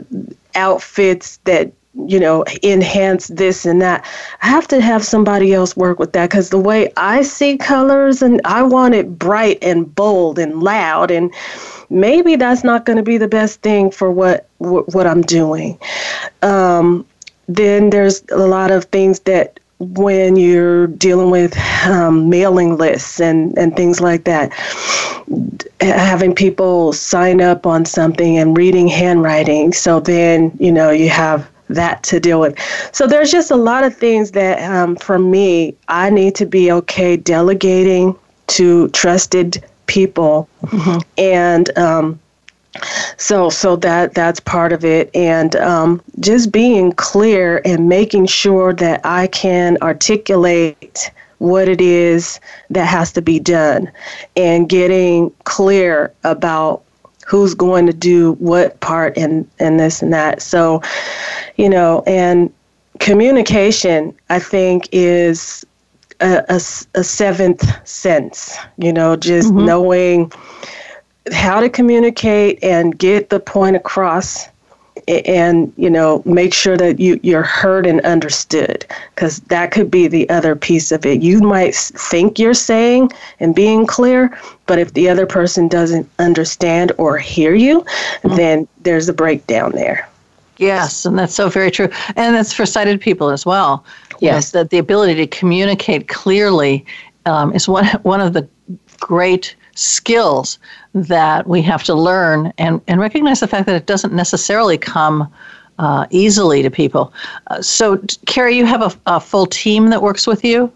outfits 0.55 1.37
that 1.45 1.71
you 2.07 2.19
know 2.19 2.45
enhance 2.63 3.27
this 3.27 3.65
and 3.65 3.81
that. 3.81 4.05
I 4.41 4.47
have 4.47 4.67
to 4.69 4.81
have 4.81 5.03
somebody 5.03 5.53
else 5.53 5.75
work 5.75 5.99
with 5.99 6.13
that 6.13 6.29
because 6.29 6.49
the 6.49 6.59
way 6.59 6.91
i 6.97 7.21
see 7.23 7.57
colors 7.57 8.21
and 8.21 8.39
i 8.45 8.61
want 8.61 8.93
it 8.93 9.17
bright 9.17 9.57
and 9.61 9.93
bold 9.95 10.37
and 10.39 10.61
loud 10.61 11.11
and 11.11 11.33
maybe 11.89 12.35
that's 12.35 12.63
not 12.63 12.85
going 12.85 12.97
to 12.97 13.03
be 13.03 13.17
the 13.17 13.27
best 13.27 13.61
thing 13.61 13.91
for 13.91 14.11
what 14.11 14.47
what 14.59 15.07
i'm 15.07 15.21
doing. 15.23 15.77
Um, 16.43 17.05
then 17.47 17.89
there's 17.89 18.23
a 18.31 18.37
lot 18.47 18.71
of 18.71 18.85
things 18.85 19.19
that 19.21 19.59
when 19.79 20.35
you're 20.35 20.87
dealing 20.87 21.31
with 21.31 21.57
um, 21.87 22.29
mailing 22.29 22.77
lists 22.77 23.19
and, 23.19 23.57
and 23.57 23.75
things 23.75 23.99
like 24.01 24.25
that, 24.25 24.51
having 25.81 26.33
people 26.33 26.93
sign 26.93 27.41
up 27.41 27.65
on 27.65 27.85
something 27.85 28.37
and 28.37 28.57
reading 28.57 28.87
handwriting. 28.87 29.73
So 29.73 29.99
then, 29.99 30.51
you 30.59 30.71
know, 30.71 30.89
you 30.89 31.09
have 31.09 31.49
that 31.69 32.01
to 32.03 32.19
deal 32.19 32.39
with. 32.39 32.57
So 32.91 33.05
there's 33.07 33.31
just 33.31 33.51
a 33.51 33.55
lot 33.55 33.83
of 33.83 33.95
things 33.95 34.31
that, 34.31 34.61
um, 34.69 34.95
for 34.95 35.19
me, 35.19 35.75
I 35.87 36.09
need 36.09 36.35
to 36.35 36.45
be 36.45 36.71
okay 36.71 37.15
delegating 37.15 38.15
to 38.47 38.87
trusted 38.89 39.63
people 39.89 40.47
mm-hmm. 40.63 40.99
and 41.17 41.75
um, 41.77 42.19
so 43.17 43.49
so 43.49 43.75
that 43.75 44.13
that's 44.13 44.39
part 44.39 44.71
of 44.71 44.85
it 44.85 45.09
and 45.15 45.55
um, 45.57 46.01
just 46.19 46.51
being 46.51 46.91
clear 46.93 47.61
and 47.65 47.89
making 47.89 48.27
sure 48.27 48.71
that 48.71 49.01
i 49.03 49.25
can 49.27 49.77
articulate 49.81 51.11
what 51.39 51.67
it 51.67 51.81
is 51.81 52.39
that 52.69 52.85
has 52.85 53.11
to 53.13 53.21
be 53.21 53.39
done 53.39 53.91
and 54.35 54.69
getting 54.69 55.31
clear 55.45 56.13
about 56.23 56.83
who's 57.25 57.53
going 57.53 57.85
to 57.85 57.93
do 57.93 58.33
what 58.33 58.79
part 58.79 59.17
in 59.17 59.49
in 59.59 59.77
this 59.77 60.01
and 60.01 60.13
that 60.13 60.41
so 60.41 60.81
you 61.57 61.69
know 61.69 62.03
and 62.05 62.53
communication 62.99 64.15
i 64.29 64.39
think 64.39 64.87
is 64.91 65.65
a, 66.21 66.43
a, 66.49 66.55
a 66.99 67.03
seventh 67.03 67.87
sense 67.87 68.57
you 68.77 68.91
know 68.91 69.15
just 69.15 69.49
mm-hmm. 69.49 69.65
knowing 69.65 70.31
how 71.31 71.59
to 71.59 71.69
communicate 71.69 72.61
and 72.63 72.97
get 72.97 73.29
the 73.29 73.39
point 73.39 73.75
across 73.75 74.47
and 75.09 75.73
you 75.75 75.89
know 75.89 76.21
make 76.25 76.53
sure 76.53 76.77
that 76.77 76.99
you 76.99 77.19
you're 77.23 77.43
heard 77.43 77.85
and 77.85 77.99
understood 78.01 78.85
because 79.15 79.39
that 79.41 79.71
could 79.71 79.89
be 79.89 80.07
the 80.07 80.29
other 80.29 80.55
piece 80.55 80.91
of 80.91 81.05
it. 81.05 81.21
You 81.21 81.41
might 81.41 81.75
think 81.75 82.37
you're 82.37 82.53
saying 82.53 83.11
and 83.39 83.55
being 83.55 83.85
clear 83.87 84.37
but 84.67 84.77
if 84.77 84.93
the 84.93 85.09
other 85.09 85.25
person 85.25 85.67
doesn't 85.67 86.07
understand 86.19 86.91
or 86.97 87.17
hear 87.17 87.55
you 87.55 87.81
mm-hmm. 87.81 88.35
then 88.35 88.67
there's 88.81 89.09
a 89.09 89.13
breakdown 89.13 89.71
there. 89.71 90.07
Yes 90.57 91.05
and 91.05 91.17
that's 91.17 91.33
so 91.33 91.49
very 91.49 91.71
true. 91.71 91.89
And 92.15 92.35
that's 92.35 92.53
for 92.53 92.65
sighted 92.65 93.01
people 93.01 93.29
as 93.29 93.45
well. 93.45 93.83
Yes. 94.19 94.51
That 94.51 94.69
the 94.69 94.77
ability 94.77 95.15
to 95.15 95.27
communicate 95.27 96.07
clearly 96.07 96.85
um, 97.25 97.53
is 97.53 97.67
one 97.67 97.85
one 98.03 98.21
of 98.21 98.33
the 98.33 98.47
great 98.99 99.55
skills 99.79 100.59
that 100.93 101.47
we 101.47 101.61
have 101.61 101.83
to 101.83 101.93
learn 101.93 102.51
and, 102.57 102.81
and 102.87 102.99
recognize 102.99 103.39
the 103.39 103.47
fact 103.47 103.65
that 103.65 103.75
it 103.75 103.85
doesn't 103.85 104.13
necessarily 104.13 104.77
come 104.77 105.31
uh, 105.79 106.05
easily 106.09 106.61
to 106.61 106.69
people. 106.69 107.13
Uh, 107.47 107.61
so, 107.61 108.01
Kari, 108.25 108.57
you 108.57 108.65
have 108.65 108.81
a, 108.81 109.15
a, 109.15 109.19
full 109.19 109.45
team 109.45 109.89
that 109.89 110.01
works 110.01 110.27
with 110.27 110.43
you? 110.43 110.71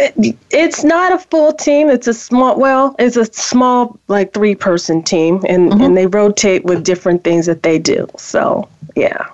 It, 0.00 0.36
it's 0.50 0.82
not 0.82 1.12
a 1.12 1.18
full 1.18 1.52
team. 1.52 1.88
It's 1.88 2.08
a 2.08 2.14
small, 2.14 2.58
well, 2.58 2.96
it's 2.98 3.16
a 3.16 3.24
small, 3.26 3.98
like 4.08 4.34
three 4.34 4.56
person 4.56 5.02
team, 5.02 5.44
and, 5.48 5.70
mm-hmm. 5.70 5.80
and 5.80 5.96
they 5.96 6.08
rotate 6.08 6.64
with 6.64 6.82
different 6.82 7.22
things 7.22 7.46
that 7.46 7.62
they 7.62 7.78
do. 7.78 8.08
So, 8.16 8.68
yeah. 8.96 9.28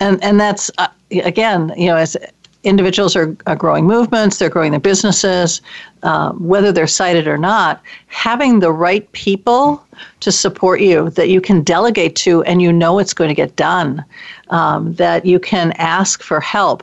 And, 0.00 0.22
and 0.24 0.40
that's, 0.40 0.70
uh, 0.78 0.88
again, 1.10 1.74
you 1.76 1.88
know, 1.88 1.96
as 1.96 2.16
individuals 2.64 3.14
are, 3.14 3.36
are 3.46 3.56
growing 3.56 3.86
movements, 3.86 4.38
they're 4.38 4.48
growing 4.48 4.72
their 4.72 4.80
businesses, 4.80 5.62
uh, 6.02 6.32
whether 6.32 6.72
they're 6.72 6.86
sighted 6.86 7.28
or 7.28 7.38
not, 7.38 7.80
having 8.08 8.60
the 8.60 8.72
right 8.72 9.10
people 9.12 9.84
to 10.20 10.32
support 10.32 10.80
you 10.80 11.10
that 11.10 11.28
you 11.28 11.40
can 11.40 11.62
delegate 11.62 12.16
to 12.16 12.42
and 12.42 12.60
you 12.60 12.72
know 12.72 12.98
it's 12.98 13.14
going 13.14 13.28
to 13.28 13.34
get 13.34 13.54
done, 13.56 14.04
um, 14.50 14.92
that 14.94 15.24
you 15.24 15.38
can 15.38 15.72
ask 15.72 16.22
for 16.22 16.40
help 16.40 16.82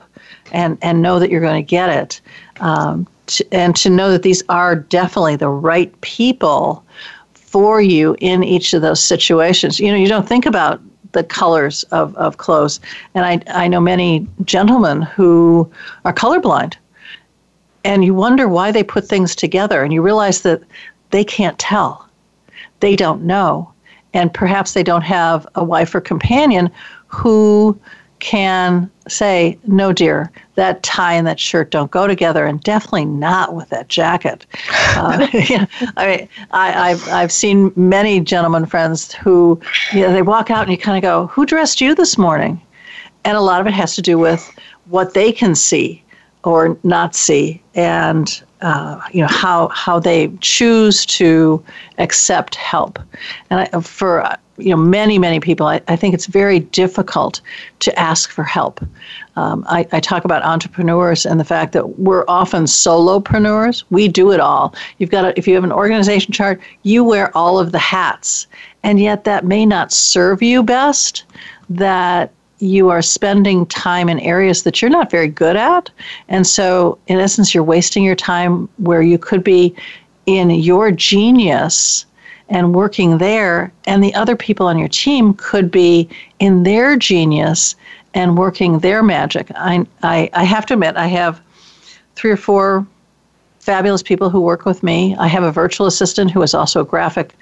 and, 0.52 0.78
and 0.82 1.02
know 1.02 1.20
that 1.20 1.30
you're 1.30 1.42
going 1.42 1.62
to 1.64 1.70
get 1.70 1.90
it. 1.90 2.22
Um, 2.62 3.08
to, 3.28 3.46
and 3.52 3.76
to 3.78 3.90
know 3.90 4.12
that 4.12 4.22
these 4.22 4.44
are 4.50 4.76
definitely 4.76 5.36
the 5.36 5.50
right 5.50 6.00
people 6.02 6.86
for 7.34 7.82
you 7.82 8.16
in 8.20 8.44
each 8.44 8.74
of 8.74 8.82
those 8.82 9.02
situations. 9.02 9.80
You 9.80 9.92
know, 9.92 9.98
you 9.98 10.08
don't 10.08 10.28
think 10.28 10.46
about 10.46 10.82
the 11.16 11.24
colors 11.24 11.84
of, 11.86 12.16
of 12.18 12.38
clothes. 12.38 12.80
And 13.16 13.26
I, 13.26 13.42
I 13.48 13.68
know 13.68 13.80
many 13.80 14.28
gentlemen 14.44 15.02
who 15.02 15.72
are 16.04 16.14
colorblind. 16.14 16.76
And 17.86 18.04
you 18.04 18.14
wonder 18.14 18.48
why 18.50 18.72
they 18.72 18.84
put 18.84 19.08
things 19.08 19.36
together. 19.36 19.82
And 19.82 19.94
you 19.94 20.02
realize 20.02 20.42
that 20.42 20.62
they 21.12 21.24
can't 21.24 21.58
tell, 21.58 22.08
they 22.82 22.96
don't 22.96 23.24
know. 23.24 23.72
And 24.14 24.34
perhaps 24.34 24.74
they 24.74 24.84
don't 24.84 25.04
have 25.04 25.48
a 25.56 25.64
wife 25.64 25.96
or 25.96 26.02
companion 26.02 26.70
who 27.08 27.80
can 28.26 28.90
say, 29.08 29.56
no, 29.68 29.94
dear, 29.94 30.32
that 30.56 30.82
tie 30.82 31.14
and 31.14 31.28
that 31.28 31.40
shirt 31.40 31.70
don't 31.70 31.92
go 31.92 32.08
together, 32.08 32.48
and 32.48 32.60
definitely 32.64 33.06
not 33.06 33.54
with 33.54 33.70
that 33.70 33.88
jacket. 33.88 34.48
Uh, 34.96 35.28
you 35.34 35.60
know, 35.60 35.68
I 35.96 36.08
mean, 36.08 36.30
I, 36.50 36.90
have 36.90 37.08
I've 37.10 37.32
seen 37.32 37.72
many 37.76 38.20
gentlemen 38.20 38.66
friends 38.66 39.14
who, 39.14 39.62
you 39.94 40.02
know, 40.02 40.12
they 40.12 40.24
walk 40.24 40.50
out 40.50 40.64
and 40.64 40.72
you 40.72 40.78
kind 40.78 40.98
of 40.98 41.04
go, 41.04 41.28
who 41.28 41.46
dressed 41.46 41.82
you 41.82 41.94
this 41.94 42.18
morning? 42.18 42.60
And 43.26 43.38
a 43.38 43.42
lot 43.42 43.62
of 43.62 43.68
it 43.68 43.74
has 43.74 43.94
to 43.94 44.02
do 44.02 44.18
with 44.18 44.52
what 44.86 45.14
they 45.14 45.32
can 45.32 45.54
see 45.54 46.04
or 46.44 46.80
not 46.82 47.14
see, 47.14 47.62
and 47.76 48.42
uh, 48.66 49.00
you 49.12 49.22
know 49.22 49.28
how 49.28 49.68
how 49.68 50.00
they 50.00 50.28
choose 50.42 51.06
to 51.06 51.64
accept 52.00 52.56
help. 52.56 52.98
And 53.52 53.60
I, 53.60 53.82
for 53.82 54.28
you 54.58 54.72
know 54.72 54.78
many 54.78 55.20
many 55.20 55.40
people 55.40 55.68
I, 55.68 55.82
I 55.88 55.96
think 55.96 56.16
it's 56.16 56.26
very 56.26 56.62
difficult 56.62 57.42
to 57.82 57.98
ask 58.00 58.32
for 58.32 58.44
help. 58.44 58.84
Um, 59.36 59.66
I, 59.70 59.88
I 59.92 60.00
talk 60.00 60.26
about 60.26 60.42
entrepreneurs 60.42 61.28
and 61.28 61.40
the 61.40 61.46
fact 61.46 61.74
that 61.74 62.00
we're 62.00 62.26
often 62.28 62.64
solopreneurs. 62.64 63.84
We 63.92 64.08
do 64.08 64.32
it 64.32 64.40
all. 64.40 64.74
You've 64.98 65.12
got 65.12 65.38
if 65.38 65.48
you 65.48 65.54
have 65.54 65.64
an 65.64 65.72
organization 65.72 66.34
chart 66.34 66.60
you 66.82 67.04
wear 67.04 67.36
all 67.38 67.60
of 67.60 67.72
the 67.72 67.80
hats. 67.80 68.48
And 68.82 69.00
yet 69.00 69.26
that 69.26 69.46
may 69.46 69.68
not 69.68 69.92
serve 69.92 70.42
you 70.42 70.64
best 70.64 71.24
that 71.70 72.32
you 72.66 72.90
are 72.90 73.02
spending 73.02 73.66
time 73.68 74.10
in 74.10 74.20
areas 74.20 74.64
that 74.64 74.82
you're 74.82 74.92
not 74.92 75.12
very 75.12 75.28
good 75.28 75.56
at 75.56 75.90
and 76.30 76.46
so 76.46 76.98
in 77.08 77.20
essence 77.20 77.54
you're 77.54 77.64
wasting 77.64 78.04
your 78.04 78.16
time 78.16 78.68
where 78.78 79.02
you 79.02 79.18
could 79.18 79.44
be 79.44 79.76
in 80.26 80.50
your 80.50 80.92
genius 80.92 82.06
and 82.50 82.76
working 82.76 83.18
there, 83.18 83.72
and 83.86 84.04
the 84.04 84.14
other 84.14 84.36
people 84.36 84.68
on 84.68 84.78
your 84.78 84.88
team 84.88 85.34
could 85.34 85.72
be 85.72 86.08
in 86.40 86.64
their 86.64 86.96
genius 86.96 87.76
and 88.14 88.38
working 88.38 88.80
their 88.80 89.02
magic. 89.02 89.52
I, 89.56 89.86
I, 90.04 90.30
I 90.34 90.44
have 90.44 90.66
to 90.68 90.76
admit, 90.76 90.96
I 90.96 91.08
have 91.08 91.42
three 92.16 92.32
or 92.32 92.38
four 92.38 92.86
fabulous 93.60 94.04
people 94.04 94.30
who 94.30 94.40
work 94.40 94.66
with 94.66 94.84
me. 94.84 95.16
I 95.18 95.28
have 95.28 95.44
a 95.44 95.52
virtual 95.52 95.88
assistant 95.88 96.30
who 96.30 96.44
is 96.44 96.54
also 96.54 96.82
a 96.82 96.86
graphic 96.86 97.36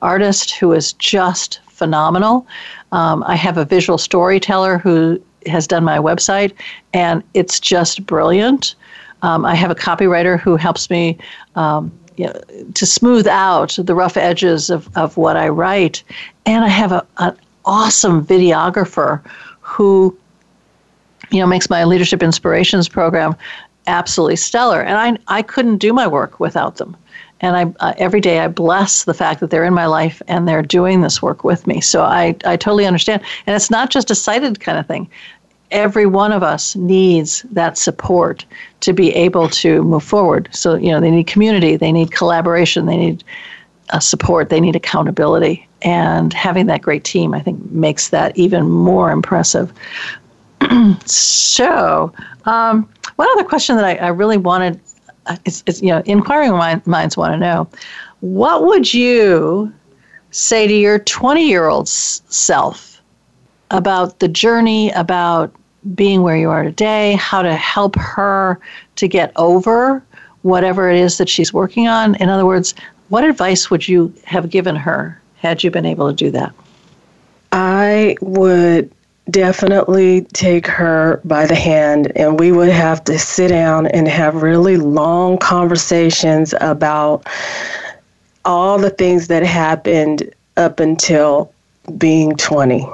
artist 0.00 0.50
who 0.52 0.72
is 0.72 0.92
just 0.94 1.60
phenomenal. 1.68 2.46
Um, 2.92 3.22
I 3.26 3.36
have 3.36 3.56
a 3.56 3.64
visual 3.64 3.98
storyteller 3.98 4.78
who 4.78 5.20
has 5.46 5.66
done 5.66 5.84
my 5.84 5.98
website, 5.98 6.52
and 6.92 7.22
it's 7.34 7.60
just 7.60 8.04
brilliant. 8.06 8.74
Um, 9.22 9.44
I 9.44 9.54
have 9.54 9.70
a 9.70 9.74
copywriter 9.74 10.38
who 10.40 10.56
helps 10.56 10.90
me 10.90 11.18
um, 11.54 11.92
you 12.16 12.26
know, 12.26 12.40
to 12.74 12.84
smooth 12.84 13.26
out 13.26 13.78
the 13.78 13.94
rough 13.94 14.16
edges 14.16 14.68
of, 14.68 14.94
of 14.96 15.16
what 15.16 15.36
I 15.36 15.48
write. 15.48 16.02
And 16.44 16.64
I 16.64 16.68
have 16.68 16.92
a, 16.92 17.06
an 17.16 17.36
awesome 17.64 18.24
videographer 18.24 19.22
who, 19.60 20.16
you 21.30 21.40
know, 21.40 21.46
makes 21.46 21.70
my 21.70 21.84
Leadership 21.84 22.22
Inspirations 22.22 22.88
program 22.88 23.34
absolutely 23.86 24.36
stellar. 24.36 24.82
And 24.82 24.98
I, 24.98 25.38
I 25.38 25.42
couldn't 25.42 25.78
do 25.78 25.92
my 25.92 26.06
work 26.06 26.40
without 26.40 26.76
them. 26.76 26.94
And 27.42 27.56
I, 27.56 27.72
uh, 27.80 27.94
every 27.96 28.20
day 28.20 28.40
I 28.40 28.48
bless 28.48 29.04
the 29.04 29.14
fact 29.14 29.40
that 29.40 29.50
they're 29.50 29.64
in 29.64 29.74
my 29.74 29.86
life 29.86 30.20
and 30.28 30.46
they're 30.46 30.62
doing 30.62 31.00
this 31.00 31.22
work 31.22 31.42
with 31.42 31.66
me. 31.66 31.80
So 31.80 32.02
I, 32.02 32.36
I 32.44 32.56
totally 32.56 32.86
understand. 32.86 33.22
And 33.46 33.56
it's 33.56 33.70
not 33.70 33.90
just 33.90 34.10
a 34.10 34.14
sighted 34.14 34.60
kind 34.60 34.78
of 34.78 34.86
thing 34.86 35.08
every 35.70 36.06
one 36.06 36.32
of 36.32 36.42
us 36.42 36.74
needs 36.76 37.42
that 37.50 37.78
support 37.78 38.44
to 38.80 38.92
be 38.92 39.10
able 39.14 39.48
to 39.48 39.82
move 39.82 40.02
forward. 40.02 40.48
So, 40.52 40.74
you 40.74 40.90
know, 40.90 41.00
they 41.00 41.10
need 41.10 41.26
community, 41.26 41.76
they 41.76 41.92
need 41.92 42.12
collaboration, 42.12 42.86
they 42.86 42.96
need 42.96 43.24
uh, 43.90 44.00
support, 44.00 44.48
they 44.48 44.60
need 44.60 44.76
accountability. 44.76 45.66
And 45.82 46.32
having 46.32 46.66
that 46.66 46.82
great 46.82 47.04
team, 47.04 47.34
I 47.34 47.40
think, 47.40 47.70
makes 47.70 48.10
that 48.10 48.36
even 48.36 48.68
more 48.68 49.10
impressive. 49.10 49.72
so, 51.06 52.12
um, 52.44 52.88
one 53.16 53.28
other 53.32 53.44
question 53.44 53.76
that 53.76 53.84
I, 53.84 53.94
I 53.96 54.08
really 54.08 54.36
wanted 54.36 54.80
is, 55.44 55.62
is, 55.66 55.82
you 55.82 55.88
know, 55.88 56.02
inquiring 56.06 56.52
minds 56.84 57.16
want 57.16 57.32
to 57.32 57.38
know 57.38 57.68
what 58.20 58.64
would 58.64 58.92
you 58.92 59.72
say 60.30 60.66
to 60.66 60.74
your 60.74 60.98
20 61.00 61.48
year 61.48 61.68
old 61.68 61.88
self 61.88 63.00
about 63.70 64.18
the 64.18 64.28
journey, 64.28 64.90
about 64.90 65.52
being 65.94 66.22
where 66.22 66.36
you 66.36 66.50
are 66.50 66.62
today, 66.62 67.14
how 67.14 67.42
to 67.42 67.54
help 67.54 67.96
her 67.96 68.60
to 68.96 69.08
get 69.08 69.32
over 69.36 70.04
whatever 70.42 70.90
it 70.90 70.96
is 70.96 71.18
that 71.18 71.28
she's 71.28 71.52
working 71.52 71.88
on. 71.88 72.14
In 72.16 72.28
other 72.28 72.46
words, 72.46 72.74
what 73.08 73.24
advice 73.24 73.70
would 73.70 73.88
you 73.88 74.12
have 74.24 74.50
given 74.50 74.76
her 74.76 75.20
had 75.36 75.64
you 75.64 75.70
been 75.70 75.86
able 75.86 76.08
to 76.08 76.14
do 76.14 76.30
that? 76.30 76.54
I 77.52 78.16
would 78.20 78.92
definitely 79.30 80.22
take 80.32 80.66
her 80.66 81.20
by 81.24 81.46
the 81.46 81.54
hand 81.54 82.12
and 82.16 82.38
we 82.38 82.52
would 82.52 82.68
have 82.70 83.04
to 83.04 83.18
sit 83.18 83.48
down 83.48 83.86
and 83.86 84.08
have 84.08 84.42
really 84.42 84.76
long 84.76 85.38
conversations 85.38 86.54
about 86.60 87.26
all 88.44 88.78
the 88.78 88.90
things 88.90 89.28
that 89.28 89.42
happened 89.42 90.32
up 90.56 90.80
until 90.80 91.52
being 91.98 92.36
20 92.36 92.86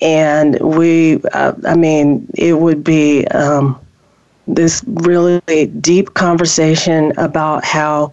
and 0.00 0.58
we, 0.60 1.22
uh, 1.32 1.54
I 1.66 1.74
mean, 1.74 2.26
it 2.34 2.54
would 2.54 2.84
be 2.84 3.26
um, 3.28 3.80
this 4.46 4.82
really 4.86 5.40
deep 5.80 6.14
conversation 6.14 7.12
about 7.16 7.64
how 7.64 8.12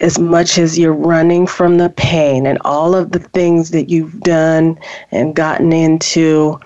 as 0.00 0.18
much 0.18 0.58
as 0.58 0.78
you're 0.78 0.92
running 0.92 1.46
from 1.46 1.78
the 1.78 1.88
pain 1.90 2.46
and 2.46 2.58
all 2.64 2.94
of 2.94 3.12
the 3.12 3.18
things 3.18 3.70
that 3.70 3.88
you've 3.88 4.20
done 4.20 4.78
and 5.10 5.34
gotten 5.34 5.72
into, 5.72 6.58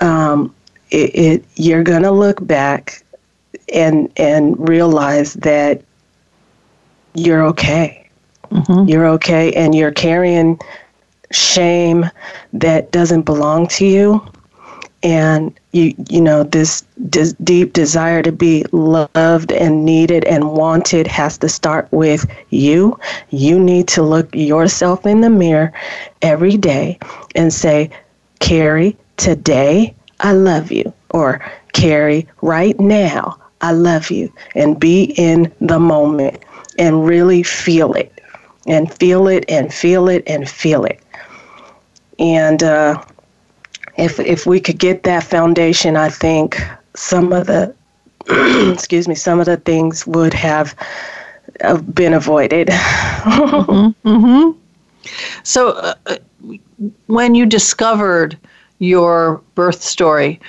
um, 0.00 0.54
it, 0.90 1.14
it, 1.14 1.44
you're 1.54 1.84
going 1.84 2.02
to 2.02 2.10
look 2.10 2.44
back 2.46 3.02
and 3.72 4.10
and 4.16 4.68
realize 4.68 5.34
that 5.34 5.82
you're 7.14 7.42
okay. 7.42 8.08
Mm-hmm. 8.50 8.88
You're 8.88 9.06
okay, 9.08 9.52
and 9.52 9.74
you're 9.74 9.92
carrying 9.92 10.58
shame 11.30 12.06
that 12.54 12.90
doesn't 12.90 13.22
belong 13.22 13.68
to 13.68 13.84
you 13.84 14.26
and 15.02 15.58
you 15.72 15.94
you 16.08 16.20
know 16.20 16.42
this, 16.42 16.82
deep 17.44 17.72
desire 17.72 18.22
to 18.22 18.32
be 18.32 18.64
loved 18.72 19.52
and 19.52 19.84
needed 19.84 20.24
and 20.24 20.52
wanted 20.52 21.06
has 21.06 21.38
to 21.38 21.48
start 21.48 21.88
with 21.92 22.26
you. 22.50 22.98
You 23.30 23.58
need 23.58 23.88
to 23.88 24.02
look 24.02 24.34
yourself 24.34 25.06
in 25.06 25.20
the 25.20 25.30
mirror 25.30 25.72
every 26.22 26.56
day 26.56 26.98
and 27.34 27.52
say 27.52 27.90
kari 28.40 28.96
today 29.16 29.94
i 30.20 30.32
love 30.32 30.70
you 30.70 30.92
or 31.10 31.40
kari 31.72 32.26
right 32.40 32.78
now 32.78 33.36
i 33.60 33.72
love 33.72 34.10
you 34.10 34.32
and 34.54 34.78
be 34.78 35.04
in 35.16 35.52
the 35.60 35.78
moment 35.78 36.44
and 36.78 37.04
really 37.04 37.42
feel 37.42 37.92
it 37.94 38.12
and 38.68 38.92
feel 38.92 39.26
it 39.26 39.44
and 39.48 39.72
feel 39.72 40.08
it 40.08 40.22
and 40.26 40.48
feel 40.48 40.84
it. 40.84 41.00
And 42.18 42.62
uh, 42.62 43.02
if 43.98 44.18
if 44.20 44.46
we 44.46 44.60
could 44.60 44.78
get 44.78 45.02
that 45.02 45.24
foundation, 45.24 45.96
I 45.96 46.08
think 46.08 46.60
some 46.94 47.32
of 47.32 47.46
the 47.46 47.74
excuse 48.72 49.08
me, 49.08 49.14
some 49.14 49.40
of 49.40 49.46
the 49.46 49.56
things 49.56 50.06
would 50.06 50.34
have 50.34 50.74
uh, 51.62 51.76
been 51.78 52.14
avoided. 52.14 52.68
mm-hmm, 52.68 54.08
mm-hmm. 54.08 54.58
So, 55.42 55.70
uh, 55.70 55.94
when 57.06 57.34
you 57.34 57.46
discovered 57.46 58.36
your 58.78 59.40
birth 59.54 59.82
story, 59.82 60.40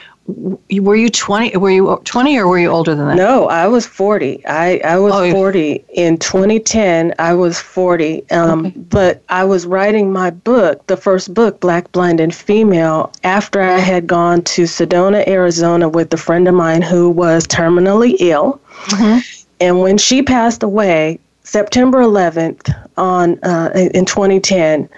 were 0.82 0.95
you 0.95 1.09
20 1.09 1.57
were 1.57 1.69
you 1.69 1.99
20 2.03 2.38
or 2.38 2.47
were 2.47 2.59
you 2.59 2.69
older 2.69 2.95
than 2.95 3.07
that? 3.07 3.15
No 3.15 3.47
i 3.47 3.67
was 3.67 3.86
40 3.86 4.45
i, 4.45 4.80
I 4.84 4.97
was 4.99 5.13
oh, 5.13 5.32
40 5.32 5.84
in 5.93 6.17
2010 6.17 7.15
i 7.19 7.34
was 7.34 7.59
40 7.59 8.30
um, 8.32 8.65
okay. 8.65 8.77
but 8.77 9.23
i 9.30 9.43
was 9.43 9.65
writing 9.65 10.11
my 10.11 10.30
book 10.30 10.86
the 10.88 10.97
first 10.97 11.34
book 11.34 11.59
black 11.59 11.91
blind 11.91 12.19
and 12.19 12.34
female 12.34 13.11
after 13.23 13.61
i 13.61 13.80
had 13.80 14.07
gone 14.07 14.41
to 14.43 14.63
sedona 14.63 15.27
arizona 15.27 15.89
with 15.89 16.13
a 16.13 16.17
friend 16.17 16.47
of 16.47 16.53
mine 16.53 16.82
who 16.82 17.09
was 17.09 17.47
terminally 17.47 18.15
ill. 18.19 18.61
Mm-hmm. 18.86 19.19
and 19.59 19.80
when 19.80 19.97
she 19.97 20.21
passed 20.21 20.63
away 20.63 21.19
september 21.43 21.99
11th 21.99 22.73
on 22.97 23.39
uh, 23.43 23.71
in 23.73 24.05
2010 24.05 24.89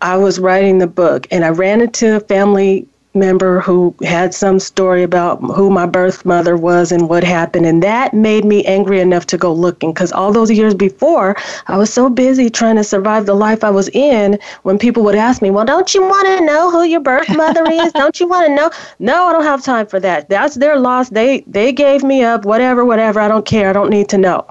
I 0.00 0.18
was 0.18 0.38
writing 0.38 0.78
the 0.78 0.86
book 0.86 1.26
and 1.30 1.46
I 1.46 1.48
ran 1.48 1.80
into 1.80 2.16
a 2.16 2.20
family 2.20 2.86
member 3.14 3.60
who 3.60 3.94
had 4.02 4.34
some 4.34 4.58
story 4.58 5.02
about 5.02 5.40
who 5.40 5.70
my 5.70 5.86
birth 5.86 6.24
mother 6.24 6.56
was 6.56 6.92
and 6.92 7.08
what 7.08 7.22
happened 7.24 7.66
and 7.66 7.82
that 7.82 8.12
made 8.12 8.44
me 8.44 8.64
angry 8.64 9.00
enough 9.00 9.26
to 9.26 9.38
go 9.38 9.52
looking 9.52 9.92
because 9.92 10.12
all 10.12 10.32
those 10.32 10.50
years 10.50 10.74
before 10.74 11.36
i 11.68 11.76
was 11.76 11.92
so 11.92 12.10
busy 12.10 12.50
trying 12.50 12.76
to 12.76 12.84
survive 12.84 13.26
the 13.26 13.34
life 13.34 13.62
i 13.64 13.70
was 13.70 13.88
in 13.90 14.38
when 14.62 14.78
people 14.78 15.02
would 15.04 15.14
ask 15.14 15.40
me 15.42 15.50
well 15.50 15.64
don't 15.64 15.94
you 15.94 16.02
want 16.02 16.26
to 16.26 16.44
know 16.44 16.70
who 16.70 16.82
your 16.82 17.00
birth 17.00 17.28
mother 17.36 17.64
is? 17.70 17.92
Don't 17.94 18.18
you 18.20 18.28
want 18.28 18.46
to 18.46 18.54
know? 18.54 18.70
No 18.98 19.26
i 19.26 19.32
don't 19.32 19.44
have 19.44 19.62
time 19.62 19.86
for 19.86 20.00
that. 20.00 20.28
That's 20.28 20.56
their 20.56 20.78
loss. 20.78 21.08
They 21.08 21.40
they 21.46 21.72
gave 21.72 22.02
me 22.02 22.22
up 22.22 22.44
whatever 22.44 22.84
whatever. 22.84 23.20
I 23.20 23.28
don't 23.28 23.46
care. 23.46 23.70
I 23.70 23.72
don't 23.72 23.90
need 23.90 24.08
to 24.10 24.18
know. 24.18 24.46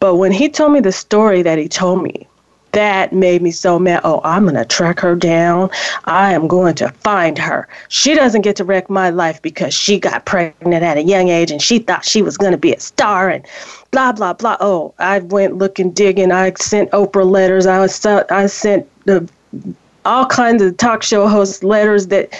But 0.00 0.16
when 0.16 0.32
he 0.32 0.48
told 0.48 0.72
me 0.72 0.80
the 0.80 0.92
story 0.92 1.42
that 1.42 1.58
he 1.58 1.68
told 1.68 2.02
me 2.02 2.27
that 2.72 3.12
made 3.12 3.42
me 3.42 3.50
so 3.50 3.78
mad. 3.78 4.00
Oh, 4.04 4.20
I'm 4.24 4.44
going 4.44 4.54
to 4.54 4.64
track 4.64 5.00
her 5.00 5.14
down. 5.14 5.70
I 6.04 6.32
am 6.32 6.48
going 6.48 6.74
to 6.76 6.88
find 6.88 7.38
her. 7.38 7.68
She 7.88 8.14
doesn't 8.14 8.42
get 8.42 8.56
to 8.56 8.64
wreck 8.64 8.90
my 8.90 9.10
life 9.10 9.40
because 9.42 9.74
she 9.74 9.98
got 9.98 10.24
pregnant 10.24 10.82
at 10.82 10.96
a 10.96 11.02
young 11.02 11.28
age 11.28 11.50
and 11.50 11.62
she 11.62 11.78
thought 11.78 12.04
she 12.04 12.22
was 12.22 12.36
going 12.36 12.52
to 12.52 12.58
be 12.58 12.74
a 12.74 12.80
star 12.80 13.30
and 13.30 13.44
blah, 13.90 14.12
blah, 14.12 14.32
blah. 14.32 14.56
Oh, 14.60 14.94
I 14.98 15.20
went 15.20 15.56
looking, 15.56 15.90
digging. 15.90 16.32
I 16.32 16.52
sent 16.54 16.90
Oprah 16.90 17.28
letters. 17.28 17.66
I, 17.66 17.78
was, 17.78 18.04
I 18.04 18.46
sent 18.46 18.86
the 19.04 19.28
all 20.08 20.26
kinds 20.26 20.62
of 20.62 20.76
talk 20.76 21.02
show 21.02 21.28
host 21.28 21.62
letters 21.62 22.08
that 22.08 22.30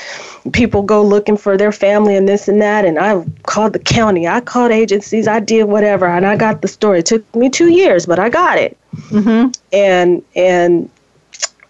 people 0.52 0.82
go 0.82 1.04
looking 1.04 1.36
for 1.36 1.56
their 1.56 1.72
family 1.72 2.16
and 2.16 2.28
this 2.28 2.48
and 2.48 2.60
that. 2.62 2.84
And 2.84 2.98
I 2.98 3.24
called 3.42 3.74
the 3.74 3.78
county, 3.78 4.26
I 4.26 4.40
called 4.40 4.72
agencies, 4.72 5.28
I 5.28 5.40
did 5.40 5.64
whatever, 5.64 6.06
and 6.06 6.26
I 6.26 6.36
got 6.36 6.62
the 6.62 6.68
story. 6.68 7.00
It 7.00 7.06
took 7.06 7.36
me 7.36 7.50
two 7.50 7.68
years, 7.68 8.06
but 8.06 8.18
I 8.18 8.30
got 8.30 8.58
it. 8.58 8.76
Mm-hmm. 9.10 9.50
And 9.72 10.22
and 10.34 10.90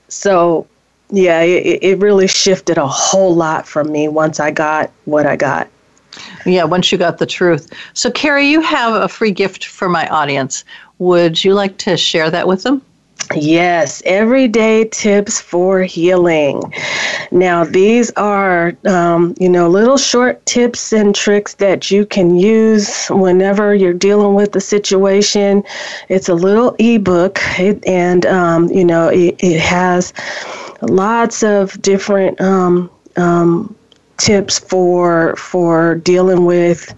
so 0.09 0.66
yeah, 1.11 1.40
it, 1.40 1.82
it 1.82 1.99
really 1.99 2.28
shifted 2.28 2.78
a 2.78 2.86
whole 2.86 3.34
lot 3.34 3.66
from 3.66 3.90
me 3.90 4.09
once 4.09 4.40
I 4.40 4.51
got 4.51 4.90
what 5.05 5.26
I 5.26 5.36
got. 5.36 5.68
Yeah, 6.44 6.64
once 6.64 6.90
you 6.92 6.99
got 6.99 7.18
the 7.18 7.26
truth. 7.26 7.72
So, 7.94 8.11
Kari, 8.11 8.49
you 8.49 8.61
have 8.61 8.94
a 8.94 9.09
free 9.09 9.30
gift 9.30 9.66
for 9.66 9.88
my 9.88 10.09
audience. 10.09 10.64
Would 10.99 11.44
you 11.44 11.55
like 11.55 11.76
to 11.78 11.96
share 11.96 12.30
that 12.30 12.49
with 12.49 12.62
them? 12.62 12.82
Yes, 13.35 14.03
everyday 14.07 14.85
tips 14.87 15.41
for 15.41 15.83
healing. 15.83 16.62
Now, 17.31 17.64
these 17.64 18.11
are, 18.12 18.72
um, 18.87 19.35
you 19.39 19.49
know, 19.49 19.68
little 19.68 19.99
short 19.99 20.45
tips 20.47 20.93
and 20.93 21.14
tricks 21.14 21.55
that 21.55 21.91
you 21.91 22.07
can 22.07 22.37
use 22.37 23.09
whenever 23.09 23.74
you're 23.74 23.93
dealing 23.93 24.35
with 24.35 24.53
the 24.53 24.61
situation. 24.61 25.62
It's 26.09 26.29
a 26.29 26.35
little 26.35 26.74
ebook, 26.79 27.39
and, 27.59 28.24
um, 28.26 28.68
you 28.68 28.85
know, 28.85 29.09
it, 29.09 29.37
it, 29.41 29.61
has 29.61 30.12
lots 30.81 31.43
of 31.43 31.81
different 31.83 32.41
um, 32.41 32.91
um 33.16 33.74
tips 34.18 34.58
for 34.58 35.34
for 35.36 35.94
dealing 35.96 36.44
with 36.44 36.94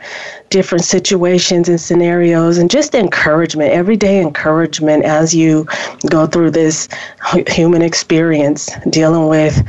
different 0.48 0.84
situations 0.84 1.68
and 1.68 1.80
scenarios 1.80 2.58
and 2.58 2.70
just 2.70 2.94
encouragement 2.94 3.70
everyday 3.72 4.20
encouragement 4.20 5.04
as 5.04 5.34
you 5.34 5.66
go 6.08 6.26
through 6.26 6.50
this 6.50 6.88
human 7.48 7.82
experience 7.82 8.70
dealing 8.88 9.28
with 9.28 9.62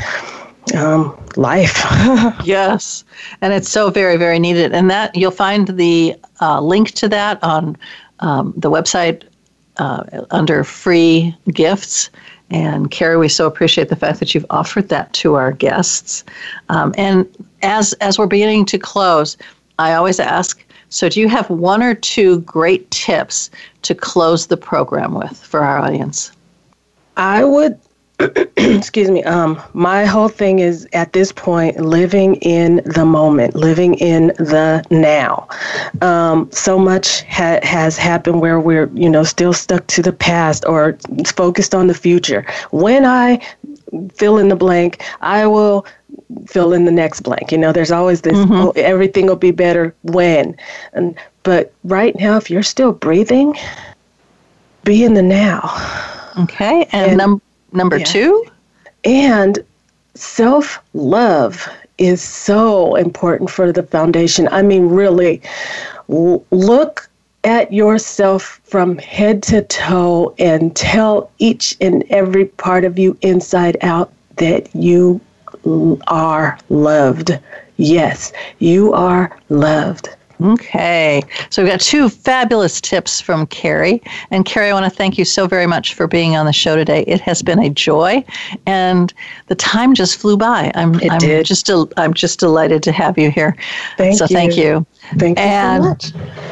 um, 0.76 1.18
life. 1.36 1.84
Yes. 2.46 3.04
And 3.42 3.54
it's 3.54 3.70
so 3.70 3.90
very 3.90 4.18
very 4.18 4.40
needed. 4.40 4.74
And 4.74 4.90
that 4.90 5.16
you'll 5.16 5.32
find 5.32 5.68
the 5.68 6.16
uh, 6.40 6.62
link 6.62 6.92
to 6.92 7.08
that 7.10 7.44
on 7.44 7.78
um, 8.20 8.54
the 8.56 8.72
website 8.72 9.24
uh, 9.78 10.04
under 10.32 10.64
free 10.64 11.36
gifts 11.48 12.10
and 12.52 12.92
Kari, 12.92 13.18
we 13.18 13.30
so 13.30 13.48
appreciate 13.48 13.90
the 13.90 13.96
fact 13.96 14.20
that 14.20 14.36
you've 14.36 14.46
offered 14.50 14.90
that 14.90 15.12
to 15.14 15.36
our 15.36 15.54
guests. 15.54 16.24
Um, 16.70 16.94
and 16.98 17.28
as 17.62 17.94
as 17.94 18.20
we're 18.20 18.28
beginning 18.28 18.66
to 18.66 18.78
close, 18.78 19.38
I 19.80 19.94
always 19.94 20.20
ask. 20.20 20.64
So, 20.90 21.08
do 21.08 21.22
you 21.22 21.30
have 21.30 21.50
one 21.50 21.82
or 21.82 21.96
two 21.96 22.42
great 22.42 22.92
tips 22.92 23.50
to 23.84 23.96
close 23.96 24.48
the 24.48 24.58
program 24.58 25.14
with 25.14 25.38
for 25.38 25.62
our 25.62 25.78
audience? 25.78 26.34
I 27.16 27.46
would 27.46 27.80
excuse 28.58 29.10
me 29.10 29.24
um 29.24 29.62
my 29.74 30.06
whole 30.06 30.30
thing 30.30 30.60
is 30.60 30.88
at 30.94 31.14
this 31.14 31.32
point 31.32 31.78
living 31.80 32.36
in 32.36 32.82
the 32.86 33.06
moment 33.06 33.56
living 33.56 33.96
in 33.96 34.28
the 34.38 34.84
now. 34.90 35.48
Um 36.02 36.50
so 36.52 36.78
much 36.78 37.24
ha- 37.24 37.60
has 37.64 37.98
happened 37.98 38.42
where 38.42 38.60
we're 38.60 38.90
you 38.94 39.10
know 39.10 39.24
still 39.24 39.54
stuck 39.54 39.88
to 39.88 40.02
the 40.02 40.14
past 40.14 40.66
or 40.68 40.98
focused 41.26 41.74
on 41.74 41.88
the 41.88 41.94
future. 41.94 42.46
When 42.72 43.06
i 43.06 43.40
fill 44.16 44.38
in 44.38 44.48
the 44.48 44.56
blank 44.56 45.04
i 45.20 45.46
will 45.46 45.86
fill 46.48 46.74
in 46.74 46.86
the 46.86 46.92
next 46.92 47.22
blank. 47.22 47.52
You 47.52 47.58
know 47.58 47.72
there's 47.72 47.92
always 47.92 48.22
this 48.22 48.38
mm-hmm. 48.38 48.54
oh, 48.54 48.72
everything 48.76 49.28
will 49.28 49.36
be 49.36 49.52
better 49.52 49.96
when. 50.04 50.56
And 50.94 51.16
but 51.44 51.74
right 51.84 52.16
now 52.20 52.38
if 52.38 52.50
you're 52.50 52.64
still 52.64 52.92
breathing 52.92 53.56
be 54.84 55.04
in 55.04 55.14
the 55.14 55.22
now. 55.22 55.70
Okay 56.38 56.88
and, 56.92 57.12
and 57.12 57.18
number 57.18 57.44
Number 57.72 57.98
yeah. 57.98 58.06
two? 58.06 58.46
And 59.04 59.60
self 60.16 60.80
love 60.94 61.68
is 61.98 62.22
so 62.22 62.96
important 62.96 63.50
for 63.50 63.72
the 63.72 63.84
foundation. 63.84 64.48
I 64.52 64.62
mean, 64.62 64.90
really, 64.90 65.42
look 66.08 67.10
at 67.44 67.74
yourself 67.74 68.60
from 68.64 68.98
head 68.98 69.42
to 69.44 69.64
toe 69.64 70.34
and 70.38 70.76
tell 70.76 71.32
each 71.40 71.76
and 71.82 72.04
every 72.10 72.46
part 72.46 72.84
of 72.84 73.00
you 73.00 73.18
inside 73.22 73.78
out 73.82 74.12
that 74.38 74.74
you 74.76 75.20
are 76.08 76.58
loved. 76.70 77.38
Yes, 77.78 78.32
you 78.60 78.94
are 78.94 79.36
loved. 79.50 80.10
Okay, 80.44 81.22
so 81.50 81.62
we've 81.62 81.72
got 81.72 81.82
two 81.82 82.10
fabulous 82.10 82.82
tips 82.82 83.22
from 83.22 83.46
Kari. 83.48 84.02
And 84.32 84.46
Kari, 84.46 84.70
I 84.70 84.74
want 84.74 84.86
to 84.86 84.90
thank 84.90 85.18
you 85.18 85.26
so 85.26 85.48
very 85.48 85.68
much 85.68 85.94
for 85.94 86.08
being 86.08 86.36
on 86.36 86.46
the 86.46 86.54
show 86.54 86.76
today. 86.76 87.04
It 87.08 87.22
has 87.22 87.42
been 87.42 87.60
a 87.60 87.70
joy, 87.70 88.24
and 88.66 89.14
the 89.48 89.56
time 89.56 89.94
just 89.94 90.18
flew 90.18 90.38
by. 90.38 90.72
I'm, 90.76 90.96
It 90.96 91.12
I'm 91.12 91.20
did. 91.20 91.46
just 91.46 91.66
del- 91.66 91.92
I'm 91.98 92.14
just 92.14 92.40
delighted 92.40 92.82
to 92.84 92.92
have 92.92 93.18
you 93.18 93.30
here. 93.30 93.56
Thank 93.98 94.14
you. 94.14 94.18
so 94.18 94.26
you. 94.26 94.36
thank 94.36 94.58
you. 94.58 94.86
Thank 95.18 95.38
you 95.38 95.44
And- 95.46 95.84
so 95.84 95.90
much. 95.90 96.12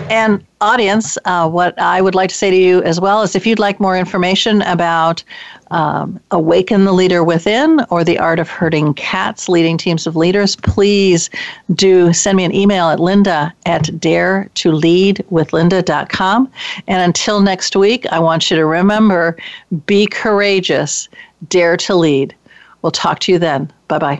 And 0.10 0.46
audience, 0.62 1.18
uh, 1.26 1.50
what 1.50 1.80
I 1.80 2.02
would 2.02 2.16
like 2.16 2.30
to 2.30 2.36
say 2.36 2.50
to 2.50 2.56
you 2.56 2.84
as 2.84 3.00
well 3.00 3.22
is 3.22 3.36
if 3.36 3.48
you'd 3.48 3.60
like 3.60 3.80
more 3.80 3.98
information 3.98 4.62
about 4.64 5.24
um, 5.72 6.20
Awaken 6.32 6.86
the 6.86 6.94
Leader 6.94 7.24
Within 7.24 7.80
or 7.90 8.04
the 8.04 8.18
Art 8.18 8.40
of 8.40 8.50
Herding 8.50 8.94
Cats, 8.94 9.50
leading 9.50 9.78
teams 9.78 10.08
of 10.08 10.16
leaders, 10.16 10.56
please 10.56 11.30
do 11.74 12.12
send 12.14 12.38
me 12.38 12.44
an 12.44 12.54
email 12.54 12.90
at 12.90 13.00
linda 13.00 13.54
at 13.66 14.00
dare 14.00 14.50
to 14.56 14.72
lead 14.72 15.24
with 15.30 15.54
linda.com. 15.54 16.52
And 16.88 17.02
until 17.02 17.42
next 17.42 17.76
week, 17.76 18.06
I 18.12 18.20
want 18.20 18.50
you 18.50 18.58
to 18.58 18.66
remember 18.66 19.38
be 19.86 20.08
courageous, 20.08 21.10
dare 21.48 21.78
to 21.78 21.96
lead. 21.96 22.36
We'll 22.82 22.92
talk 22.92 23.20
to 23.22 23.32
you 23.32 23.40
then. 23.40 23.72
Bye 23.88 24.00
bye. 24.00 24.20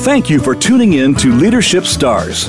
Thank 0.00 0.30
you 0.30 0.40
for 0.40 0.54
tuning 0.54 0.94
in 0.94 1.14
to 1.16 1.30
Leadership 1.30 1.84
Stars. 1.84 2.48